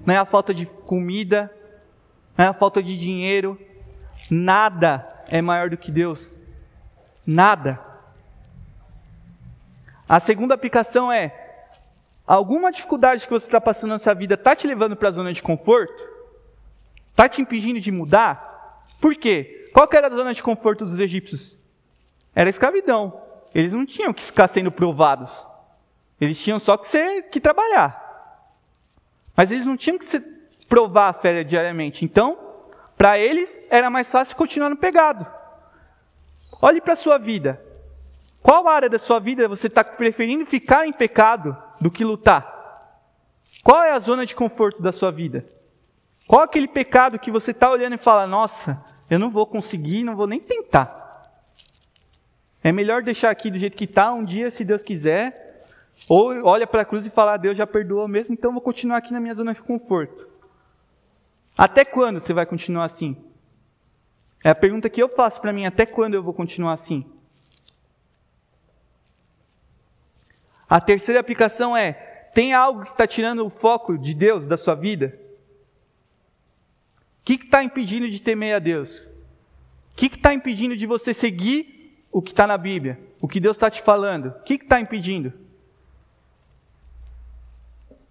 não 0.07 0.15
é 0.15 0.17
a 0.17 0.25
falta 0.25 0.55
de 0.55 0.65
comida, 0.65 1.55
não 2.37 2.47
é 2.47 2.49
a 2.49 2.55
falta 2.55 2.83
de 2.83 2.97
dinheiro. 2.97 3.61
Nada 4.31 5.07
é 5.31 5.43
maior 5.43 5.69
do 5.69 5.77
que 5.77 5.91
Deus. 5.91 6.39
Nada. 7.27 7.81
A 10.09 10.21
segunda 10.21 10.55
aplicação 10.55 11.11
é: 11.11 11.35
alguma 12.27 12.71
dificuldade 12.71 13.25
que 13.25 13.33
você 13.33 13.47
está 13.47 13.61
passando 13.61 13.91
na 13.91 13.99
sua 13.99 14.15
vida 14.15 14.35
está 14.35 14.55
te 14.55 14.67
levando 14.67 14.97
para 14.97 15.09
a 15.09 15.13
zona 15.13 15.33
de 15.33 15.43
conforto? 15.43 16.03
Está 17.11 17.29
te 17.29 17.41
impedindo 17.41 17.81
de 17.81 17.91
mudar? 17.91 18.85
Por 19.01 19.15
quê? 19.15 19.65
Qual 19.73 19.89
era 19.93 20.07
a 20.07 20.11
zona 20.11 20.33
de 20.33 20.43
conforto 20.43 20.85
dos 20.85 21.01
egípcios? 21.01 21.59
Era 22.35 22.51
escravidão. 22.51 23.21
Eles 23.55 23.73
não 23.73 23.87
tinham 23.87 24.13
que 24.13 24.23
ficar 24.23 24.49
sendo 24.49 24.71
provados. 24.71 25.35
Eles 26.21 26.39
tinham 26.39 26.59
só 26.59 26.77
que, 26.77 26.89
ser, 26.89 27.23
que 27.31 27.41
trabalhar. 27.41 28.03
Mas 29.35 29.51
eles 29.51 29.67
não 29.67 29.77
tinham 29.77 29.99
que 29.99 30.05
se 30.05 30.21
provar 30.69 31.09
a 31.09 31.13
fé 31.13 31.45
diariamente. 31.45 32.05
Então, 32.05 32.39
para 32.97 33.19
eles, 33.19 33.63
era 33.71 33.91
mais 33.91 34.11
fácil 34.11 34.37
continuar 34.37 34.71
no 34.71 34.77
pegado. 34.77 35.27
Olhe 36.61 36.81
para 36.81 36.95
a 36.95 36.97
sua 36.97 37.19
vida. 37.19 37.61
Qual 38.47 38.69
área 38.69 38.89
da 38.89 38.97
sua 38.97 39.19
vida 39.19 39.49
você 39.49 39.67
está 39.67 39.83
preferindo 39.83 40.47
ficar 40.47 40.87
em 40.87 40.93
pecado 40.93 41.57
do 41.81 41.91
que 41.91 42.05
lutar? 42.05 42.95
Qual 43.65 43.83
é 43.83 43.91
a 43.91 43.99
zona 43.99 44.25
de 44.25 44.37
conforto 44.37 44.81
da 44.81 44.93
sua 44.93 45.11
vida? 45.11 45.45
Qual 46.29 46.43
aquele 46.43 46.69
pecado 46.69 47.19
que 47.19 47.29
você 47.29 47.51
está 47.51 47.69
olhando 47.69 47.97
e 47.97 47.99
fala, 47.99 48.25
nossa, 48.25 48.81
eu 49.11 49.19
não 49.19 49.31
vou 49.31 49.49
conseguir, 49.49 50.05
não 50.05 50.15
vou 50.15 50.29
nem 50.29 50.39
tentar. 50.39 51.25
É 52.63 52.71
melhor 52.71 53.03
deixar 53.03 53.31
aqui 53.31 53.51
do 53.51 53.59
jeito 53.59 53.77
que 53.77 53.83
está, 53.83 54.13
um 54.13 54.23
dia, 54.23 54.49
se 54.49 54.65
Deus 54.65 54.85
quiser, 54.85 55.67
ou 56.09 56.33
olha 56.45 56.69
para 56.69 56.83
a 56.83 56.85
cruz 56.85 57.05
e 57.05 57.11
fala, 57.11 57.37
Deus 57.37 57.57
já 57.57 57.67
perdoou 57.67 58.07
mesmo, 58.07 58.33
então 58.33 58.53
vou 58.53 58.61
continuar 58.61 58.99
aqui 58.99 59.13
na 59.13 59.19
minha 59.19 59.35
zona 59.35 59.55
de 59.55 59.61
conforto. 59.61 60.25
Até 61.59 61.85
quando 61.85 62.21
você 62.21 62.33
vai 62.33 62.47
continuar 62.47 62.85
assim? 62.85 63.17
É 64.45 64.51
a 64.51 64.55
pergunta 64.55 64.89
que 64.89 65.03
eu 65.03 65.09
faço 65.09 65.41
para 65.41 65.53
mim, 65.53 65.67
até 65.67 65.85
quando 65.85 66.15
eu 66.15 66.23
vou 66.23 66.33
continuar 66.33 66.75
assim? 66.75 67.05
A 70.69 70.81
terceira 70.81 71.21
aplicação 71.21 71.77
é: 71.77 71.93
tem 72.35 72.53
algo 72.53 72.85
que 72.85 72.93
está 72.93 73.07
tirando 73.07 73.45
o 73.45 73.51
foco 73.51 73.97
de 73.97 74.15
Deus 74.15 74.47
da 74.47 74.57
sua 74.57 74.75
vida? 74.75 75.19
que 77.27 77.35
está 77.35 77.65
impedindo 77.65 78.09
de 78.09 78.21
temer 78.21 78.55
a 78.55 78.61
Deus? 78.61 79.01
O 79.01 79.97
que 79.97 80.07
está 80.07 80.33
impedindo 80.33 80.77
de 80.77 80.87
você 80.87 81.13
seguir 81.13 82.07
o 82.13 82.23
que 82.23 82.31
está 82.31 82.47
na 82.47 82.57
Bíblia? 82.57 83.01
O 83.21 83.27
que 83.27 83.41
Deus 83.41 83.57
está 83.57 83.69
te 83.69 83.83
falando? 83.83 84.27
O 84.27 84.43
que 84.45 84.55
está 84.55 84.79
impedindo? 84.79 85.33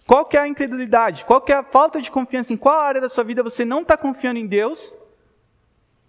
Qual 0.05 0.25
que 0.25 0.35
é 0.35 0.41
a 0.41 0.47
incredulidade? 0.49 1.23
Qual 1.23 1.39
que 1.39 1.53
é 1.53 1.55
a 1.55 1.63
falta 1.63 2.01
de 2.01 2.11
confiança? 2.11 2.51
Em 2.51 2.57
qual 2.57 2.77
área 2.77 2.99
da 2.99 3.07
sua 3.07 3.23
vida 3.23 3.41
você 3.41 3.63
não 3.63 3.83
está 3.83 3.95
confiando 3.95 4.37
em 4.37 4.45
Deus? 4.45 4.93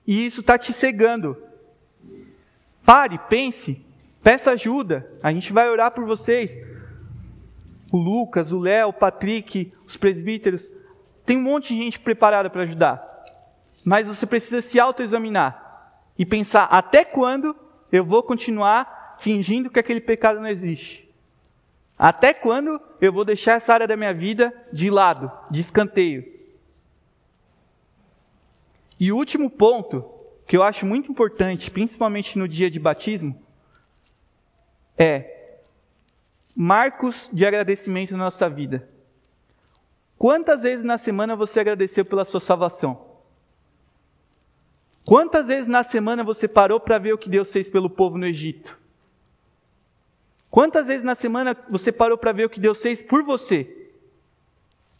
E 0.05 0.27
isso 0.27 0.41
está 0.41 0.59
te 0.59 0.73
cegando. 0.73 1.41
Pare, 2.85 3.21
pense, 3.29 3.86
peça 4.27 4.51
ajuda. 4.51 5.09
A 5.23 5.33
gente 5.33 5.53
vai 5.53 5.71
orar 5.71 5.93
por 5.93 6.05
vocês. 6.05 6.61
O 7.93 7.97
Lucas, 7.97 8.51
o 8.51 8.59
Léo, 8.59 8.89
o 8.89 8.93
Patrick, 8.93 9.73
os 9.87 9.97
presbíteros. 9.97 10.69
Tem 11.25 11.37
um 11.37 11.43
monte 11.43 11.73
de 11.73 11.81
gente 11.81 12.01
preparada 12.01 12.51
para 12.51 12.63
ajudar. 12.63 13.25
Mas 13.85 14.09
você 14.09 14.27
precisa 14.27 14.61
se 14.61 14.81
autoexaminar 14.81 16.03
e 16.19 16.27
pensar 16.27 16.65
até 16.65 17.05
quando 17.05 17.55
eu 17.93 18.05
vou 18.05 18.21
continuar 18.21 19.15
fingindo 19.21 19.71
que 19.71 19.79
aquele 19.79 20.01
pecado 20.01 20.41
não 20.41 20.49
existe. 20.49 21.09
Até 21.97 22.35
quando 22.35 22.81
eu 23.01 23.13
vou 23.13 23.25
deixar 23.25 23.53
essa 23.53 23.73
área 23.73 23.87
da 23.87 23.97
minha 23.97 24.13
vida 24.13 24.53
de 24.73 24.91
lado, 24.91 25.31
de 25.53 25.61
escanteio. 25.61 26.25
E 28.99 29.13
o 29.13 29.17
último 29.17 29.49
ponto, 29.49 30.05
que 30.49 30.57
eu 30.57 30.65
acho 30.65 30.85
muito 30.85 31.13
importante, 31.13 31.71
principalmente 31.71 32.37
no 32.37 32.49
dia 32.49 32.69
de 32.69 32.81
batismo, 32.81 33.46
é 34.99 35.59
marcos 36.55 37.29
de 37.33 37.45
agradecimento 37.45 38.13
na 38.13 38.25
nossa 38.25 38.49
vida. 38.49 38.89
Quantas 40.19 40.63
vezes 40.63 40.83
na 40.83 40.97
semana 40.97 41.37
você 41.37 41.61
agradeceu 41.61 42.05
pela 42.05 42.25
sua 42.25 42.41
salvação? 42.41 43.07
Quantas 45.05 45.49
vezes 45.49 45.69
na 45.69 45.83
semana 45.83 46.25
você 46.25 46.49
parou 46.49 46.81
para 46.81 46.99
ver 46.99 47.13
o 47.13 47.19
que 47.19 47.29
Deus 47.29 47.53
fez 47.53 47.69
pelo 47.69 47.91
povo 47.91 48.17
no 48.17 48.27
Egito? 48.27 48.77
Quantas 50.51 50.87
vezes 50.87 51.05
na 51.05 51.15
semana 51.15 51.57
você 51.69 51.93
parou 51.93 52.17
para 52.17 52.33
ver 52.33 52.47
o 52.47 52.51
que 52.51 52.59
Deus 52.59 52.81
fez 52.81 53.03
por 53.03 53.23
você? 53.23 53.91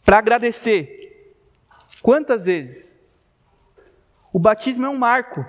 Para 0.05 0.19
agradecer? 0.19 1.35
Quantas 2.01 2.45
vezes? 2.45 2.97
O 4.31 4.39
batismo 4.39 4.85
é 4.85 4.89
um 4.89 4.97
marco. 4.97 5.43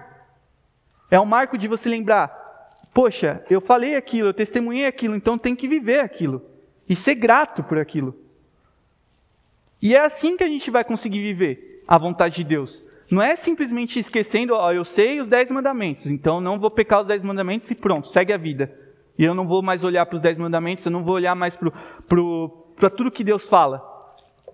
É 1.11 1.21
um 1.21 1.27
marco 1.27 1.59
de 1.59 1.69
você 1.69 1.89
lembrar: 1.89 2.38
poxa, 2.99 3.45
eu 3.49 3.61
falei 3.61 3.95
aquilo, 3.95 4.27
eu 4.27 4.35
testemunhei 4.35 4.85
aquilo, 4.85 5.15
então 5.15 5.39
tem 5.39 5.55
que 5.55 5.69
viver 5.69 6.01
aquilo 6.01 6.43
e 6.89 6.97
ser 6.97 7.15
grato 7.15 7.63
por 7.63 7.79
aquilo. 7.79 8.13
E 9.81 9.95
é 9.95 10.01
assim 10.01 10.37
que 10.37 10.43
a 10.43 10.49
gente 10.49 10.69
vai 10.69 10.83
conseguir 10.83 11.23
viver 11.23 11.85
a 11.87 11.97
vontade 11.97 12.35
de 12.35 12.43
Deus. 12.43 12.85
Não 13.09 13.23
é 13.23 13.37
simplesmente 13.37 14.01
esquecendo, 14.01 14.53
ó, 14.53 14.73
eu 14.73 14.85
sei 14.85 15.21
os 15.21 15.29
dez 15.29 15.49
mandamentos, 15.49 16.07
então 16.07 16.41
não 16.41 16.59
vou 16.59 16.73
pecar 16.73 17.03
os 17.03 17.07
dez 17.07 17.23
mandamentos 17.23 17.71
e 17.71 17.75
pronto, 17.77 18.09
segue 18.09 18.33
a 18.33 18.37
vida. 18.37 18.77
E 19.17 19.23
eu 19.23 19.33
não 19.33 19.47
vou 19.47 19.63
mais 19.63 19.85
olhar 19.85 20.05
para 20.05 20.17
os 20.17 20.21
dez 20.21 20.37
mandamentos, 20.37 20.85
eu 20.85 20.91
não 20.91 21.05
vou 21.05 21.15
olhar 21.15 21.37
mais 21.37 21.57
para 21.57 22.91
tudo 22.91 23.13
que 23.13 23.23
Deus 23.23 23.49
fala. 23.49 23.81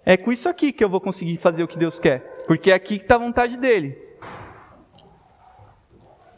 É 0.05 0.19
com 0.19 0.31
isso 0.31 0.51
aqui 0.51 0.71
que 0.71 0.85
eu 0.85 0.91
vou 0.91 1.01
conseguir 1.01 1.39
fazer 1.39 1.63
o 1.63 1.69
que 1.69 1.79
Deus 1.79 1.99
quer, 1.99 2.45
porque 2.47 2.71
é 2.71 2.75
aqui 2.75 2.99
que 2.99 3.07
está 3.07 3.15
a 3.15 3.19
vontade 3.21 3.57
dele. 3.57 3.97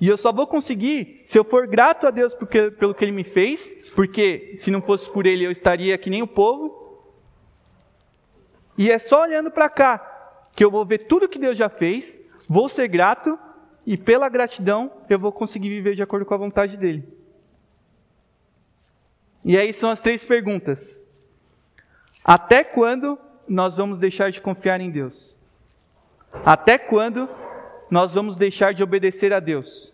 E 0.00 0.08
eu 0.08 0.16
só 0.16 0.30
vou 0.30 0.46
conseguir 0.46 1.22
se 1.24 1.38
eu 1.38 1.44
for 1.44 1.66
grato 1.66 2.06
a 2.06 2.10
Deus 2.10 2.34
porque, 2.34 2.70
pelo 2.70 2.94
que 2.94 3.04
Ele 3.04 3.12
me 3.12 3.24
fez, 3.24 3.90
porque 3.94 4.54
se 4.56 4.70
não 4.70 4.82
fosse 4.82 5.10
por 5.10 5.26
Ele 5.26 5.44
eu 5.44 5.50
estaria 5.50 5.96
que 5.96 6.10
nem 6.10 6.22
o 6.22 6.26
povo. 6.26 7.04
E 8.76 8.90
é 8.90 8.98
só 8.98 9.22
olhando 9.22 9.50
para 9.50 9.70
cá 9.70 10.12
que 10.54 10.64
eu 10.64 10.70
vou 10.70 10.84
ver 10.84 11.06
tudo 11.06 11.28
que 11.28 11.38
Deus 11.38 11.56
já 11.56 11.68
fez, 11.68 12.18
vou 12.48 12.68
ser 12.68 12.88
grato 12.88 13.38
e 13.86 13.96
pela 13.96 14.28
gratidão 14.28 14.90
eu 15.08 15.18
vou 15.18 15.32
conseguir 15.32 15.70
viver 15.70 15.94
de 15.94 16.02
acordo 16.02 16.26
com 16.26 16.34
a 16.34 16.38
vontade 16.38 16.76
dele. 16.76 17.06
E 19.44 19.56
aí 19.56 19.72
são 19.72 19.90
as 19.90 20.02
três 20.02 20.24
perguntas. 20.24 21.00
Até 22.24 22.64
quando 22.64 23.18
nós 23.48 23.76
vamos 23.76 23.98
deixar 23.98 24.30
de 24.30 24.40
confiar 24.40 24.80
em 24.80 24.90
Deus? 24.90 25.36
Até 26.44 26.76
quando 26.76 27.28
nós 27.90 28.14
vamos 28.14 28.36
deixar 28.36 28.74
de 28.74 28.82
obedecer 28.82 29.32
a 29.32 29.40
Deus? 29.40 29.92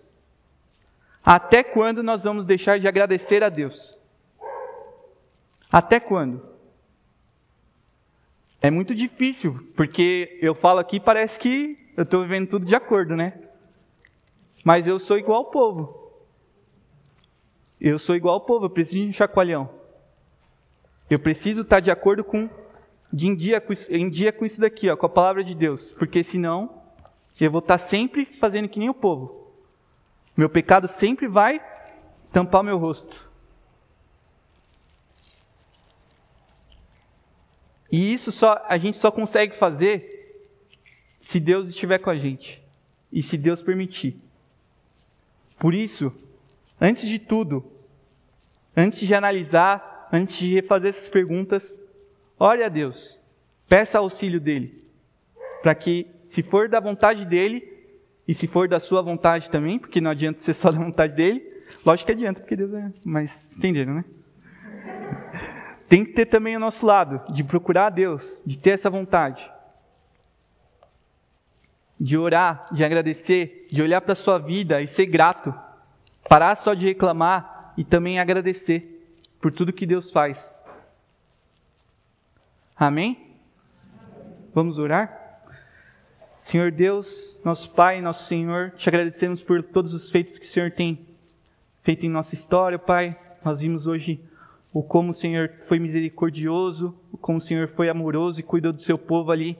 Até 1.25 1.63
quando 1.63 2.03
nós 2.03 2.25
vamos 2.25 2.45
deixar 2.45 2.79
de 2.79 2.89
agradecer 2.89 3.43
a 3.43 3.49
Deus? 3.49 3.99
Até 5.71 6.01
quando? 6.01 6.53
É 8.61 8.71
muito 8.71 8.95
difícil, 8.95 9.69
porque 9.75 10.39
eu 10.41 10.55
falo 10.55 10.79
aqui 10.79 11.01
parece 11.01 11.39
que 11.39 11.79
eu 11.97 12.05
estou 12.05 12.23
vivendo 12.23 12.49
tudo 12.49 12.67
de 12.67 12.75
acordo, 12.75 13.17
né? 13.17 13.35
Mas 14.65 14.87
eu 14.87 14.99
sou 14.99 15.19
igual 15.19 15.39
ao 15.39 15.51
povo. 15.51 16.03
Eu 17.81 17.99
sou 17.99 18.15
igual 18.15 18.35
ao 18.35 18.41
povo, 18.43 18.67
eu 18.67 18.71
preciso 18.71 19.01
de 19.01 19.09
um 19.09 19.13
chacoalhão. 19.13 19.69
Eu 21.11 21.19
preciso 21.19 21.63
estar 21.63 21.81
de 21.81 21.91
acordo 21.91 22.23
com, 22.23 22.49
de 23.13 23.29
em 23.29 23.35
dia, 23.35 23.63
em 23.91 24.09
dia 24.09 24.33
com 24.33 24.45
isso 24.45 24.61
daqui, 24.61 24.89
ó, 24.89 24.97
com 24.97 25.07
a 25.07 25.09
palavra 25.09 25.43
de 25.43 25.55
Deus. 25.55 25.93
Porque 25.93 26.23
senão, 26.23 26.82
eu 27.41 27.51
vou 27.51 27.61
estar 27.61 27.79
sempre 27.79 28.27
fazendo 28.27 28.69
que 28.69 28.79
nem 28.79 28.91
o 28.91 28.95
povo. 28.95 29.53
Meu 30.37 30.49
pecado 30.49 30.89
sempre 30.89 31.27
vai 31.27 31.61
tampar 32.33 32.61
o 32.61 32.65
meu 32.65 32.79
rosto. 32.79 33.31
E 37.91 38.13
isso 38.13 38.33
só 38.33 38.65
a 38.67 38.79
gente 38.79 38.97
só 38.97 39.11
consegue 39.11 39.55
fazer 39.55 40.13
se 41.21 41.39
Deus 41.39 41.69
estiver 41.69 41.99
com 41.99 42.09
a 42.09 42.17
gente 42.17 42.63
e 43.13 43.23
se 43.23 43.37
Deus 43.37 43.63
permitir. 43.63 44.17
Por 45.59 45.75
isso, 45.75 46.13
antes 46.81 47.07
de 47.07 47.19
tudo, 47.19 47.65
antes 48.77 49.01
de 49.07 49.15
analisar, 49.15 50.09
antes 50.11 50.39
de 50.39 50.63
fazer 50.63 50.89
essas 50.89 51.09
perguntas, 51.09 51.81
ore 52.39 52.65
a 52.65 52.69
Deus, 52.69 53.19
peça 53.69 53.99
auxílio 53.99 54.41
dele, 54.41 54.82
para 55.63 55.75
que, 55.75 56.07
se 56.25 56.43
for 56.43 56.69
da 56.69 56.81
vontade 56.81 57.25
dele, 57.25 57.73
e 58.27 58.35
se 58.35 58.47
for 58.47 58.69
da 58.69 58.81
sua 58.81 59.03
vontade 59.03 59.51
também, 59.51 59.79
porque 59.79 60.01
não 60.01 60.11
adianta 60.11 60.41
ser 60.41 60.55
só 60.55 60.71
da 60.71 60.79
vontade 60.79 61.15
dele, 61.15 61.63
lógico 61.85 62.07
que 62.07 62.13
adianta, 62.13 62.41
porque 62.41 62.57
Deus 62.57 62.73
é. 62.75 62.91
Mas 63.05 63.53
entenderam, 63.53 63.95
né? 63.95 64.05
tem 65.89 66.07
que 66.07 66.13
ter 66.13 66.25
também 66.25 66.57
o 66.57 66.61
nosso 66.61 66.87
lado, 66.87 67.21
de 67.31 67.45
procurar 67.45 67.89
a 67.89 67.91
Deus, 67.91 68.43
de 68.47 68.57
ter 68.57 68.71
essa 68.71 68.89
vontade. 68.89 69.47
De 72.01 72.17
orar, 72.17 72.67
de 72.73 72.83
agradecer, 72.83 73.67
de 73.71 73.83
olhar 73.83 74.01
para 74.01 74.13
a 74.13 74.17
sua 74.17 74.39
vida 74.39 74.81
e 74.81 74.89
ser 74.89 75.05
grato. 75.05 75.55
Parar 76.27 76.57
só 76.57 76.73
de 76.73 76.87
reclamar 76.87 77.75
e 77.77 77.85
também 77.85 78.19
agradecer 78.19 79.21
por 79.39 79.53
tudo 79.53 79.71
que 79.71 79.85
Deus 79.85 80.11
faz. 80.11 80.63
Amém? 82.75 83.37
Vamos 84.55 84.79
orar? 84.79 85.22
Senhor 86.43 86.73
Deus, 86.73 87.39
nosso 87.45 87.71
Pai, 87.71 88.01
nosso 88.03 88.27
Senhor, 88.27 88.73
te 88.73 88.89
agradecemos 88.89 89.41
por 89.41 89.63
todos 89.63 89.95
os 89.95 90.11
feitos 90.11 90.41
que 90.41 90.45
o 90.45 90.49
Senhor 90.49 90.73
tem 90.73 90.99
feito 91.85 92.05
em 92.05 92.11
nossa 92.11 92.35
história, 92.35 92.81
Pai. 92.81 93.17
Nós 93.45 93.61
vimos 93.61 93.87
hoje 93.87 94.21
o 94.73 94.83
como 94.83 95.13
o 95.13 95.15
Senhor 95.15 95.53
foi 95.69 95.79
misericordioso, 95.79 96.95
o 97.13 97.17
como 97.17 97.39
o 97.39 97.41
Senhor 97.41 97.69
foi 97.69 97.89
amoroso 97.89 98.41
e 98.41 98.43
cuidou 98.43 98.73
do 98.73 98.83
seu 98.83 98.99
povo 98.99 99.31
ali, 99.31 99.57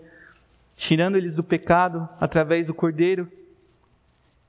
tirando 0.77 1.17
eles 1.17 1.37
do 1.37 1.45
pecado 1.45 2.07
através 2.21 2.67
do 2.67 2.75
Cordeiro 2.75 3.31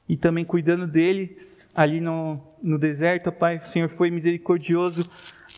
e 0.09 0.17
também 0.17 0.43
cuidando 0.43 0.87
deles 0.87 1.69
ali 1.73 2.01
no, 2.01 2.41
no 2.63 2.79
deserto, 2.79 3.31
Pai. 3.31 3.57
O 3.57 3.67
Senhor 3.67 3.89
foi 3.89 4.09
misericordioso, 4.09 5.07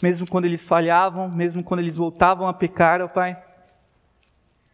mesmo 0.04 0.28
quando 0.28 0.44
eles 0.44 0.68
falhavam, 0.68 1.32
mesmo 1.32 1.64
quando 1.64 1.80
eles 1.80 1.96
voltavam 1.96 2.50
a 2.50 2.54
pecar, 2.54 3.02
ó 3.02 3.08
Pai. 3.08 3.42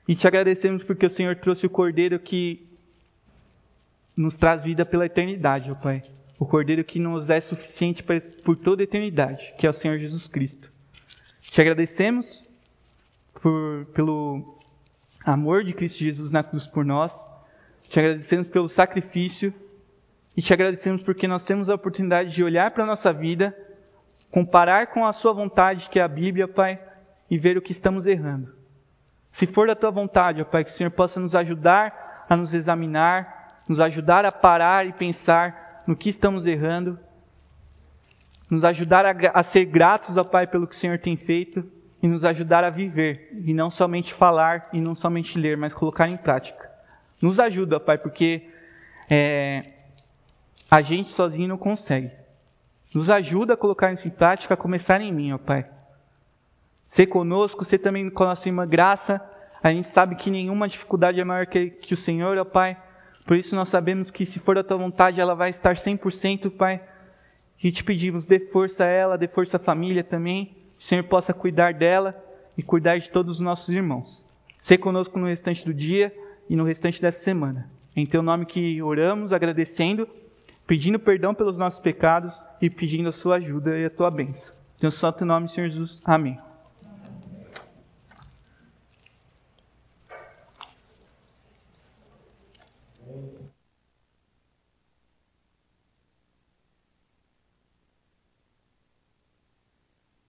E 0.08 0.16
te 0.16 0.28
agradecemos 0.28 0.84
porque 0.84 1.06
o 1.06 1.10
Senhor 1.10 1.36
trouxe 1.36 1.66
o 1.66 1.70
Cordeiro 1.70 2.20
que 2.20 2.68
nos 4.16 4.36
traz 4.36 4.64
vida 4.64 4.86
pela 4.86 5.06
eternidade, 5.06 5.72
ó 5.72 5.76
Pai 5.76 6.04
o 6.42 6.46
Cordeiro 6.48 6.84
que 6.84 6.98
nos 6.98 7.30
é 7.30 7.40
suficiente 7.40 8.04
por 8.44 8.58
toda 8.58 8.82
a 8.82 8.86
eternidade, 8.86 9.54
que 9.60 9.68
é 9.68 9.70
o 9.70 9.74
Senhor 9.74 10.00
Jesus 10.00 10.28
Cristo. 10.28 10.72
Te 11.40 11.62
agradecemos 11.62 12.44
por, 13.40 13.86
pelo 13.94 14.60
amor 15.24 15.64
de 15.64 15.72
Cristo 15.72 16.00
Jesus 16.00 16.32
na 16.32 16.44
cruz 16.44 16.66
por 16.66 16.84
nós, 16.84 17.28
te 17.84 18.00
agradecemos 18.00 18.48
pelo 18.48 18.68
sacrifício 18.68 19.54
e 20.36 20.42
te 20.42 20.52
agradecemos 20.52 21.04
porque 21.04 21.28
nós 21.28 21.44
temos 21.44 21.70
a 21.70 21.76
oportunidade 21.76 22.34
de 22.34 22.44
olhar 22.44 22.72
para 22.72 22.86
a 22.86 22.88
nossa 22.88 23.14
vida, 23.14 23.56
comparar 24.32 24.88
com 24.88 25.06
a 25.06 25.14
Sua 25.14 25.34
vontade, 25.34 25.90
que 25.90 26.00
é 26.00 26.02
a 26.02 26.08
Bíblia, 26.08 26.48
Pai, 26.48 26.82
e 27.30 27.38
ver 27.38 27.56
o 27.56 27.62
que 27.62 27.72
estamos 27.72 28.08
errando. 28.08 28.52
Se 29.32 29.48
for 29.48 29.68
da 29.68 29.76
Tua 29.76 29.92
vontade, 29.92 30.42
ó 30.42 30.46
Pai, 30.46 30.64
que 30.64 30.72
o 30.72 30.74
Senhor 30.74 30.92
possa 30.92 31.20
nos 31.20 31.36
ajudar 31.36 32.26
a 32.30 32.36
nos 32.36 32.54
examinar, 32.54 33.60
nos 33.68 33.80
ajudar 33.80 34.26
a 34.26 34.32
parar 34.32 34.86
e 34.86 34.94
pensar 34.94 35.84
no 35.88 35.96
que 35.96 36.10
estamos 36.10 36.46
errando, 36.46 37.00
nos 38.50 38.66
ajudar 38.66 39.06
a, 39.06 39.12
a 39.34 39.44
ser 39.44 39.66
gratos 39.66 40.18
ao 40.18 40.26
Pai 40.26 40.46
pelo 40.46 40.68
que 40.68 40.76
o 40.76 40.78
Senhor 40.78 41.00
tem 41.00 41.16
feito 41.16 41.64
e 42.04 42.08
nos 42.08 42.26
ajudar 42.26 42.64
a 42.64 42.70
viver, 42.70 43.30
e 43.46 43.54
não 43.54 43.70
somente 43.70 44.14
falar 44.14 44.70
e 44.74 44.82
não 44.82 44.96
somente 44.96 45.38
ler, 45.38 45.56
mas 45.56 45.74
colocar 45.74 46.10
em 46.10 46.18
prática. 46.18 46.70
Nos 47.22 47.40
ajuda, 47.40 47.80
Pai, 47.80 47.98
porque 47.98 48.50
é, 49.10 49.74
a 50.70 50.82
gente 50.82 51.12
sozinho 51.12 51.48
não 51.48 51.58
consegue. 51.58 52.12
Nos 52.94 53.10
ajuda 53.10 53.54
a 53.54 53.58
colocar 53.58 53.94
isso 53.94 54.08
em 54.08 54.12
prática, 54.12 54.56
a 54.56 54.58
começar 54.58 55.00
em 55.00 55.14
mim, 55.14 55.32
ó 55.32 55.38
Pai. 55.38 55.66
Ser 56.92 57.08
conosco, 57.08 57.64
ser 57.64 57.78
também 57.78 58.10
com 58.10 58.24
a 58.24 58.28
nossa 58.28 58.50
irmã 58.50 58.68
graça. 58.68 59.22
A 59.64 59.72
gente 59.72 59.88
sabe 59.88 60.14
que 60.14 60.30
nenhuma 60.30 60.68
dificuldade 60.68 61.22
é 61.22 61.24
maior 61.24 61.48
que, 61.48 61.70
que 61.70 61.94
o 61.94 61.98
Senhor, 61.98 62.38
ó 62.38 62.44
Pai. 62.44 62.76
Por 63.26 63.38
isso 63.38 63.56
nós 63.56 63.70
sabemos 63.70 64.12
que 64.12 64.26
se 64.26 64.40
for 64.40 64.56
da 64.56 64.62
tua 64.62 64.76
vontade, 64.76 65.22
ela 65.22 65.34
vai 65.34 65.50
estar 65.50 65.74
100%, 65.74 66.52
Pai. 66.52 66.82
E 67.64 67.72
te 67.72 67.82
pedimos, 67.82 68.26
dê 68.26 68.42
força 68.42 68.84
a 68.84 68.88
ela, 68.88 69.18
dê 69.18 69.30
força 69.30 69.56
à 69.56 69.60
família 69.60 70.04
também. 70.04 70.48
Que 70.48 70.84
o 70.84 70.84
Senhor 70.84 71.04
possa 71.06 71.34
cuidar 71.34 71.74
dela 71.74 72.14
e 72.58 72.62
cuidar 72.62 72.98
de 72.98 73.10
todos 73.10 73.38
os 73.38 73.40
nossos 73.40 73.70
irmãos. 73.70 74.22
Ser 74.60 74.78
conosco 74.78 75.18
no 75.18 75.28
restante 75.28 75.64
do 75.64 75.74
dia 75.74 76.14
e 76.50 76.58
no 76.58 76.66
restante 76.66 77.02
dessa 77.02 77.24
semana. 77.24 77.70
Em 77.96 78.06
teu 78.06 78.22
nome 78.22 78.46
que 78.46 78.82
oramos, 78.82 79.32
agradecendo, 79.32 80.10
pedindo 80.68 81.00
perdão 81.00 81.34
pelos 81.34 81.58
nossos 81.58 81.80
pecados 81.80 82.44
e 82.62 82.70
pedindo 82.70 83.08
a 83.08 83.14
sua 83.14 83.38
ajuda 83.38 83.80
e 83.80 83.86
a 83.86 83.90
tua 83.90 84.12
bênção. 84.12 84.54
Em 84.76 84.82
teu 84.82 84.92
santo 84.92 85.24
nome, 85.24 85.48
Senhor 85.48 85.70
Jesus. 85.70 86.02
Amém. 86.04 86.38